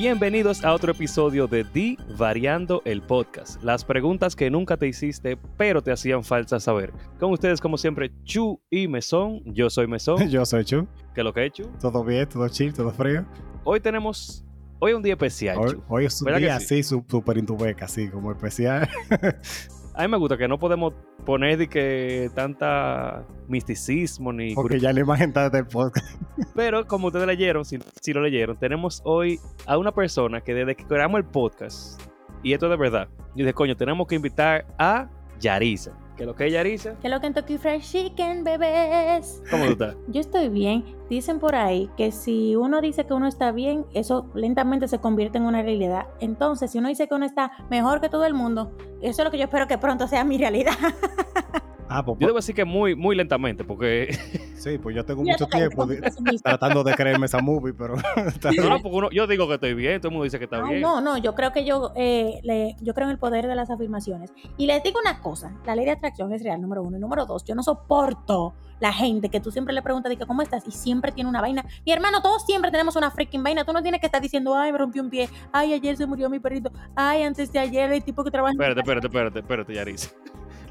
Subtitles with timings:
[0.00, 3.60] Bienvenidos a otro episodio de Di Variando el Podcast.
[3.64, 6.92] Las preguntas que nunca te hiciste, pero te hacían falta saber.
[7.18, 9.42] Con ustedes, como siempre, Chu y Mesón.
[9.44, 10.28] Yo soy Mesón.
[10.30, 10.86] Yo soy Chu.
[11.16, 11.64] ¿Qué es lo que he hecho?
[11.80, 13.26] Todo bien, todo chill, todo frío.
[13.64, 14.44] Hoy tenemos.
[14.78, 15.58] Hoy es un día especial.
[15.58, 15.82] Hoy, Chu.
[15.88, 16.78] hoy es un ¿Verdad que día sí?
[16.78, 18.88] así, súper intubeca, así como especial.
[19.98, 20.94] A mí me gusta que no podemos
[21.26, 24.54] poner de que tanta misticismo ni.
[24.54, 26.06] Porque ya la imagen está del podcast.
[26.54, 30.76] Pero como ustedes leyeron, si, si lo leyeron, tenemos hoy a una persona que desde
[30.76, 32.00] que creamos el podcast,
[32.44, 35.90] y esto es de verdad, yo dije, coño, tenemos que invitar a Yarisa.
[36.18, 36.96] ¿Qué es lo que es Yarisa?
[37.00, 39.40] Que lo Kentucky Fried Chicken, bebés.
[39.48, 39.96] ¿Cómo tú estás?
[40.08, 40.84] Yo estoy bien.
[41.08, 45.38] Dicen por ahí que si uno dice que uno está bien, eso lentamente se convierte
[45.38, 46.08] en una realidad.
[46.18, 49.30] Entonces, si uno dice que uno está mejor que todo el mundo, eso es lo
[49.30, 50.72] que yo espero que pronto sea mi realidad.
[51.90, 54.08] Ah, pues, Yo debo decir que muy, muy lentamente, porque
[54.56, 56.00] sí, pues yo tengo mucho tiempo de-
[56.42, 60.08] tratando de creerme esa movie, pero no, porque uno- yo digo que estoy bien, todo
[60.08, 60.82] el mundo dice que está Ay, bien.
[60.82, 63.70] no, no, yo creo que yo, eh, le- yo creo en el poder de las
[63.70, 64.32] afirmaciones.
[64.56, 66.96] Y les digo una cosa, la ley de atracción es real, número uno.
[66.96, 70.40] Y número dos, yo no soporto la gente que tú siempre le preguntas que cómo
[70.42, 71.64] estás y siempre tiene una vaina.
[71.84, 73.64] Mi hermano, todos siempre tenemos una freaking vaina.
[73.64, 76.30] Tú no tienes que estar diciendo, ay, me rompió un pie, ay, ayer se murió
[76.30, 78.92] mi perrito, ay, antes de ayer el tipo que trabaja Espérate, casa".
[78.92, 80.10] espérate, espérate, espérate, Yarisa.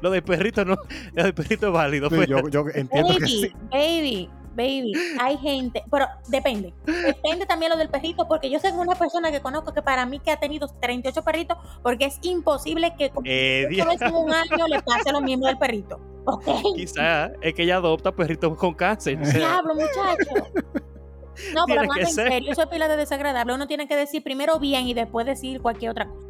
[0.00, 0.76] Lo del perrito no,
[1.14, 2.08] lo del perrito es válido.
[2.08, 2.50] Sí, espérate.
[2.50, 3.52] yo, yo entiendo que Baby, sí.
[3.70, 6.72] baby, baby, hay gente, pero depende.
[6.84, 10.18] Depende también lo del perrito, porque yo soy una persona que conozco que para mí
[10.20, 14.82] que ha tenido 38 perritos, porque es imposible que con Eh, en un año le
[14.82, 16.00] pase lo mismo del perrito.
[16.24, 16.44] ¿Ok?
[16.76, 19.18] Quizá es que ella adopta perritos con cáncer.
[19.32, 20.46] Diablo, muchacho.
[21.54, 22.28] No, pero que en ser.
[22.28, 23.54] serio, eso es pila de desagradable.
[23.54, 26.28] Uno tiene que decir primero bien y después decir cualquier otra cosa.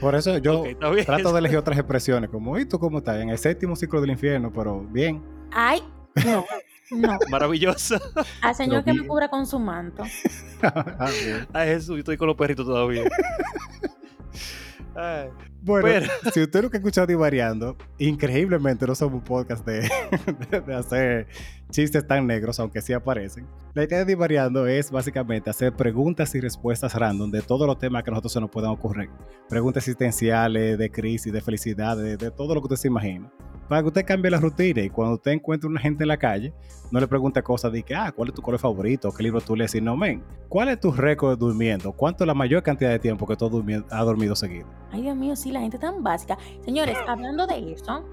[0.00, 0.64] Por eso yo
[1.04, 3.20] trato de elegir otras expresiones, como, ¿y tú cómo estás?
[3.20, 5.22] En el séptimo ciclo del infierno, pero bien.
[5.52, 5.82] Ay,
[6.24, 6.44] no,
[6.90, 7.18] no.
[7.30, 7.96] Maravilloso.
[8.42, 10.04] Al señor que me cubra con su manto.
[10.60, 11.08] Ah.
[11.52, 13.04] Ay, Jesús, yo estoy con los perritos todavía.
[14.96, 15.28] Ay,
[15.62, 19.80] Bueno, Pero- si usted nunca ha escuchado Divariando, increíblemente no somos un podcast de,
[20.50, 21.26] de- de hacer
[21.70, 23.46] chistes tan negros, aunque sí aparecen.
[23.74, 28.02] La idea de Divariando es básicamente hacer preguntas y respuestas random de todos los temas
[28.02, 29.10] que a nosotros se nos puedan ocurrir.
[29.48, 33.30] Preguntas existenciales, de crisis, de felicidad, de, de todo lo que usted se imagina.
[33.68, 36.54] Para que usted cambie la rutina y cuando usted encuentre una gente en la calle,
[36.90, 39.12] no le pregunte cosas de que, ah, ¿cuál es tu color favorito?
[39.12, 39.72] ¿Qué libro tú lees?
[39.72, 41.92] Sino, men, ¿cuál es tu récord durmiendo?
[41.92, 43.44] ¿Cuánto es la mayor cantidad de tiempo que tú
[43.90, 44.66] has dormido seguido?
[44.90, 46.38] Ay, Dios mío, sí, la gente tan básica.
[46.64, 48.04] Señores, hablando de eso,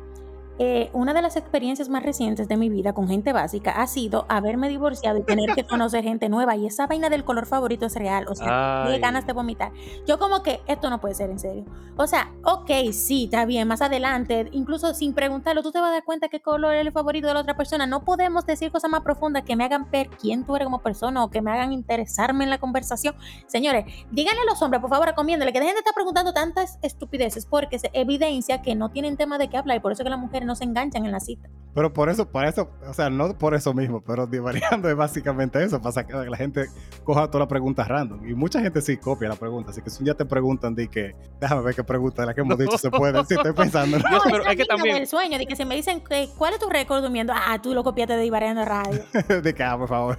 [0.58, 4.26] eh, una de las experiencias más recientes de mi vida con gente básica ha sido
[4.30, 6.56] haberme divorciado y tener que conocer gente nueva.
[6.56, 8.26] Y esa vaina del color favorito es real.
[8.30, 9.72] O sea, qué ganas de vomitar.
[10.08, 11.66] Yo como que esto no puede ser en serio.
[11.98, 15.94] O sea, ok, sí, está bien, más adelante, incluso sin preguntarlo, tú te vas a
[15.94, 17.86] dar cuenta qué color es el favorito de la otra persona.
[17.88, 21.24] No podemos decir cosas más profundas que me hagan ver quién tú eres como persona
[21.24, 23.16] o que me hagan interesarme en la conversación.
[23.48, 27.46] Señores, díganle a los hombres, por favor, recomiéndale que dejen de estar preguntando tantas estupideces
[27.46, 30.20] porque se evidencia que no tienen tema de qué hablar y por eso que las
[30.20, 31.50] mujeres no se enganchan en la cita.
[31.74, 35.62] Pero por eso, para eso, o sea, no por eso mismo, pero divariando es básicamente
[35.62, 36.68] eso, para que la gente
[37.04, 38.26] coja todas las preguntas random.
[38.30, 40.88] Y mucha gente sí copia la pregunta, así que si un día te preguntan, di
[40.88, 43.24] que, déjame ver qué pregunta de la que hemos dicho se puede.
[43.26, 43.98] Sí, estoy pensando.
[44.10, 46.60] No, esa es que también- del sueño, de que si me dicen que, cuál es
[46.60, 49.02] tu récord durmiendo, ah, tú lo copiaste de Divariando Radio.
[49.44, 50.18] de que, ah, por favor.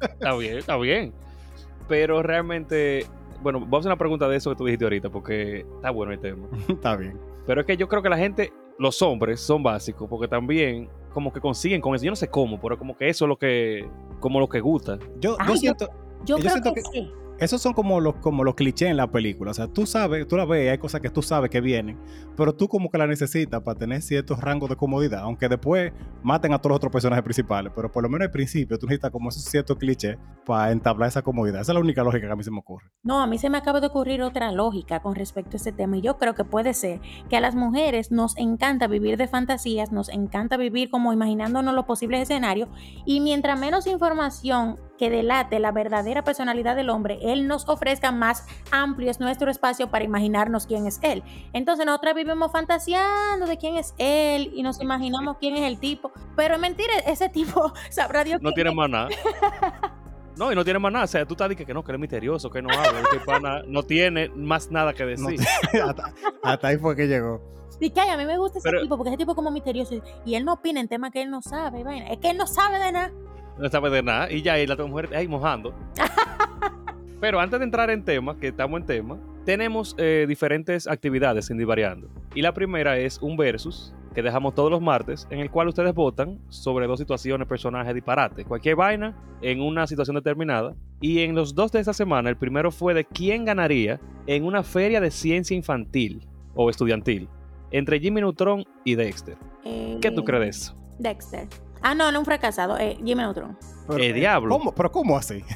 [0.00, 1.12] Está bien, está bien.
[1.86, 3.06] Pero realmente,
[3.42, 6.12] bueno, vamos a hacer una pregunta de eso que tú dijiste ahorita, porque está bueno
[6.12, 6.46] el tema.
[6.66, 7.18] Está bien.
[7.46, 11.32] Pero es que yo creo que la gente, los hombres, son básicos, porque también como
[11.32, 12.04] que consiguen con eso.
[12.04, 13.88] Yo no sé cómo, pero como que eso es lo que,
[14.20, 14.98] como lo que gusta.
[15.20, 15.86] Yo, Ay, yo yo- siento,
[16.24, 17.12] Yo Yo creo siento que, que- sí.
[17.38, 19.50] Esos son como los, como los clichés en la película.
[19.50, 21.98] O sea, tú sabes, tú la ves, hay cosas que tú sabes que vienen,
[22.36, 25.92] pero tú como que la necesitas para tener ciertos rangos de comodidad, aunque después
[26.22, 29.10] maten a todos los otros personajes principales, pero por lo menos al principio tú necesitas
[29.10, 30.16] como esos ciertos clichés
[30.46, 31.60] para entablar esa comodidad.
[31.60, 32.86] Esa es la única lógica que a mí se me ocurre.
[33.02, 35.96] No, a mí se me acaba de ocurrir otra lógica con respecto a ese tema
[35.96, 39.92] y yo creo que puede ser que a las mujeres nos encanta vivir de fantasías,
[39.92, 42.68] nos encanta vivir como imaginándonos los posibles escenarios
[43.04, 48.46] y mientras menos información que delate la verdadera personalidad del hombre, él nos ofrezca más
[48.70, 51.22] amplio es nuestro espacio para imaginarnos quién es él.
[51.52, 56.12] Entonces nosotras vivimos fantaseando de quién es él y nos imaginamos quién es el tipo,
[56.36, 59.08] pero es mentira, ese tipo sabrá Dios No tiene más nada.
[60.36, 61.04] No, y no tiene más nada.
[61.04, 63.02] O sea, tú estás diciendo que no, que él es misterioso, que no habla.
[63.02, 65.38] este pana no tiene más nada que No decir.
[65.80, 66.12] hasta,
[66.42, 67.40] hasta ahí fue que llegó.
[67.78, 69.94] Y que a mí me gusta ese Pero- tipo, porque ese tipo es como misterioso
[69.94, 71.84] y- y él no opina en temas que él no sabe.
[71.84, 72.08] vaina.
[72.08, 73.12] Es que él no sabe de nada.
[73.58, 74.30] No sabe de nada.
[74.30, 75.74] Y ya, y la mujer ahí mojando.
[77.20, 81.58] Pero antes de entrar en tema, que estamos en tema, tenemos eh, diferentes actividades en
[81.58, 82.08] Divariando.
[82.34, 85.92] Y la primera es un versus que dejamos todos los martes, en el cual ustedes
[85.92, 90.74] votan sobre dos situaciones, personajes, disparates, cualquier vaina en una situación determinada.
[91.00, 94.62] Y en los dos de esta semana, el primero fue de quién ganaría en una
[94.62, 97.28] feria de ciencia infantil o estudiantil
[97.72, 99.36] entre Jimmy Neutron y Dexter.
[100.00, 100.76] ¿Qué tú Eh, crees de eso?
[100.98, 101.48] Dexter.
[101.84, 102.78] Ah, no, no un fracasado.
[102.78, 103.56] Eh, Jimmy Neutron.
[103.86, 104.48] Pero, Eh, diablo.
[104.58, 104.72] ¿cómo?
[104.74, 105.44] ¿Pero cómo así?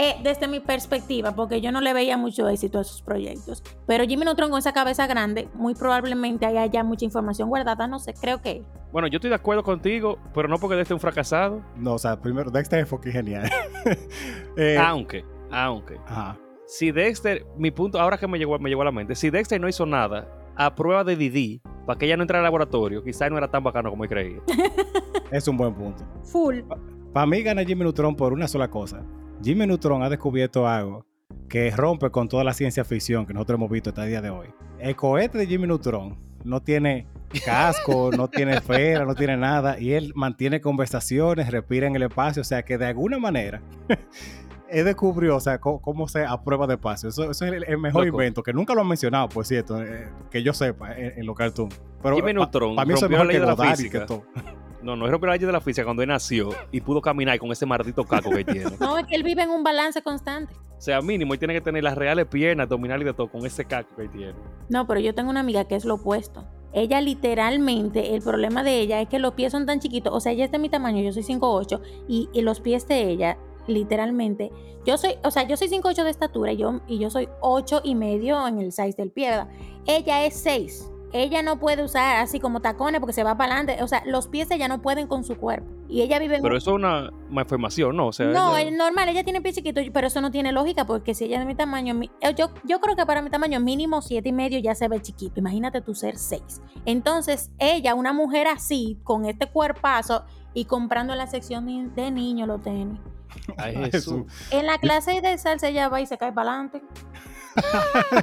[0.00, 3.64] Eh, desde mi perspectiva, porque yo no le veía mucho éxito a sus proyectos.
[3.88, 7.88] Pero Jimmy Neutron con esa cabeza grande, muy probablemente haya mucha información guardada.
[7.88, 8.62] No sé, creo que.
[8.92, 11.98] Bueno, yo estoy de acuerdo contigo, pero no porque Dexter es un fracasado, No, o
[11.98, 13.50] sea, primero, Dexter es fucking genial.
[14.56, 15.96] Eh, aunque, aunque.
[16.06, 16.36] ajá.
[16.66, 19.60] Si Dexter, mi punto, ahora que me llegó, me llegó a la mente, si Dexter
[19.60, 23.30] no hizo nada a prueba de Didi para que ella no entrara al laboratorio, quizás
[23.30, 24.40] no era tan bacano como él creía.
[25.30, 26.06] Es un buen punto.
[26.24, 26.60] Full.
[27.12, 29.04] Para mí gana Jimmy Neutron por una sola cosa.
[29.42, 31.04] Jimmy Neutron ha descubierto algo
[31.50, 34.30] que rompe con toda la ciencia ficción que nosotros hemos visto hasta el día de
[34.30, 34.48] hoy.
[34.78, 37.06] El cohete de Jimmy Neutron no tiene
[37.44, 42.40] casco, no tiene esfera, no tiene nada, y él mantiene conversaciones, respira en el espacio,
[42.40, 43.60] o sea que de alguna manera
[44.70, 47.08] él descubrió, o sea, cómo se aprueba de espacio.
[47.08, 48.16] Eso, eso es el, el mejor Loco.
[48.18, 51.36] invento, que nunca lo han mencionado, por cierto, eh, que yo sepa, en, en los
[51.36, 51.80] cartoons.
[52.02, 53.76] Pero Jimmy para Neutron mí eso es rompió la ley que de la Godard y
[53.76, 54.00] física.
[54.00, 54.22] que todo.
[54.80, 57.36] No, no es romper la ley de la física cuando él nació y pudo caminar
[57.40, 58.70] con ese maldito caco que él tiene.
[58.78, 60.54] No, es que él vive en un balance constante.
[60.54, 63.44] O sea, mínimo, él tiene que tener las reales piernas, abdominales y de todo con
[63.44, 64.34] ese caco que él tiene.
[64.68, 66.44] No, pero yo tengo una amiga que es lo opuesto.
[66.72, 70.12] Ella literalmente, el problema de ella es que los pies son tan chiquitos.
[70.14, 73.02] O sea, ella es de mi tamaño, yo soy 5'8 y, y los pies de
[73.10, 73.36] ella,
[73.68, 74.50] literalmente,
[74.84, 77.82] yo soy, o sea, yo soy 5'8 de estatura y yo, y yo soy 8
[77.84, 79.48] y medio en el size del pie, ¿verdad?
[79.86, 80.90] Ella es 6.
[81.10, 83.82] Ella no puede usar así como tacones porque se va para adelante.
[83.82, 85.66] O sea, los pies ella no pueden con su cuerpo.
[85.88, 88.08] Y ella vive en Pero un- eso es una malformación, ¿no?
[88.08, 90.84] O sea, no, ella- es normal, ella tiene pies chiquitos, pero eso no tiene lógica
[90.84, 93.30] porque si ella es de mi tamaño, mi- eh, yo, yo creo que para mi
[93.30, 95.40] tamaño mínimo siete y medio ya se ve chiquito.
[95.40, 96.60] Imagínate tú ser seis.
[96.84, 102.46] Entonces, ella, una mujer así, con este cuerpazo y comprando en la sección de niños
[102.48, 102.98] los tenis.
[103.56, 104.24] Ay, Jesús.
[104.26, 104.52] Jesús.
[104.52, 106.82] En la clase de salsa ella va y se cae para adelante.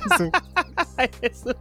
[0.10, 0.30] Jesús.
[0.98, 1.56] Ay, Jesús.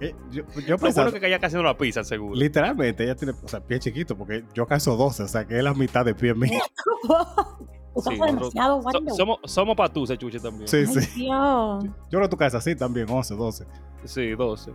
[0.00, 2.34] Eh, yo, yo pensaba- bueno que caía casi haciendo la pizza, seguro.
[2.34, 5.62] Literalmente, ella tiene, o sea, pie chiquito, porque yo calzo 12, o sea, que es
[5.62, 6.60] la mitad de pie mío.
[8.02, 10.68] Sí, demasiado So- somos somos patuse, chuche también.
[10.68, 11.22] Sí, Ay, sí.
[11.24, 11.84] Dios.
[11.84, 13.66] Yo creo que tú calzas así también, 11, 12.
[14.04, 14.70] Sí, 12.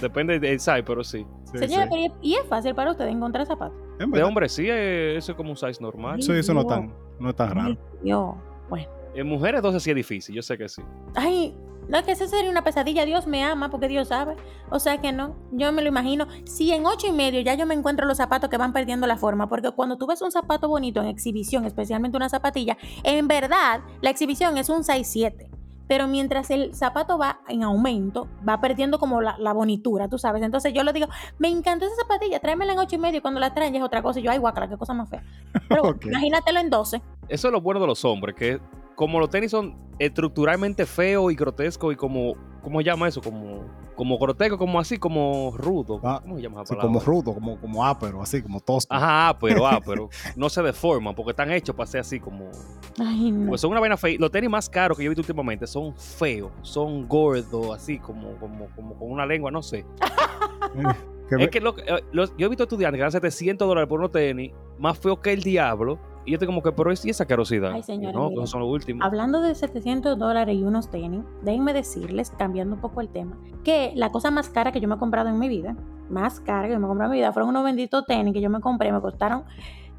[0.00, 1.24] Depende del size, pero sí.
[1.52, 2.10] Sí, Señora, sí.
[2.22, 3.76] y es fácil para usted encontrar zapatos.
[4.00, 6.22] En De hombre sí, eh, eso es como un size normal.
[6.22, 7.76] sí, eso no es tan, no es tan raro.
[8.02, 8.34] Dios.
[8.68, 8.88] Bueno.
[9.14, 10.82] En mujeres 12 sí es difícil, yo sé que sí.
[11.14, 11.54] Ay,
[11.90, 13.04] no es que eso sería una pesadilla.
[13.04, 14.36] Dios me ama porque Dios sabe.
[14.70, 16.28] O sea que no, yo me lo imagino.
[16.44, 19.16] Si en ocho y medio ya yo me encuentro los zapatos que van perdiendo la
[19.16, 23.80] forma, porque cuando tú ves un zapato bonito en exhibición, especialmente una zapatilla, en verdad
[24.00, 25.49] la exhibición es un 6-7.
[25.90, 30.40] Pero mientras el zapato va en aumento, va perdiendo como la, la bonitura, tú sabes.
[30.40, 31.08] Entonces yo le digo,
[31.38, 33.18] me encantó esa zapatilla, tráemela en ocho y medio.
[33.18, 34.20] Y cuando la traen ya es otra cosa.
[34.20, 35.24] Y yo, ay, guacala, qué cosa más fea.
[35.68, 37.02] Pero imagínatelo en 12.
[37.28, 38.60] Eso es lo bueno de los hombres, que
[39.00, 43.22] como los tenis son estructuralmente feos y grotescos y como, ¿cómo se llama eso?
[43.22, 43.64] Como,
[43.96, 46.00] como grotesco, como así, como rudo.
[46.04, 47.00] Ah, ¿Cómo se llama esa Sí, palabra?
[47.00, 48.92] como rudo, como, como ápero, así, como tosco.
[48.94, 52.50] Ajá, pero, ah, pero no se deforman porque están hechos para ser así como...
[52.98, 53.48] Ay, no.
[53.48, 54.16] Pues son una vaina fea.
[54.18, 58.36] Los tenis más caros que yo he visto últimamente son feos, son gordos, así como,
[58.36, 59.86] como, como con una lengua, no sé.
[61.38, 64.00] Es que lo que- eh, los- yo he visto estudiantes que dan 700 dólares por
[64.00, 65.98] unos tenis más feos que el diablo.
[66.24, 67.72] Y yo estoy como que, pero es y esa carosidad.
[67.72, 68.46] Ay, señores, no, mira.
[68.46, 69.04] son los últimos.
[69.04, 73.92] Hablando de 700 dólares y unos tenis, déjenme decirles, cambiando un poco el tema, que
[73.96, 75.76] la cosa más cara que yo me he comprado en mi vida,
[76.10, 78.40] más cara que yo me he comprado en mi vida, fueron unos benditos tenis que
[78.40, 79.44] yo me compré, me costaron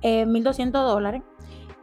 [0.02, 1.24] eh, 1.200 dólares.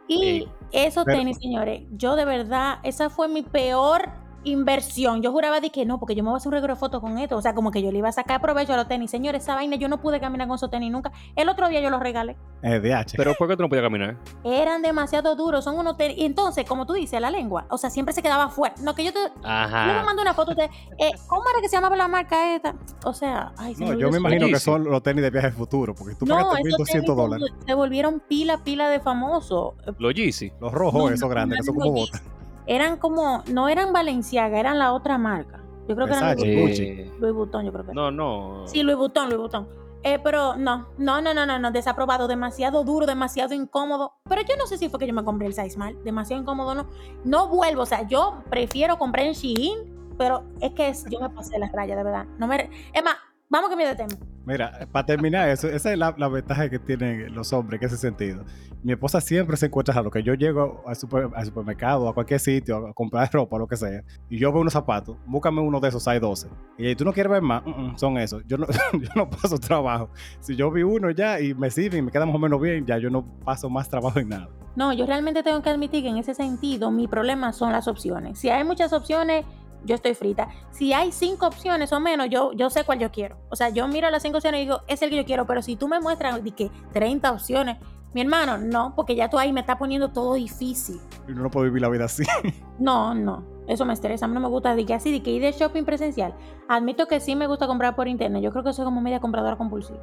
[0.06, 4.08] Y esos Pero- tenis, señores, yo de verdad, esa fue mi peor
[4.44, 5.22] inversión.
[5.22, 7.00] Yo juraba de que no, porque yo me voy a hacer un regalo de fotos
[7.00, 7.36] con esto.
[7.36, 9.10] O sea, como que yo le iba a sacar provecho a los tenis.
[9.10, 11.12] Señores, esa vaina yo no pude caminar con esos tenis nunca.
[11.36, 12.36] El otro día yo los regalé.
[12.62, 13.14] eh, DH.
[13.16, 14.16] Pero ¿por qué tú no podías caminar?
[14.44, 16.18] Eran demasiado duros, son unos tenis.
[16.18, 18.74] Y entonces, como tú dices, la lengua, o sea, siempre se quedaba fuera.
[18.82, 19.18] No, que yo te.
[19.18, 20.02] Yo me Ajá.
[20.04, 20.64] mando una foto de.
[20.64, 22.74] eh, ¿Cómo era que se llamaba la marca esta?
[23.04, 25.94] O sea, ay, se no, yo me imagino que son los tenis de viaje futuro,
[25.94, 27.48] porque tú No, pagaste esos 1.200 tenis dólares.
[27.66, 29.74] se, volvieron pila, pila de famosos.
[29.98, 30.52] Los Yeezy.
[30.60, 32.22] Los rojos, No, esos no, grandes, que son no, como no, botas.
[32.68, 33.42] Eran como.
[33.50, 35.60] No eran Valenciaga, eran la otra marca.
[35.88, 36.36] Yo creo que eran.
[36.36, 36.78] Louis.
[36.78, 37.92] Eh, Louis Vuitton, yo creo que.
[37.94, 38.62] no, no.
[38.68, 39.68] Sí, Louis Vuitton, Louis Vuitton.
[40.04, 44.12] Eh, pero no, no, no, no, no, no, desaprobado, demasiado duro, demasiado incómodo.
[44.28, 46.72] Pero yo no sé si fue que yo me compré el size mal, demasiado incómodo,
[46.74, 46.86] no.
[47.24, 51.30] No vuelvo, o sea, yo prefiero comprar en Shein, pero es que es- yo me
[51.30, 52.26] pasé las rayas, de verdad.
[52.38, 53.16] No me, es más,
[53.48, 54.24] vamos a cambiar de tema.
[54.44, 57.96] Mira, para terminar eso, esa es la, la ventaja que tienen los hombres en ese
[57.96, 58.44] sentido.
[58.82, 62.14] Mi esposa siempre se encuentra a lo que yo llego al, super- al supermercado, a
[62.14, 65.80] cualquier sitio, a comprar ropa, lo que sea, y yo veo unos zapatos, búscame uno
[65.80, 66.48] de esos, hay 12.
[66.78, 67.64] Y ¿tú no quieres ver más?
[67.66, 68.42] "Mm, mm, son esos.
[68.46, 68.66] Yo no,
[69.30, 70.10] paso trabajo.
[70.40, 72.86] Si yo vi uno ya y me sirve y me queda más o menos bien,
[72.86, 74.48] ya yo no paso más trabajo en nada.
[74.76, 78.38] No, yo realmente tengo que admitir que en ese sentido mi problema son las opciones.
[78.38, 79.44] Si hay muchas opciones,
[79.84, 80.48] yo estoy frita.
[80.70, 83.38] Si hay cinco opciones o menos, yo, sé cuál yo quiero.
[83.48, 85.62] O sea, yo miro las cinco opciones y digo, es el que yo quiero, pero
[85.62, 87.78] si tú me muestras que 30 opciones,
[88.14, 91.00] mi hermano, no, porque ya tú ahí me estás poniendo todo difícil.
[91.28, 92.24] Y no puede vivir la vida así.
[92.78, 94.26] No, no, eso me estresa.
[94.26, 96.32] A mí no me gusta de que así, de que ir de shopping presencial.
[96.68, 98.40] Admito que sí me gusta comprar por internet.
[98.40, 99.98] Yo creo que soy como media compradora compulsiva.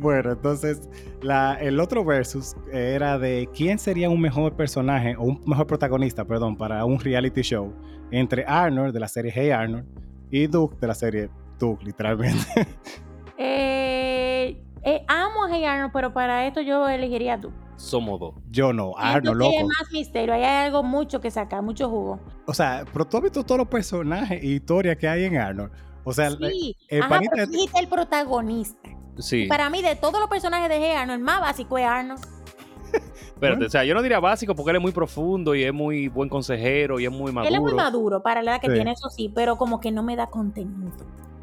[0.01, 0.89] Bueno, entonces
[1.23, 6.25] la, el otro versus era de quién sería un mejor personaje o un mejor protagonista,
[6.25, 7.75] perdón, para un reality show
[8.13, 9.87] entre Arnold de la serie Hey Arnold
[10.31, 12.47] y Duke de la serie Duke, literalmente.
[13.41, 14.08] Eh,
[14.83, 17.51] eh, amo a Hey Arnold, pero para esto yo elegiría a tú.
[17.77, 18.35] Somos dos.
[18.51, 19.67] Yo no, Arnold, loco.
[19.67, 22.19] más misterio, ahí hay algo mucho que sacar, mucho jugo.
[22.47, 25.71] O sea, pero tú has visto todos los personajes y historias que hay en Arnold.
[26.05, 28.89] O sea, Sí, el ajá, panita pero de- dijiste el protagonista.
[29.19, 29.47] Sí.
[29.47, 32.21] Para mí, de todos los personajes de Hey Arnold, el más básico es Arnold.
[32.93, 36.09] Espérate, o sea, yo no diría básico porque él es muy profundo y es muy
[36.09, 37.49] buen consejero y es muy maduro.
[37.49, 38.73] Él es muy maduro para la edad que Sí.
[38.75, 40.91] tiene, eso sí, pero como que no me da contenido.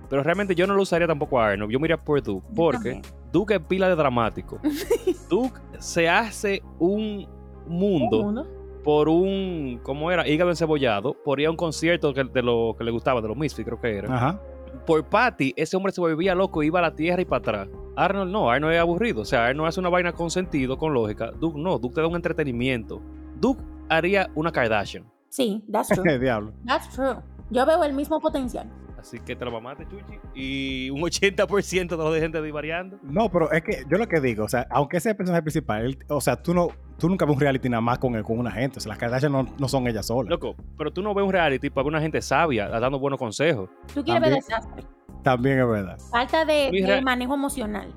[0.09, 1.71] Pero realmente yo no lo usaría tampoco a Arnold.
[1.71, 2.45] Yo miraría por Duke.
[2.55, 3.01] Porque también.
[3.31, 4.59] Duke es pila de dramático.
[5.29, 7.27] Duke se hace un
[7.67, 8.47] mundo Un mundo.
[8.83, 10.27] por un, ¿cómo era?
[10.27, 13.35] Hígado encebollado, por ir a un concierto que, de lo que le gustaba, de los
[13.37, 14.15] Misfits creo que era.
[14.15, 14.39] Ajá.
[14.85, 17.69] Por Patty, ese hombre se volvía loco, iba a la tierra y para atrás.
[17.95, 19.21] Arnold no, Arnold es aburrido.
[19.21, 21.31] O sea, Arnold hace una vaina con sentido, con lógica.
[21.31, 23.01] Duke no, Duke te da un entretenimiento.
[23.39, 25.05] Duke haría una Kardashian.
[25.29, 26.19] Sí, that's true.
[26.19, 26.51] Diablo.
[26.65, 27.15] That's true.
[27.49, 28.69] Yo veo el mismo potencial.
[29.05, 30.19] Así que te lo mamaste, Chuchi.
[30.33, 32.97] Y un 80% de los de gente divariando.
[33.03, 35.85] No, pero es que yo lo que digo, o sea, aunque sea el personaje principal,
[35.85, 38.49] él- o sea, tú no, tú nunca ves un reality nada más con, con una
[38.51, 38.79] gente.
[38.79, 40.29] O sea, las Kardashian no, no son ellas solas.
[40.31, 43.69] Loco, pero tú no ves un reality para ver una gente sabia dando buenos consejos.
[43.93, 44.39] Tú quieres ver También.
[44.41, 44.83] desastre.
[45.23, 45.97] También es verdad.
[46.11, 47.93] Falta de, manejo emocional.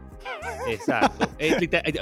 [0.69, 1.27] Exacto.
[1.39, 1.57] Eh,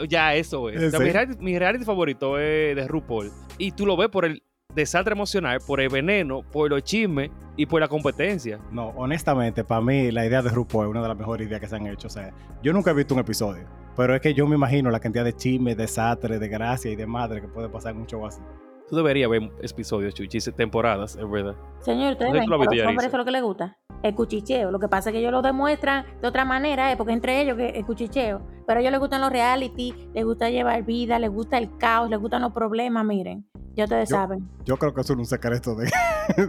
[0.09, 0.83] ya eso es.
[0.83, 1.05] O sea, Sí.
[1.05, 3.31] mi, reality, mi reality favorito es de RuPaul.
[3.59, 4.43] Y tú lo ves por el
[4.76, 8.61] desastre emocional, por el veneno, por los chismes y por la competencia.
[8.71, 11.66] No, honestamente, para mí la idea de RuPaul es una de las mejores ideas que
[11.66, 12.06] se han hecho.
[12.06, 13.64] O sea, yo nunca he visto un episodio,
[13.97, 17.06] pero es que yo me imagino la cantidad de chismes, desastres, de gracia y de
[17.06, 18.40] madre que puede pasar en un show así.
[18.88, 21.56] Tú deberías ver episodios, Chuchi, temporadas, es verdad.
[21.80, 23.76] Señor, ustedes ven a los hombres eso es lo que les gusta.
[24.02, 24.71] El cuchicheo.
[24.71, 27.56] Lo que pasa es que ellos lo demuestran de otra manera, eh, porque entre ellos
[27.56, 28.42] que el cuchicheo.
[28.66, 32.11] Pero a ellos les gustan los reality, les gusta llevar vida, les gusta el caos,
[32.11, 33.46] les gustan los problemas, miren.
[33.75, 34.49] Ya ustedes Yo- saben.
[34.64, 35.87] Yo creo que eso es un secreto de...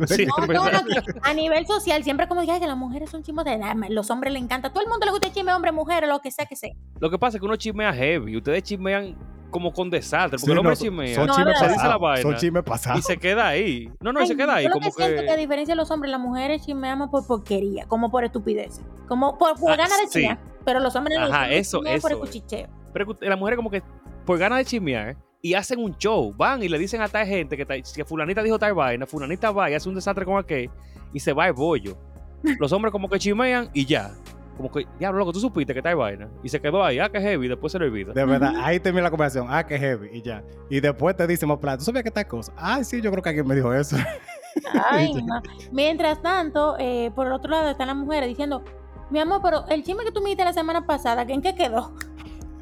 [0.08, 3.22] Sí, No, no, no, que a nivel social, siempre como digan que las mujeres son
[3.22, 3.60] chismos de
[3.90, 4.70] los hombres les encanta.
[4.70, 6.72] A todo el mundo le gusta el chisme, hombre, mujer, lo que sea que sea.
[7.00, 8.38] Lo que pasa es que uno chismea heavy.
[8.38, 9.16] Ustedes chismean
[9.52, 10.38] como con desastre.
[10.40, 11.16] Porque Sí, el hombre no, chismea.
[11.16, 11.58] son chismes no, no.
[11.60, 12.22] se dice la pasados.
[12.22, 13.06] Son chismes y pasados.
[13.06, 13.92] se queda ahí.
[14.02, 14.64] No, no, y se queda ahí.
[14.64, 15.26] yo lo Como que siento que...
[15.26, 19.38] que a diferencia de los hombres, las mujeres chismeamos por porquería, como por estupideces, como
[19.38, 20.28] por, por Ah, ganas de sí.
[20.68, 22.68] Pero los hombres no, los Ajá, hombres eso, chismean por el eso cuchicheo.
[22.92, 23.82] Pero que las mujeres como que
[24.26, 27.56] por ganas de chismear y hacen un show, van y le dicen a tal gente
[27.56, 30.70] que, que fulanita dijo tal vaina, fulanita va y hace un desastre con aquel
[31.14, 31.98] y se va el bollo.
[32.60, 34.12] Los hombres como que chismean y ya.
[34.58, 36.28] Como que, diablo, loco, tú supiste que tal vaina.
[36.44, 38.12] Y se quedó ahí, ah, que heavy, después se le olvida.
[38.12, 39.48] De verdad, ahí termina la conversación.
[39.50, 40.10] Ah, qué heavy.
[40.12, 40.44] Y ya.
[40.70, 41.78] Y después te dicen más plata.
[41.78, 42.52] ¿Tú sabías que tal cosa?
[42.58, 43.96] Ah, sí, yo creo que alguien me dijo eso.
[44.90, 45.42] Ay, no.
[45.72, 48.64] Mientras tanto, eh, por el otro lado están las mujeres diciendo,
[49.10, 51.94] mi amor, pero el chisme que tú me diste la semana pasada, ¿en qué quedó?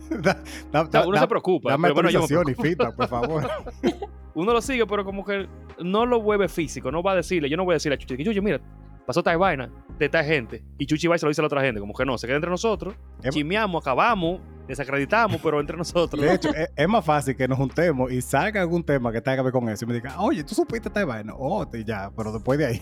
[0.10, 0.38] Da-
[0.72, 1.72] da- O sea, uno da- se preocupa.
[1.72, 3.50] Dame pero bueno, yo me y feedback, por favor.
[4.36, 5.48] uno lo sigue, pero como que
[5.80, 8.16] no lo vuelve físico, no va a decirle, yo no voy a decirle a Chuchi,
[8.18, 8.62] que Chuchi, mira,
[9.08, 11.48] pasó tal vaina de tal gente, y Chuchi va y se lo dice a la
[11.48, 15.76] otra gente, como que no, se queda entre nosotros, Em- chismeamos, acabamos, desacreditamos, pero entre
[15.76, 16.22] nosotros.
[16.22, 19.38] De hecho, es, es más fácil que nos juntemos y salga algún tema que tenga
[19.38, 21.34] que ver con eso y me diga, oye, ¿tú supiste esta vaina?
[21.36, 22.82] Oh, y ya, pero después de ahí.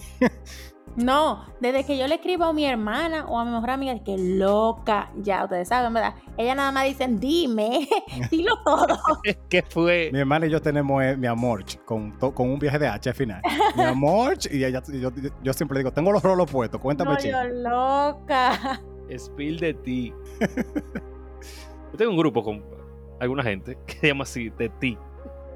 [0.95, 4.15] No, desde que yo le escribo a mi hermana o a mi mejor amiga, que
[4.17, 6.13] loca, ya ustedes saben, ¿verdad?
[6.37, 7.87] Ella nada más dicen, dime,
[8.31, 8.99] dilo todo.
[9.49, 10.09] ¿Qué fue?
[10.13, 13.09] Mi hermana y yo tenemos eh, mi amor con, to- con un viaje de H
[13.09, 13.41] al final.
[13.75, 15.09] Mi amor, y ella, y yo,
[15.41, 17.37] yo siempre digo, tengo los rolos puestos, cuéntame No, chico.
[17.41, 18.79] yo loca.
[19.17, 20.13] Spill de ti.
[21.91, 22.63] Yo tengo un grupo con
[23.19, 24.97] alguna gente que se llama así, de ti.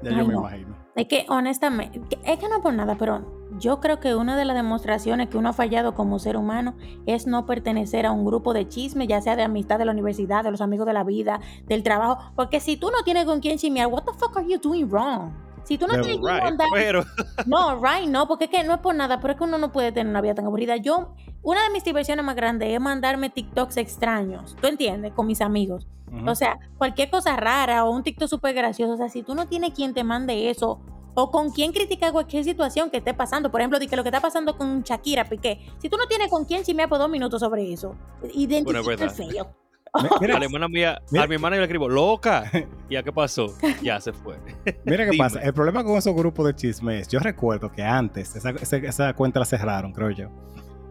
[0.02, 0.40] Ya yo me no.
[0.40, 0.76] imagino.
[0.94, 4.44] Es que honestamente, que- es que no por nada, pero yo creo que una de
[4.44, 6.74] las demostraciones que uno ha fallado como ser humano
[7.06, 10.44] es no pertenecer a un grupo de chisme, ya sea de amistad de la universidad,
[10.44, 12.32] de los amigos de la vida, del trabajo.
[12.36, 15.32] Porque si tú no tienes con quién chismear, what the fuck are you doing wrong?
[15.64, 16.68] Si tú no tienes Right, mandar...
[16.72, 17.04] pero
[17.46, 19.70] No, right, no, porque es que no es por nada, pero es que uno no
[19.70, 20.76] puede tener una vida tan aburrida.
[20.76, 25.12] Yo, una de mis diversiones más grandes es mandarme TikToks extraños, ¿tú entiendes?
[25.12, 25.86] Con mis amigos.
[26.26, 28.94] O sea, cualquier cosa rara o un TikTok súper gracioso.
[28.94, 30.80] O sea, si tú no tienes quien te mande eso
[31.14, 34.08] o con quien criticar cualquier situación que esté pasando, por ejemplo, de que lo que
[34.10, 37.40] está pasando con Shakira Piqué, si tú no tienes con quien chismear por dos minutos
[37.40, 37.94] sobre eso,
[38.34, 39.54] identifica el feo.
[40.02, 41.24] Mi- a Mira, la hermana mía, Mira.
[41.24, 42.44] a mi hermana yo le escribo, loca.
[42.90, 43.46] ¿Y ya qué pasó?
[43.82, 44.36] Ya se fue.
[44.84, 45.24] mira qué Dime.
[45.24, 45.40] pasa.
[45.40, 49.40] El problema con esos grupos de chismes, yo recuerdo que antes esa, esa- esa cuenta
[49.40, 50.28] la cerraron, creo yo.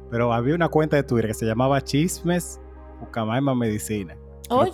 [0.09, 2.59] Pero había una cuenta de Twitter que se llamaba Chismes
[3.01, 4.15] Ucamaima Medicina.
[4.49, 4.71] Oye,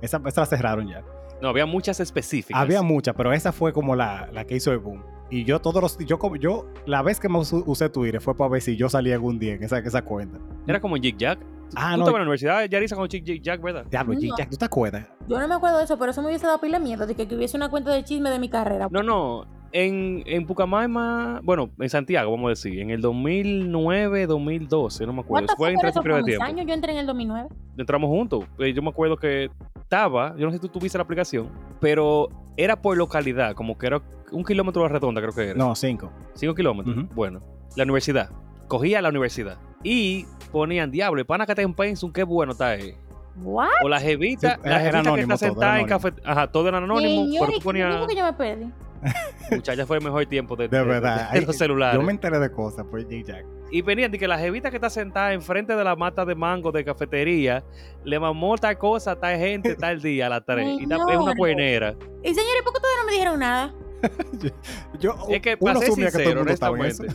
[0.00, 1.02] Esa, esa la cerraron ya.
[1.42, 2.60] No, había muchas específicas.
[2.60, 5.02] Había muchas, pero esa fue como la, la que hizo el boom.
[5.28, 8.48] Y yo todos los yo como yo la vez que más usé Twitter fue para
[8.50, 10.38] ver si yo salía algún día en esa, esa cuenta.
[10.66, 11.40] Era como Jig Jack.
[11.74, 12.04] Ah, tú no.
[12.04, 13.84] estabas en la universidad, Yarisa, con Jig Jack, ¿verdad?
[13.90, 14.20] Diablo, No.
[14.20, 15.04] G-Jack, ¿tú te acuerdas?
[15.26, 17.16] yo no me acuerdo de eso, pero eso me hubiese dado pila de miedo de
[17.16, 18.86] que, que hubiese una cuenta de chisme de mi carrera.
[18.88, 19.44] No, no.
[19.72, 25.20] En, en Pucamaima, bueno, en Santiago, vamos a decir, en el 2009, 2012, no me
[25.20, 25.48] acuerdo.
[25.56, 26.44] Fue entre ese periodo de tiempo.
[26.44, 27.48] años, yo entré en el 2009.
[27.76, 28.44] Entramos juntos.
[28.58, 32.28] Eh, Yo me acuerdo que estaba, yo no sé si tú tuviste la aplicación, pero
[32.56, 34.00] era por localidad, como que era
[34.32, 35.54] un kilómetro a la redonda, creo que era.
[35.58, 36.10] No, cinco.
[36.34, 36.96] Cinco kilómetros.
[36.96, 37.08] Ujú.
[37.14, 37.42] Bueno,
[37.76, 38.30] la universidad.
[38.68, 39.58] Cogía la universidad.
[39.82, 42.94] Y ponían, diablo, el pana que está en Pensum, qué bueno está ahí.
[43.42, 43.68] ¿What?
[43.84, 46.12] O la jevita, Sí, la jevita que está sentada era en café.
[46.24, 48.06] Ajá, todo era anónimo, Señor, pero ¿y tú qué ponías.
[48.06, 48.72] que yo me perdí?
[49.50, 51.30] Muchacha, fue el mejor tiempo de, De verdad.
[51.30, 51.98] de Ay, los celulares.
[51.98, 53.44] Yo me enteré de cosas por G-Jack.
[53.70, 56.70] Y venían de que la jevita que está sentada enfrente de la mata de mango
[56.72, 57.64] de cafetería
[58.04, 60.80] le mamó tal cosa, tal gente, tal día a las 3.
[60.80, 61.94] Y ta- es una cuernera.
[62.22, 63.74] Y señores, ¿por qué ustedes no me dijeron nada?
[65.00, 67.06] Yo, Es que, para ser que sincero, honestamente.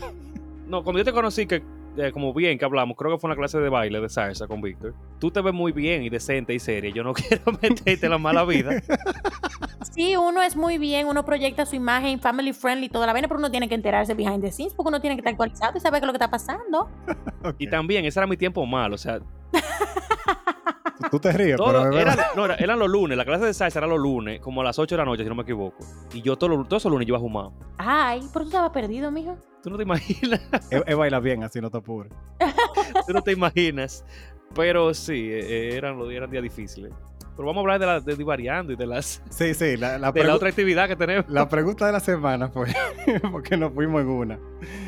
[0.68, 1.62] No, cuando yo te conocí, que
[1.98, 4.62] eh, como bien que hablamos, creo que fue una clase de baile de salsa con
[4.62, 4.94] Víctor.
[5.20, 6.92] Tú te ves muy bien y decente y seria.
[6.92, 8.82] Yo no quiero meterte en la mala vida.
[9.92, 13.40] Sí, uno es muy bien, uno proyecta su imagen family friendly, toda la vaina, pero
[13.40, 16.00] uno tiene que enterarse behind the scenes porque uno tiene que estar actualizado y saber
[16.00, 16.90] qué es lo que está pasando.
[17.44, 17.56] Ok.
[17.58, 18.94] Y también, ese era mi tiempo mal.
[18.94, 19.20] O sea,
[21.10, 23.18] Tú te ríes, todo pero era- no, era- eran los lunes.
[23.18, 25.30] La clase de salsa era los lunes, como a las 8 de la noche, si
[25.30, 25.78] no me equivoco.
[26.14, 27.50] Y yo todos los todos esos lunes yo iba a fumar.
[27.78, 29.38] Ay, pero tú estabas perdido, mijo.
[29.64, 30.42] Tú no te imaginas.
[30.72, 32.12] Él, él baila bien, así no te apures.
[33.08, 34.04] Tú no te imaginas.
[34.56, 36.92] Pero sí, eh, eran los días, eran días difíciles.
[37.36, 40.12] Pero vamos a hablar de, la, de divariando y de, las, Sí, sí, la, la,
[40.14, 41.30] de otra actividad que tenemos.
[41.30, 42.68] la pregunta de la semana fue
[43.32, 44.40] porque nos fuimos en una.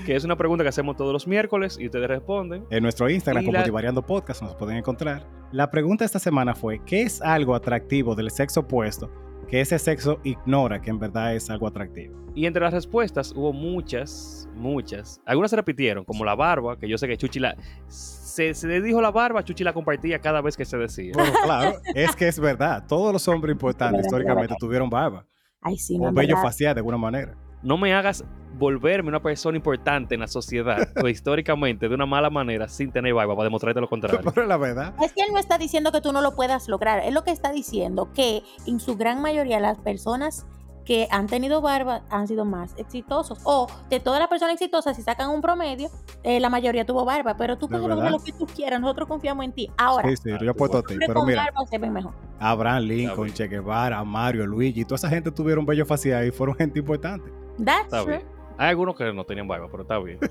[0.06, 2.66] Que es una pregunta que hacemos todos los miércoles y ustedes responden.
[2.70, 5.26] En nuestro Instagram, como la- Divariando Podcast, nos pueden encontrar.
[5.52, 9.10] La pregunta esta semana fue: ¿qué es algo atractivo del sexo opuesto
[9.54, 12.16] que ese sexo ignora que en verdad es algo atractivo?
[12.34, 15.22] Y entre las respuestas hubo muchas, muchas.
[15.28, 17.56] Algunas se repitieron, como la barba, que yo sé que Chuchi la...
[17.86, 21.12] Se, se le dijo la barba, Chuchi la compartía cada vez que se decía.
[21.14, 22.84] Bueno, claro, es que es verdad.
[22.88, 25.28] Todos los hombres importantes históricamente tuvieron barba
[25.62, 26.42] Ay, sí, no o verdad.
[26.42, 27.38] facial de alguna manera.
[27.64, 28.24] No me hagas
[28.58, 33.14] volverme una persona importante en la sociedad o históricamente de una mala manera sin tener
[33.14, 34.32] barba para demostrarte lo contrario.
[34.36, 37.02] Pero la verdad, Es que él no está diciendo que tú no lo puedas lograr.
[37.04, 40.46] Él lo que está diciendo que en su gran mayoría las personas
[40.86, 43.40] que han tenido barba han sido más exitosos.
[43.44, 45.90] O de todas las personas exitosas, si sacan un promedio,
[46.24, 47.38] eh, la mayoría tuvo barba.
[47.38, 48.82] Pero tú ¿De puedes lograr lo que tú quieras.
[48.82, 49.72] Nosotros confiamos en ti.
[49.78, 50.94] Ahora, sí, sí, yo he puesto a ti.
[50.94, 52.14] hombres Pero con mira, barba se ven mejor.
[52.40, 53.34] Abraham Lincoln.
[53.34, 57.43] Che Guevara, Mario, Luigi, toda esa gente tuvieron vello facial y fueron gente importante.
[57.58, 58.18] That's Está true.
[58.18, 58.28] bien.
[58.58, 60.20] Hay algunos que no tenían barba, pero está bien.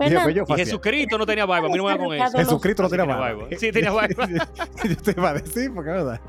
[0.00, 0.56] Dije Y facial.
[0.56, 2.38] Jesucristo no tenía barba, a mí no me hagan con eso.
[2.38, 3.44] Jesucristo no tenía barba.
[3.58, 4.26] Sí tenía barba.
[4.88, 6.20] yo te iba a decir, porque es verdad.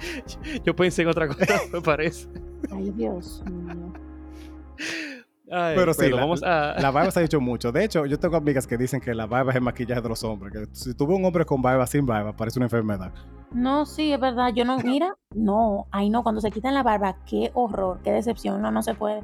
[0.66, 2.28] Yo pensé en otra cosa, me parece.
[2.70, 3.94] Ay, Dios mío.
[5.54, 6.76] Ay, Pero sí, la- vamos a...
[6.80, 7.72] La barba se ha dicho mucho.
[7.74, 10.24] De hecho, yo tengo amigas que dicen que la barba es el maquillaje de los
[10.24, 10.52] hombres.
[10.54, 13.12] Que si tuve un hombre con barba sin barba, parece una enfermedad.
[13.52, 14.54] No, sí, es verdad.
[14.54, 18.62] Yo no, mira, no, ay no, cuando se quitan la barba, qué horror, qué decepción,
[18.62, 19.24] no, no se puede.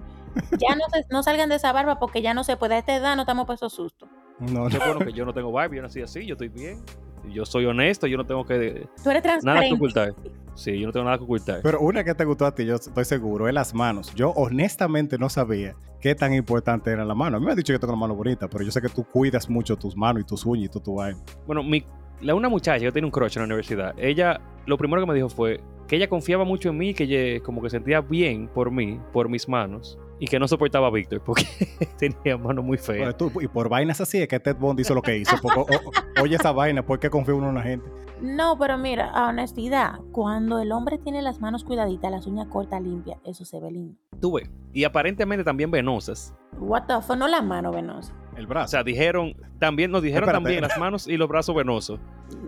[0.60, 2.76] Ya no, se- no salgan de esa barba porque ya no se puede.
[2.76, 4.10] A esta edad no estamos para esos sustos.
[4.40, 4.78] No, no.
[4.80, 6.82] bueno que yo no tengo barba, yo nací así, yo estoy bien.
[7.30, 9.76] Yo soy honesto, yo no tengo que Tú eres nada que transparente.
[9.76, 10.16] ocultar.
[10.54, 11.60] Sí, yo no tengo nada que ocultar.
[11.62, 14.14] Pero una que te gustó a ti, yo estoy seguro, es las manos.
[14.16, 17.38] Yo honestamente no sabía qué tan importante eran las manos.
[17.38, 19.04] A mí me han dicho que tengo una mano bonita, pero yo sé que tú
[19.04, 21.20] cuidas mucho tus manos y tus uñas y todo tu vaina.
[21.46, 21.84] Bueno, mi,
[22.22, 23.94] la, una muchacha, yo tenía un crush en la universidad.
[23.98, 27.44] Ella, lo primero que me dijo fue que ella confiaba mucho en mí, que ella
[27.44, 31.22] como que sentía bien por mí, por mis manos, y que no soportaba a Víctor
[31.24, 31.44] porque
[31.98, 32.78] tenía manos muy
[33.16, 35.36] tú- y por vainas así es que Ted Bond hizo lo que hizo.
[35.42, 37.90] Porque, o- o- oye esa vaina, ¿por qué confía uno en una gente?
[38.22, 42.82] No, pero mira, a honestidad, cuando el hombre tiene las manos cuidaditas, las uñas cortas,
[42.82, 43.96] limpias, eso se ve lindo.
[44.20, 44.50] Tuve.
[44.74, 46.34] Y aparentemente también venosas.
[46.60, 48.16] What the fuck, no la mano venosa.
[48.36, 48.70] El O brazo.
[48.70, 50.44] sea, dijeron, también nos dijeron Espérate.
[50.44, 52.00] también las manos y los brazos venosos.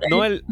[0.10, 0.44] No el,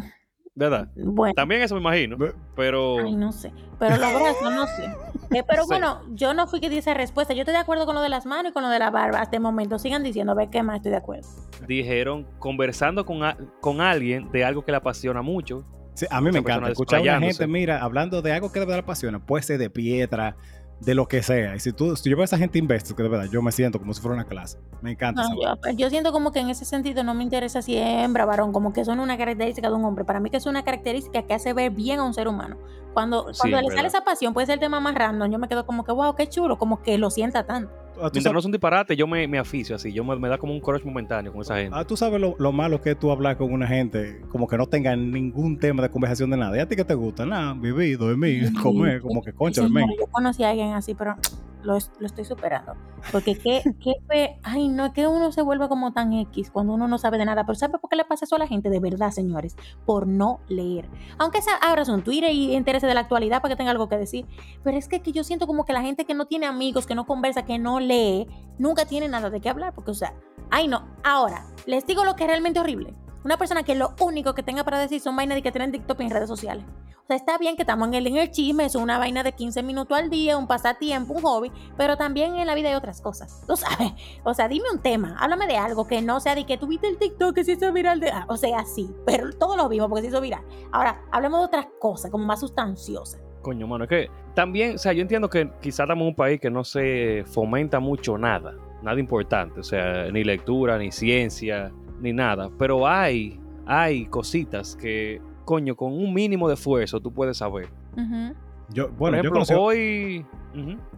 [0.58, 0.88] ¿Verdad?
[0.96, 1.36] Bueno.
[1.36, 2.18] También eso me imagino.
[2.56, 3.54] Pero Ay, no sé.
[3.78, 4.84] Pero los brazos, no sé.
[5.30, 5.68] Eh, pero Sí.
[5.68, 7.34] bueno, yo no fui que di esa respuesta.
[7.34, 9.20] Yo estoy de acuerdo con lo de las manos y con lo de la barba.
[9.20, 11.28] Hasta el momento, sigan diciendo, a ver qué más estoy de acuerdo.
[11.68, 15.66] dijeron conversando con, a- con alguien de algo que le apasiona mucho.
[15.96, 18.74] Sí, a mí me encanta escuchar a una gente, mira, hablando de algo que le
[18.74, 20.38] apasiona, puede ser de piedra,
[20.80, 21.56] de lo que sea.
[21.56, 23.52] Y si tú, si yo veo a esa gente investor, que de verdad yo me
[23.52, 24.60] siento como si fuera una clase.
[24.82, 25.24] Me encanta.
[25.24, 27.86] No, esa yo, yo siento como que en ese sentido no me interesa si es
[27.86, 30.06] hembra, varón, como que son una característica de un hombre.
[30.06, 32.58] Para mí que es una característica que hace ver bien a un ser humano.
[32.94, 33.98] Cuando, Sí, cuando es le sale verdad.
[33.98, 35.32] esa pasión, puede ser el tema más random.
[35.32, 37.72] Yo me quedo como que, wow, qué chulo, como que lo sienta tanto.
[38.02, 39.92] Ah, Mientras no es un disparate, yo me, me aficio así.
[39.92, 41.76] Yo me, me da como un crush momentáneo con esa gente.
[41.78, 44.58] ah, tú sabes lo, lo malo que es tú hablar con una gente como que
[44.58, 46.56] no tenga ningún tema de conversación de nada.
[46.58, 47.26] ¿Y a ti qué te gusta?
[47.26, 51.16] Nada, vivir, dormir, comer, como que concha, Sí, yo conocí a alguien así, pero
[51.64, 52.74] lo, lo estoy superando.
[53.12, 56.88] Porque qué, qué fe- ay, no, que uno se vuelve como tan X cuando uno
[56.88, 57.46] no sabe de nada.
[57.46, 58.70] Pero ¿sabe por qué le pasa eso a la gente?
[58.70, 60.90] De verdad, señores, por no leer.
[61.18, 63.98] Aunque sea, abras un Twitter y interese de la actualidad para que tenga algo que
[63.98, 64.26] decir.
[64.64, 66.96] Pero es que, que yo siento como que la gente que no tiene amigos, que
[66.96, 69.74] no conversa, que no lee, nunca tiene nada de qué hablar.
[69.74, 70.14] Porque, o sea,
[70.50, 70.86] ay, no.
[71.04, 72.94] Ahora, les digo lo que es realmente horrible.
[73.28, 76.00] Una persona que lo único que tenga para decir son vainas de que tienen TikTok
[76.00, 76.64] en redes sociales.
[77.04, 79.34] O sea, está bien que estamos en el, en el chisme, es una vaina de
[79.34, 83.02] 15 minutos al día, un pasatiempo, un hobby, pero también en la vida hay otras
[83.02, 83.44] cosas.
[83.46, 83.92] Tú sabes.
[84.24, 86.98] O sea, dime un tema, háblame de algo que no sea de que tuviste el
[86.98, 88.00] TikTok que se hizo viral.
[88.00, 88.12] De...
[88.12, 90.46] ah, O sea, sí, pero todos lo vimos porque se hizo viral.
[90.72, 93.20] Ahora, hablemos de otras cosas, como más sustanciosas.
[93.42, 96.40] Coño, mano, es que también, o sea, yo entiendo que quizás estamos en un país
[96.40, 102.14] que no se fomenta mucho nada, nada importante, o sea, ni lectura, ni ciencia, ni
[102.14, 107.68] nada, pero hay, hay cositas que, coño, con un mínimo de esfuerzo tú puedes saber.
[107.96, 108.36] Ujú.
[108.70, 110.26] Yo, Por bueno, yo ejemplo, conocí, hoy...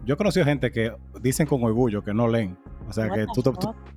[0.04, 2.56] Yo conocí gente que dicen con orgullo que no leen.
[2.88, 3.50] O sea, What que tú te,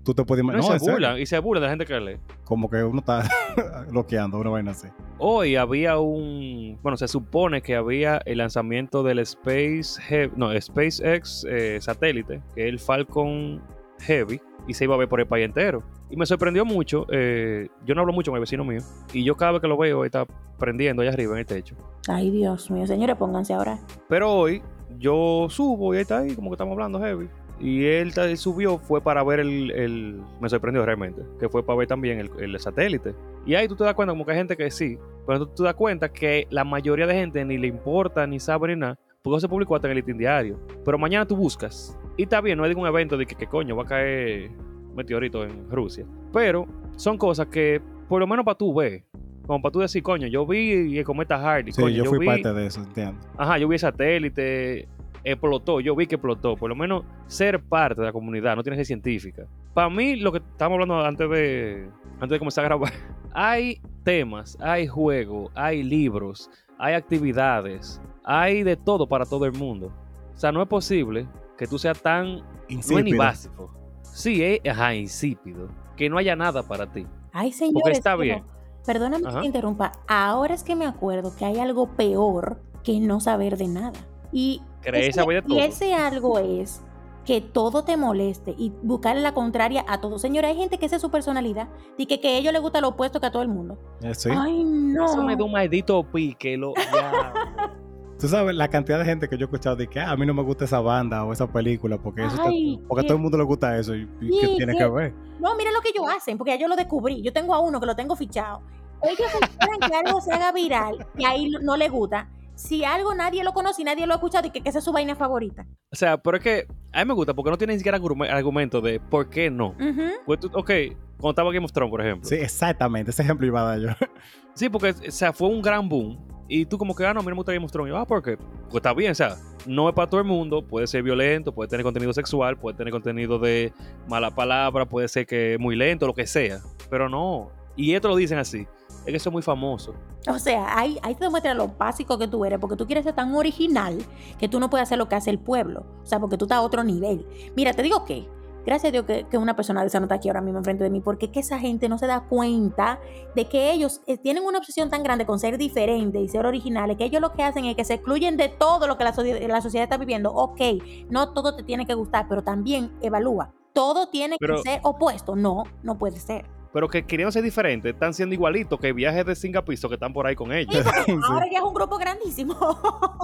[0.03, 0.79] tú, te puedes No, y imaginar.
[0.79, 2.17] se burlan, y se burlan de la gente que lee.
[2.43, 3.23] Como que uno está
[3.89, 4.89] bloqueando una vaina así.
[5.17, 11.45] Hoy había un, bueno, se supone que había el lanzamiento del Space, He- no, SpaceX
[11.49, 13.61] eh, satélite, que es el Falcon
[14.01, 15.83] Heavy, y se iba a ver por el país entero.
[16.09, 18.81] Y me sorprendió mucho, eh, yo no hablo mucho con el vecino mío,
[19.13, 20.25] y yo cada vez que lo veo, está
[20.59, 21.75] prendiendo allá arriba en el techo.
[22.07, 23.79] Ay, Dios mío, señores, pónganse ahora.
[24.07, 24.61] Pero hoy
[24.99, 27.27] yo subo y él está ahí, como que estamos hablando heavy.
[27.59, 31.77] Y él, él subió, fue para ver el, el- Me sorprendió realmente, que fue para
[31.79, 33.13] ver también el, el satélite.
[33.45, 35.63] Y ahí tú te das cuenta, como que hay gente que sí, pero tú te
[35.63, 39.39] das cuenta que la mayoría de gente ni le importa, ni sabe, ni nada, porque
[39.39, 40.59] se publicó hasta en el Listín diario.
[40.83, 43.75] Pero mañana tú buscas, y está bien, no hay ningún evento de que, que coño
[43.75, 44.51] va a caer
[44.95, 46.05] meteorito en Rusia.
[46.33, 49.03] Pero son cosas que, por lo menos para tú ver,
[49.47, 52.25] como para tú decir, coño, yo vi el cometa Hardy, Sí, coño, yo fui vi-
[52.27, 53.19] parte de eso, entiendo.
[53.37, 54.87] Ajá, yo vi el satélite,
[55.23, 56.55] explotó, yo vi que explotó.
[56.57, 59.47] Por lo menos ser parte de la comunidad, no tiene que ser científica.
[59.73, 62.91] Para mí, lo que estábamos hablando antes de, antes de comenzar a grabar,
[63.33, 69.91] hay temas, hay juegos, hay libros, hay actividades, hay de todo para todo el mundo.
[70.33, 73.17] O sea, no es posible que tú seas tan, no es ni Insípido.
[73.17, 73.71] básico.
[74.01, 75.67] Sí, es, ajá, insípido.
[75.95, 77.05] Que no haya nada para ti.
[77.31, 77.97] Ay, señores.
[77.97, 78.43] está pero- bien.
[78.85, 79.35] Perdóname Ajá.
[79.37, 79.93] que te interrumpa.
[80.07, 83.99] Ahora es que me acuerdo que hay algo peor que no saber de nada.
[84.33, 86.83] Y, ese, saber de y ese algo es
[87.25, 90.19] que todo te moleste y buscarle la contraria a todo.
[90.19, 92.81] Señora, hay gente que esa es su personalidad y que, que a ellos les gusta
[92.81, 93.77] lo opuesto que a todo el mundo.
[94.01, 94.29] Eh, sí.
[94.31, 95.05] Ay, no.
[95.05, 96.57] Eso me da un maldito pique.
[96.57, 97.33] Lo, ya.
[98.19, 100.25] Tú sabes la cantidad de gente que yo he escuchado de que "Ah, a mí
[100.25, 102.49] no me gusta esa banda o esa película porque, eso está-
[102.87, 104.87] porque a todo el mundo le gusta eso y, y ¿qué Sí, tiene qué- que
[104.89, 105.13] ver.
[105.39, 107.21] No, mira lo que ellos hacen, porque ya yo lo descubrí.
[107.21, 108.61] Yo tengo a uno que lo tengo fichado.
[109.01, 112.29] Ellos esperan que algo se haga viral y ahí no- no le gusta.
[112.55, 114.85] Si algo nadie lo conoce y nadie lo ha escuchado y que, que esa es
[114.85, 115.65] su vaina favorita.
[115.91, 118.29] O sea, pero es que a mí me gusta porque no tiene ni siquiera argume-
[118.29, 119.69] argumento de por qué no.
[119.69, 120.01] Ujú.
[120.25, 120.69] Pues tú- ok,
[121.17, 122.29] cuando estaba Game of Thrones, por ejemplo.
[122.29, 123.11] Sí, Sí, exactamente.
[123.11, 124.69] Ese ejemplo iba a dar yo.
[124.71, 126.19] porque o sea, fue un gran boom.
[126.47, 127.89] Y tú como que, ah, no, a mí no me gusta Game of Thrones.
[127.89, 128.37] Y yo, ah, ¿por qué?
[128.37, 129.35] Pues está bien, o sea,
[129.65, 130.61] no es para todo el mundo.
[130.67, 133.73] Puede ser violento, puede tener contenido sexual, puede tener contenido de
[134.07, 136.59] mala palabra, puede ser que es muy lento, lo que sea.
[136.89, 137.49] Pero no.
[137.75, 138.67] Y esto lo dicen así.
[138.99, 139.93] Es que eso es muy famoso.
[140.29, 143.13] O sea, ahí, ahí te demuestra lo básico que tú eres, porque tú quieres ser
[143.15, 143.97] tan original
[144.39, 145.85] que tú no puedes hacer lo que hace el pueblo.
[146.03, 147.27] O sea, porque tú estás a otro nivel.
[147.55, 148.29] Mira, te digo que,
[148.65, 150.85] gracias a Dios que, que una persona de esa no está aquí ahora mismo enfrente
[150.85, 152.99] de mí, porque es que esa gente no se da cuenta
[153.35, 156.95] de que ellos eh, tienen una obsesión tan grande con ser diferentes y ser originales,
[156.95, 159.45] que ellos lo que hacen es que se excluyen de todo lo que la, socie-
[159.47, 160.31] la sociedad está viviendo.
[160.31, 160.61] Ok,
[161.09, 163.51] no todo te tiene que gustar, pero también evalúa.
[163.73, 165.35] Todo tiene Pero- que ser opuesto.
[165.35, 166.45] No, no puede ser.
[166.73, 170.25] Pero que queriendo ser diferentes, están siendo igualitos que viajes de Singapur que están por
[170.25, 170.75] ahí con ellos.
[171.05, 171.11] Sí.
[171.23, 172.55] Ahora ya es un grupo grandísimo.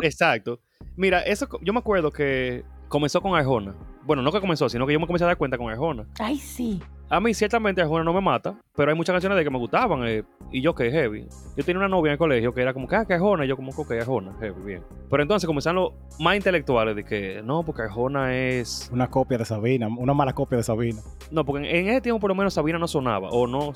[0.02, 0.60] Exacto.
[0.96, 3.74] Mira, eso yo me acuerdo que comenzó con Arjona.
[4.04, 6.06] Bueno, no que comenzó, sino que yo me comencé a dar cuenta con Arjona.
[6.20, 6.82] Ay, sí.
[7.12, 10.06] A mí, ciertamente, Arjona no me mata, pero hay muchas canciones de que me gustaban.
[10.06, 11.28] eh, y yo, que heavy.
[11.56, 13.46] Yo tenía una novia en el colegio que era como que, ah, que Arjona.
[13.46, 14.84] Y yo, como que, Arjona, heavy, bien.
[15.10, 18.90] Pero entonces comenzaron los más intelectuales de que, no, porque Arjona es.
[18.92, 21.02] Una copia de Sabina, una mala copia de Sabina.
[21.32, 23.30] No, porque en, en ese tiempo, por lo menos, Sabina no sonaba.
[23.30, 23.74] O no.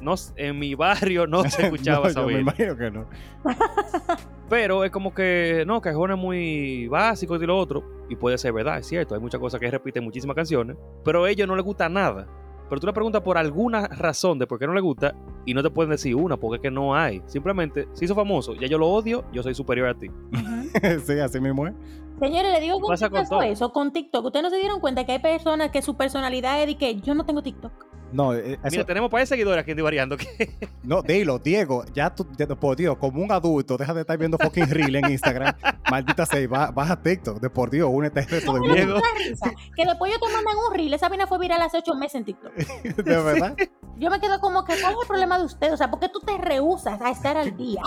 [0.00, 2.40] No en mi barrio no se escuchaba No, yo me Sabina.
[2.40, 3.06] imagino que no.
[4.48, 7.82] Pero es como que, no, que Arjona es muy básico y lo otro.
[8.08, 9.14] Y puede ser verdad, es cierto.
[9.14, 10.76] Hay muchas cosas que él repite en muchísimas canciones.
[11.04, 12.28] Pero a ellos no les gusta nada.
[12.68, 15.62] Pero tú le preguntas por alguna razón de por qué no le gusta y no
[15.62, 17.22] te pueden decir una, porque es que no hay.
[17.26, 20.08] Simplemente, se hizo famoso, ya yo lo odio, yo soy superior a ti.
[21.06, 21.74] Sí, así mismo es.
[22.20, 23.42] Señores, le digo con Pasa qué con pasó todo.
[23.42, 24.26] eso, con TikTok.
[24.26, 27.14] Ustedes no se dieron cuenta que hay personas que su personalidad es de que yo
[27.14, 27.72] no tengo TikTok.
[28.12, 30.26] No, eh, eso- Mira, tenemos para seguidores aquí en Divariando que
[30.84, 34.38] no, dilo, Diego, ya tú, ya- por Dios, como un adulto, deja de estar viendo
[34.38, 35.54] fucking reel en Instagram.
[35.90, 39.00] Maldita sea, va- baja TikTok, de por Dios, únete a este resto de Diego.
[39.76, 40.94] que después yo te mandan un reel.
[40.94, 42.52] Esa vaina fue viral hace ocho meses en TikTok.
[43.04, 43.56] De verdad.
[43.98, 45.72] Yo me quedo como que, ¿cuál es el problema de usted?
[45.72, 47.82] O sea, ¿por qué tú te rehusas a estar al día?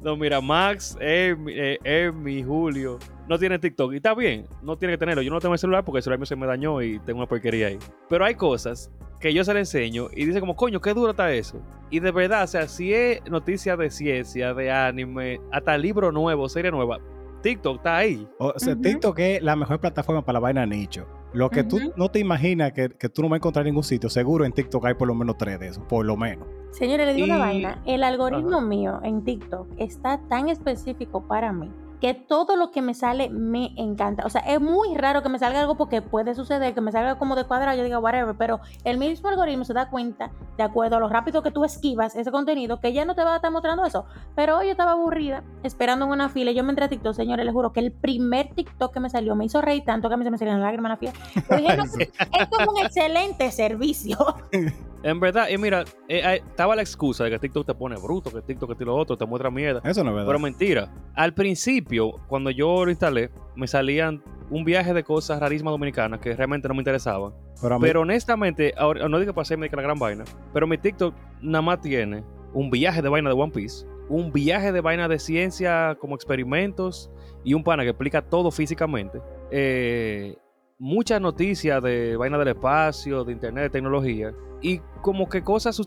[0.00, 3.92] No, mira, Max, Emi, eh, Emi, Julio, no tienen TikTok.
[3.92, 5.22] Y está bien, no tiene que tenerlo.
[5.22, 7.28] Yo no tengo el celular porque el celular mío se me dañó y tengo una
[7.28, 7.78] porquería ahí.
[8.08, 11.32] Pero hay cosas que yo se le enseño y dice como, coño, qué duro está
[11.32, 11.58] eso.
[11.90, 16.48] Y de verdad, o sea, si es noticia de ciencia, de anime, hasta libro nuevo,
[16.48, 16.98] serie nueva,
[17.42, 18.28] TikTok está ahí.
[18.38, 18.76] O sea.
[18.76, 21.06] TikTok es la mejor plataforma para la vaina nicho.
[21.32, 21.92] Lo que tú Ujú.
[21.96, 24.52] no te imaginas que, que tú no vas a encontrar en ningún sitio, seguro en
[24.52, 26.46] TikTok hay por lo menos tres de esos, por lo menos.
[26.70, 27.82] Señores, le digo una vaina.
[27.86, 28.66] El algoritmo Ajá.
[28.66, 31.70] mío en TikTok está tan específico para mí
[32.04, 34.26] que todo lo que me sale me encanta.
[34.26, 37.16] O sea, es muy raro que me salga algo porque puede suceder que me salga
[37.16, 40.98] como de cuadrado, yo diga whatever, pero el mismo algoritmo se da cuenta, de acuerdo
[40.98, 43.50] a lo rápido que tú esquivas ese contenido, que ya no te va a estar
[43.50, 44.04] mostrando eso.
[44.36, 47.14] Pero hoy yo estaba aburrida, esperando en una fila, y yo me entré a TikTok,
[47.14, 50.14] señores, les juro que el primer TikTok que me salió me hizo reír tanto que
[50.14, 51.46] a mí se me salían lágrimas en la fila.
[51.48, 51.84] Yo dije, no,
[52.38, 54.18] es como un excelente servicio.
[55.04, 58.30] En verdad, y mira, eh, eh, estaba la excusa de que TikTok te pone bruto,
[58.30, 59.82] que TikTok que te lo otro, te muestra mierda.
[59.84, 60.28] Eso no es verdad.
[60.28, 60.88] Pero mentira.
[61.14, 61.93] Al principio,
[62.28, 66.74] cuando yo lo instalé, me salían un viaje de cosas rarísimas dominicanas que realmente no
[66.74, 67.32] me interesaban.
[67.60, 70.76] Pero mí- Pero honestamente, ahora, no digo para hacerme que la gran vaina, pero mi
[70.78, 75.08] TikTok nada más tiene un viaje de vaina de One Piece, un viaje de vaina
[75.08, 77.10] de ciencia como experimentos
[77.42, 79.20] y un pana que explica todo físicamente.
[79.50, 80.36] Eh,
[80.78, 85.80] muchas noticias de vaina del espacio, de internet, de tecnología y como que cosas,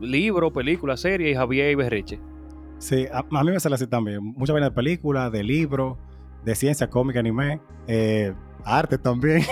[0.00, 2.20] libros, películas, series y Javier y Berreche.
[2.82, 4.20] Sí, a, a mí me sale así también.
[4.24, 5.96] Mucha vaina de películas, de libros,
[6.44, 9.42] de ciencia, cómica, anime, eh, arte también.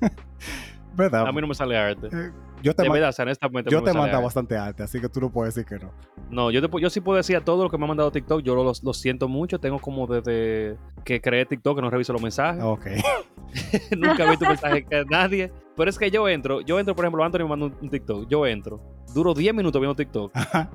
[0.94, 1.26] ¿Verdad?
[1.26, 2.08] A mí no me sale arte.
[2.12, 2.30] Eh,
[2.62, 3.70] yo te, De ma- verdad, o sea, honestamente.
[3.70, 4.24] yo no me te sale mando arte.
[4.24, 5.90] bastante arte, así que tú no puedes decir que no.
[6.28, 8.42] No, yo, te yo sí puedo decir a todo lo que me ha mandado TikTok,
[8.42, 9.58] yo lo, siento mucho.
[9.58, 12.62] Tengo como desde que creé TikTok que no reviso los mensajes.
[12.62, 12.88] Ok.
[13.96, 15.50] Nunca visto un mensaje que nadie.
[15.74, 18.28] Pero es que yo entro, yo entro, por ejemplo, Anthony me manda un TikTok.
[18.28, 18.82] Yo entro,
[19.14, 20.30] duro 10 minutos viendo TikTok.
[20.34, 20.68] Ajá.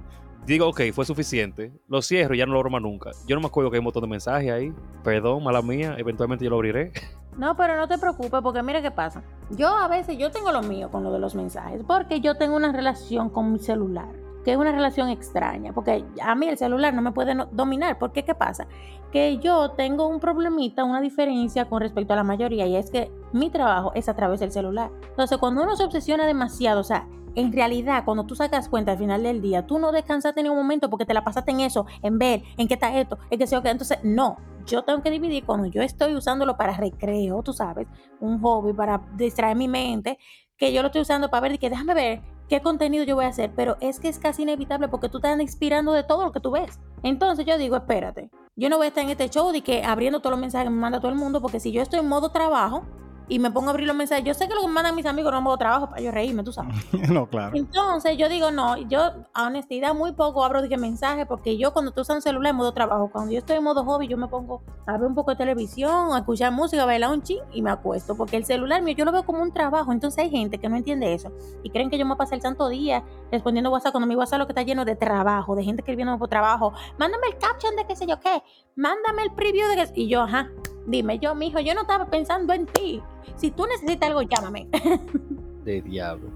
[0.45, 1.71] Digo, ok, fue suficiente.
[1.87, 3.11] Lo cierro y ya no lo abro más nunca.
[3.27, 4.71] Yo no me acuerdo que hay un montón de mensajes ahí.
[5.03, 5.95] Perdón, mala mía.
[5.97, 6.91] Eventualmente yo lo abriré.
[7.37, 9.23] No, pero no te preocupes porque mira qué pasa.
[9.51, 12.55] Yo a veces, yo tengo lo mío con lo de los mensajes, porque yo tengo
[12.55, 14.07] una relación con mi celular,
[14.45, 17.97] que es una relación extraña, porque a mí el celular no me puede no- dominar,
[17.99, 18.67] porque qué pasa?
[19.11, 23.11] Que yo tengo un problemita, una diferencia con respecto a la mayoría, y es que
[23.33, 24.91] mi trabajo es a través del celular.
[25.09, 28.97] Entonces, cuando uno se obsesiona demasiado, o sea, en realidad, cuando tú sacas cuenta al
[28.97, 31.85] final del día, tú no descansaste en un momento porque te la pasaste en eso,
[32.01, 33.69] en ver, en qué está esto, en qué yo qué.
[33.69, 37.87] Entonces, no, yo tengo que dividir cuando yo estoy usándolo para recreo, tú sabes,
[38.19, 40.17] un hobby para distraer mi mente,
[40.57, 43.25] que yo lo estoy usando para ver y que déjame ver qué contenido yo voy
[43.25, 46.31] a hacer, pero es que es casi inevitable porque tú estás inspirando de todo lo
[46.31, 46.79] que tú ves.
[47.03, 50.19] Entonces yo digo, espérate, yo no voy a estar en este show de que abriendo
[50.19, 52.29] todos los mensajes que me manda todo el mundo, porque si yo estoy en modo
[52.29, 52.85] trabajo
[53.27, 55.05] y me pongo a abrir los mensajes, yo sé que lo que me mandan mis
[55.05, 56.75] amigos no modo trabajo para yo reírme, tú sabes.
[57.09, 57.55] no, claro.
[57.55, 61.73] Entonces yo digo, no, yo a honestidad muy poco abro de que mensaje, porque yo
[61.73, 64.27] cuando estoy usando celular en modo trabajo, cuando yo estoy en modo hobby, yo me
[64.27, 67.61] pongo a ver un poco de televisión, a escuchar música, a bailar un ching y
[67.61, 70.57] me acuesto, porque el celular mío yo lo veo como un trabajo, entonces hay gente
[70.57, 71.31] que no entiende eso
[71.63, 74.47] y creen que yo me pasé el santo día respondiendo WhatsApp cuando mi WhatsApp lo
[74.47, 77.95] que está lleno de trabajo, de gente escribiendo por trabajo, mándame el caption de qué
[77.95, 78.43] sé yo qué,
[78.75, 80.01] mándame el preview de que...
[80.01, 80.49] Y yo, ajá,
[80.85, 83.01] dime yo, mijo, yo no estaba pensando en ti.
[83.35, 84.67] Si tú necesitas algo, llámame.
[85.65, 86.29] De diablo.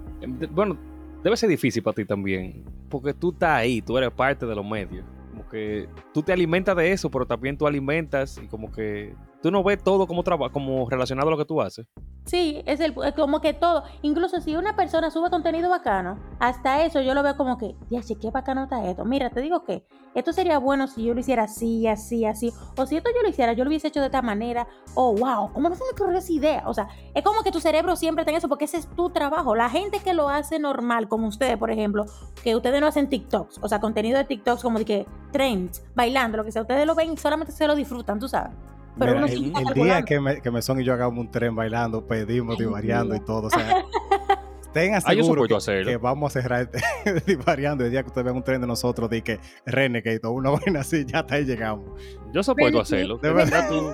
[0.52, 0.78] Bueno,
[1.24, 2.64] debe ser difícil para ti también.
[2.90, 5.06] Porque tú estás ahí, tú eres parte de los medios.
[5.30, 9.52] Como que tú te alimentas de eso, pero también tú alimentas y como que tú
[9.52, 11.88] no ves todo como como relacionado a lo que tú haces.
[12.26, 13.84] Sí, es, el, como que todo.
[14.04, 18.04] Incluso si una persona sube contenido bacano, hasta eso yo lo veo como que, ya
[18.04, 19.04] sé qué bacano está esto.
[19.04, 22.54] Mira, te digo que esto sería bueno si yo lo hiciera así, así, así.
[22.78, 24.68] O si esto yo lo hiciera, yo lo hubiese hecho de esta manera.
[24.94, 26.64] Oh, wow, ¿cómo no se me ocurrió esa idea?
[26.68, 29.56] O sea, es como que tu cerebro siempre tenga eso porque ese es tu trabajo.
[29.56, 32.06] La gente que lo hace normal, como ustedes, por ejemplo,
[32.44, 36.38] que ustedes no hacen TikToks, o sea, contenido de TikToks como de que trends, bailando,
[36.38, 38.52] lo que sea, ustedes lo ven y solamente se lo disfrutan, tú sabes.
[38.98, 41.32] Pero Mira, uno el, está día que me, que me son y yo hagamos un
[41.32, 43.48] tren bailando, pedimos, divariando y todo.
[43.48, 43.86] O sea,
[44.74, 46.70] tengan seguro que, vamos a cerrar
[47.26, 50.50] divariando el día que ustedes vean un tren de nosotros, de que Renegade o una
[50.66, 51.90] buena así, ya hasta ahí llegamos.
[52.34, 53.18] Yo Pero hacerlo.
[53.18, 53.92] De verdad, tú-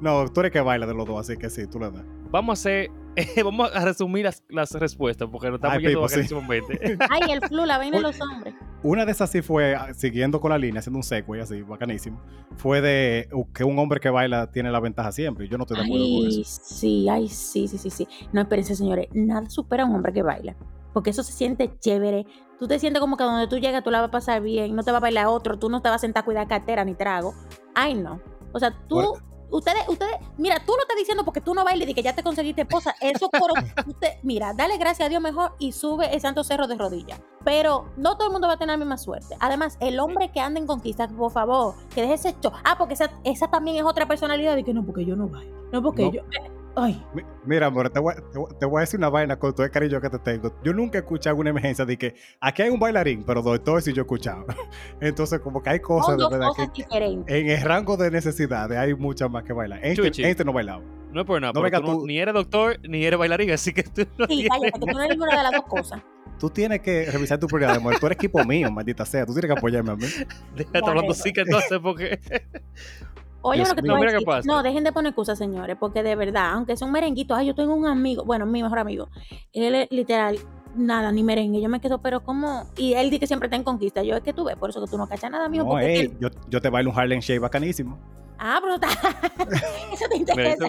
[0.00, 2.04] No, tú eres que baila de los dos, así que sí, tú le das.
[2.30, 2.90] Vamos a hacer,
[3.44, 6.14] vamos a resumir las, las respuestas porque nos estamos Ay, yendo sí.
[6.14, 6.98] bacanísimamente.
[7.10, 8.54] Ay, el flu, la vaina de los hombres.
[8.82, 12.20] Una de esas sí fue, ah, siguiendo con la línea, haciendo un segue así, bacanísimo,
[12.56, 15.46] fue de uh, que un hombre que baila tiene la ventaja siempre.
[15.46, 16.60] y Yo no estoy de acuerdo con Ay, eso.
[16.64, 18.08] sí, ay, sí, sí, sí, sí.
[18.32, 19.08] No, espérense, señores.
[19.12, 20.56] Nada supera a un hombre que baila.
[20.92, 22.26] Porque eso se siente chévere.
[22.58, 24.74] Tú te sientes como que donde tú llegas tú la vas a pasar bien.
[24.74, 25.58] No te va a bailar otro.
[25.58, 27.34] Tú no te vas a sentar a cuidar cartera ni trago.
[27.74, 28.20] Ay, no.
[28.52, 28.96] O sea, tú...
[28.96, 29.27] Bueno.
[29.50, 32.22] Ustedes, ustedes, mira, tú lo estás diciendo porque tú no bailes y que ya te
[32.22, 32.94] conseguiste esposa.
[33.00, 33.46] Eso, pero
[33.86, 37.20] usted, mira, dale gracias a Dios mejor y sube el santo cerro de rodillas.
[37.44, 39.36] Pero no todo el mundo va a tener la misma suerte.
[39.40, 42.52] Además, el hombre que anda en conquista, por favor, que deje ese show.
[42.64, 45.56] Ah, porque esa, esa también es otra personalidad de que no, porque yo no bailo.
[45.72, 46.12] No, porque No.
[46.12, 46.20] yo.
[46.22, 47.04] eh, Ay,
[47.44, 49.64] Mira, amor, te voy, a- te voy- te voy a decir una vaina con todo
[49.64, 50.54] el cariño que te tengo.
[50.62, 53.92] Yo nunca he escuchado una emergencia de que aquí hay un bailarín, pero doctor sí
[53.92, 54.44] yo he escuchado.
[55.00, 57.34] Entonces, como que hay cosas de verdad cosas que diferentes.
[57.36, 59.80] en el rango de necesidades hay muchas más que bailar.
[59.82, 60.82] Este, este no bailaba.
[61.10, 63.82] No es por nada, No venga tú ni eres doctor ni eres bailarín, así que
[63.82, 66.02] tú no Sí, tienes- cállate, que tú no eres ninguna de las dos cosas.
[66.38, 67.98] Tú tienes que revisar tu prioridad, amor.
[67.98, 69.26] Tú eres equipo mío, maldita sea.
[69.26, 70.02] Tú tienes que apoyarme a mí.
[70.04, 72.20] Deja de estar hablando así que entonces porque
[73.42, 74.26] Oye, lo que te voy a Mira qué decir.
[74.26, 74.46] pasa.
[74.50, 77.54] No, dejen de poner excusas, señores, porque de verdad, aunque sea un merenguito, ay, yo
[77.54, 79.08] tengo un amigo, bueno, mi mejor amigo,
[79.52, 80.38] él es literal,
[80.74, 82.64] nada, ni merengue, yo me quedo, pero ¿cómo?
[82.76, 84.84] Y él dice que siempre está en conquista, yo es que tú ves, por eso
[84.84, 86.98] que tú no cachas nada, mijo, No, porque ey, él- yo, yo te bailo un
[86.98, 87.98] Harlem Shake bacanísimo.
[88.38, 88.88] ah, pero está,
[89.92, 90.64] eso te interesa.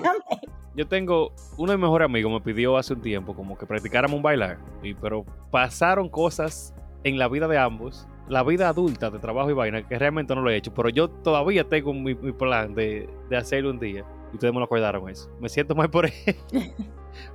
[0.76, 4.16] yo tengo uno de mis mejores amigos me pidió hace un tiempo como que practicáramos
[4.16, 9.20] un bailar, y, pero pasaron cosas en la vida de ambos, la vida adulta de
[9.20, 12.32] trabajo y vaina, que realmente no lo he hecho, pero yo todavía tengo mi, mi
[12.32, 14.06] plan de, de hacerlo un día.
[14.32, 15.30] Y ustedes me lo acordaron eso.
[15.40, 16.36] Me siento mal por él.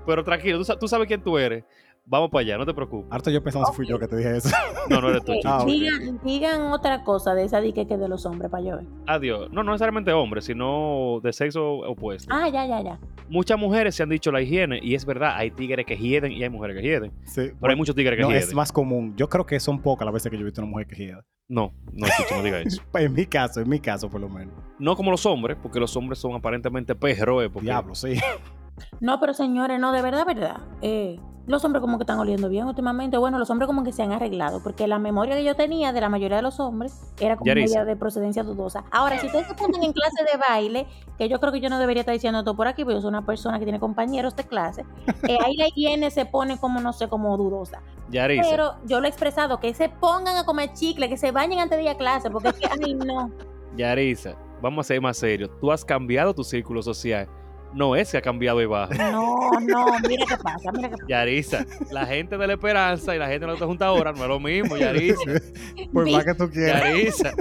[0.06, 1.64] pero tranquilo, tú, tú sabes quién tú eres.
[2.06, 3.10] Vamos para allá, no te preocupes.
[3.10, 4.50] Harto yo pensando si fui yo que te dije eso.
[4.90, 5.32] No, no eres tú.
[5.46, 8.84] Ah, digan, digan otra cosa de esa dique que de los hombres para yo ver.
[9.06, 9.50] Adiós.
[9.50, 12.28] No, no necesariamente hombres, sino de sexo opuesto.
[12.30, 12.98] Ah, ya, ya, ya.
[13.30, 16.42] Muchas mujeres se han dicho la higiene, y es verdad, hay tigres que hieden y
[16.42, 17.12] hay mujeres que hieden.
[17.24, 18.42] Sí, Pero hay muchos tigres que no, hieden.
[18.42, 19.14] es más común.
[19.16, 21.24] Yo creo que son pocas las veces que yo he visto una mujer que hieda.
[21.48, 22.82] No, no, Chuchi, no diga eso.
[22.94, 24.52] En mi caso, en mi caso, por lo menos.
[24.78, 27.44] No como los hombres, porque los hombres son aparentemente perros.
[27.44, 28.14] eh, porque- Diablo, sí.
[29.00, 30.56] No, pero señores, no, de verdad, verdad.
[30.82, 33.18] Eh, los hombres como que están oliendo bien últimamente.
[33.18, 36.00] Bueno, los hombres como que se han arreglado, porque la memoria que yo tenía de
[36.00, 38.84] la mayoría de los hombres era como media de procedencia dudosa.
[38.90, 40.86] Ahora, si ustedes se ponen en clase de baile,
[41.18, 43.08] que yo creo que yo no debería estar diciendo esto por aquí, porque yo soy
[43.08, 44.84] una persona que tiene compañeros de clase,
[45.28, 47.82] eh, ahí la higiene se pone como, no sé, como dudosa.
[48.10, 51.58] Yaritza, Pero yo lo he expresado, que se pongan a comer chicle, que se bañen
[51.58, 53.30] antes de ir a clase, porque es que, ay, no.
[53.76, 55.50] Yaritza, vamos a ser más serios.
[55.60, 57.28] Tú has cambiado tu círculo social.
[57.74, 58.94] No es que ha cambiado y baja.
[59.10, 61.08] No, no, mira qué pasa, mira qué pasa.
[61.08, 64.22] Yaritza, la gente de la esperanza y la gente de la otra junta ahora no
[64.22, 65.32] es lo mismo, Yaritza.
[65.92, 66.82] Por más que tú quieras.
[66.82, 67.32] Yaritza.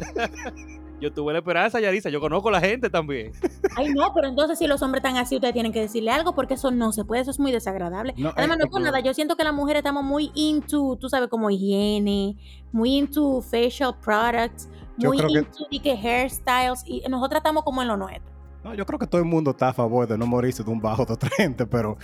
[1.03, 2.09] Yo tuve la esperanza, Yaritza.
[2.09, 3.33] Yo conozco a la gente también.
[3.75, 6.53] Ay, no, pero entonces si los hombres están así, ustedes tienen que decirle algo porque
[6.53, 8.13] eso no se puede, eso es muy desagradable.
[8.15, 10.31] No, Además, eh, no es por eh, nada, yo siento que las mujeres estamos muy
[10.33, 12.37] into, tú sabes, como higiene,
[12.71, 18.32] muy into facial products, muy into que hairstyles, y nosotros estamos como en lo nuestro.
[18.63, 20.79] No, yo creo que todo el mundo está a favor de no morirse de un
[20.79, 21.97] bajo de otra gente, pero.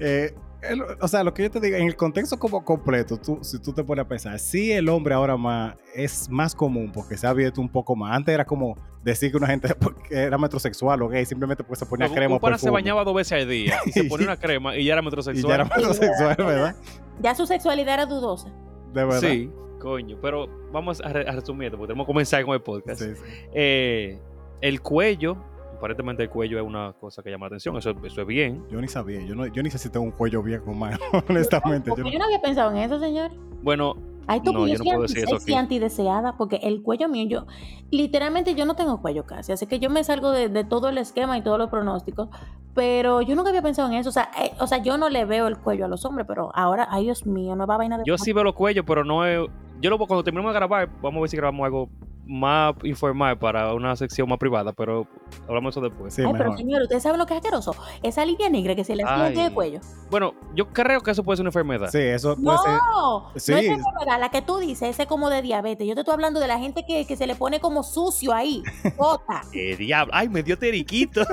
[0.00, 3.38] eh, el- o sea, lo que yo te digo, en el contexto como completo, tú,
[3.42, 7.16] si tú te pones a pensar, sí el hombre ahora más es más común porque
[7.16, 8.16] se ha abierto un poco más.
[8.16, 9.68] Antes era como decir que una gente
[10.10, 13.48] era metrosexual o gay simplemente porque se ponía crema un se bañaba dos veces al
[13.48, 15.48] día y se ponía una crema y ya era y metrosexual.
[15.48, 16.76] ya era metrosexual, ¿verdad?
[17.20, 18.48] Ya su sexualidad era dudosa.
[18.92, 19.20] De verdad.
[19.20, 20.18] Sí, coño.
[20.20, 23.00] Pero vamos a, re- a resumir porque tenemos que comenzar con el podcast.
[23.00, 23.22] Sí, sí.
[23.54, 24.18] Eh,
[24.60, 25.36] el cuello,
[25.78, 27.76] aparentemente el cuello es una cosa que llama la atención.
[27.76, 28.64] Eso, eso es bien.
[28.70, 30.98] Yo ni sabía, yo, no, yo ni sé si tengo un cuello bien o mal,
[31.28, 31.90] honestamente.
[31.96, 33.30] Yo yo no había pensado en eso, señor.
[33.62, 33.94] Bueno,
[34.30, 35.58] Ay, tú, No, que yo yo no puedo decir eso antisexy, aquí.
[35.58, 37.46] antideseada, porque el cuello mío, yo,
[37.90, 40.98] literalmente yo no tengo cuello casi, así que yo me salgo de, de todo el
[40.98, 42.28] esquema y todos los pronósticos,
[42.74, 45.24] pero yo nunca había pensado en eso, o sea, eh, o sea, yo no le
[45.24, 48.04] veo el cuello a los hombres, pero ahora, ay Dios mío, nueva vaina de...
[48.06, 49.48] yo sí veo los cuellos, pero no es.
[49.80, 51.88] Yo lo, cuando terminemos de grabar, vamos a ver si grabamos algo
[52.30, 55.06] más informal para una sección más privada, pero
[55.48, 56.12] hablamos de eso después.
[56.12, 57.74] Sí, Ay, pero señor, ¿usted sabe lo que es asqueroso?
[58.02, 59.48] Esa línea negra que se le hace aquí Ay.
[59.48, 59.80] de cuello.
[60.10, 61.88] Bueno, yo creo que eso puede ser una enfermedad.
[61.90, 62.72] Sí, eso puede No, ser.
[62.72, 63.52] no Sí.
[63.54, 65.86] es enfermedad, la que tú dices, ese es como de diabetes.
[65.88, 68.62] Yo te estoy hablando de la gente que, que se le pone como sucio ahí,
[68.98, 69.40] bota.
[69.50, 70.12] ¡Qué diablo!
[70.14, 71.22] ¡Ay, me dio teriquito!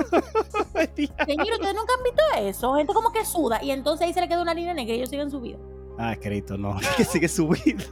[0.96, 2.74] Señor, ¿ustedes nunca han visto eso?
[2.76, 5.10] Gente como que suda y entonces ahí se le queda una línea negra y ellos
[5.10, 5.58] siguen su vida.
[5.98, 6.76] Ay, Cristo, no.
[6.96, 7.84] que sigue su vida.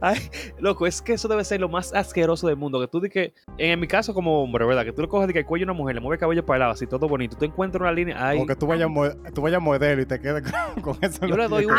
[0.00, 0.18] Ay,
[0.58, 2.80] loco, es que eso debe ser lo más asqueroso del mundo.
[2.80, 4.84] Que tú di que, en mi caso como hombre, ¿verdad?
[4.84, 6.44] Que tú le coges de que el cuello de una mujer, le mueves el cabello
[6.44, 7.36] para el lado, así todo bonito.
[7.36, 8.16] Tú encuentras una línea.
[8.18, 8.88] Ay, O que tú vayas,
[9.34, 11.26] tú vayas modelo y te quedes con, con eso.
[11.26, 11.74] yo le doy un,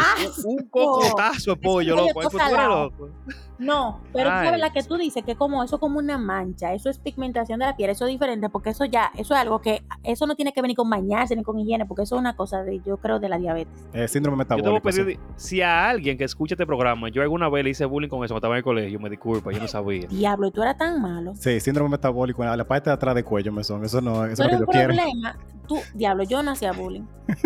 [0.45, 2.21] un, cocotazo de pollo, loco.
[2.21, 2.83] Eso tú eres salado.
[2.85, 3.09] loco.
[3.57, 6.17] No, pero tú sabes la que tú dices, que es como eso es como una
[6.17, 9.39] mancha, eso es pigmentación de la piel, eso es diferente, porque eso ya, eso es
[9.39, 12.19] algo que, eso no tiene que venir con bañarse ni con higiene, porque eso es
[12.19, 13.73] una cosa de, yo creo, de la diabetes.
[13.93, 15.11] Eh, síndrome Yo te voy a metabólico.
[15.11, 15.19] sí.
[15.37, 18.33] si a alguien que escuche este programa, yo alguna vez le hice bullying con eso
[18.33, 20.07] cuando estaba en el colegio, me disculpa, yo no sabía.
[20.07, 21.33] Diablo, y tú eras tan malo.
[21.35, 23.83] Sí, síndrome metabólico en la parte de atrás del cuello me son.
[23.85, 24.87] Eso no eso es lo que yo quiero.
[24.93, 25.37] problema,
[25.67, 27.03] tú, diablo, yo no hacía bullying.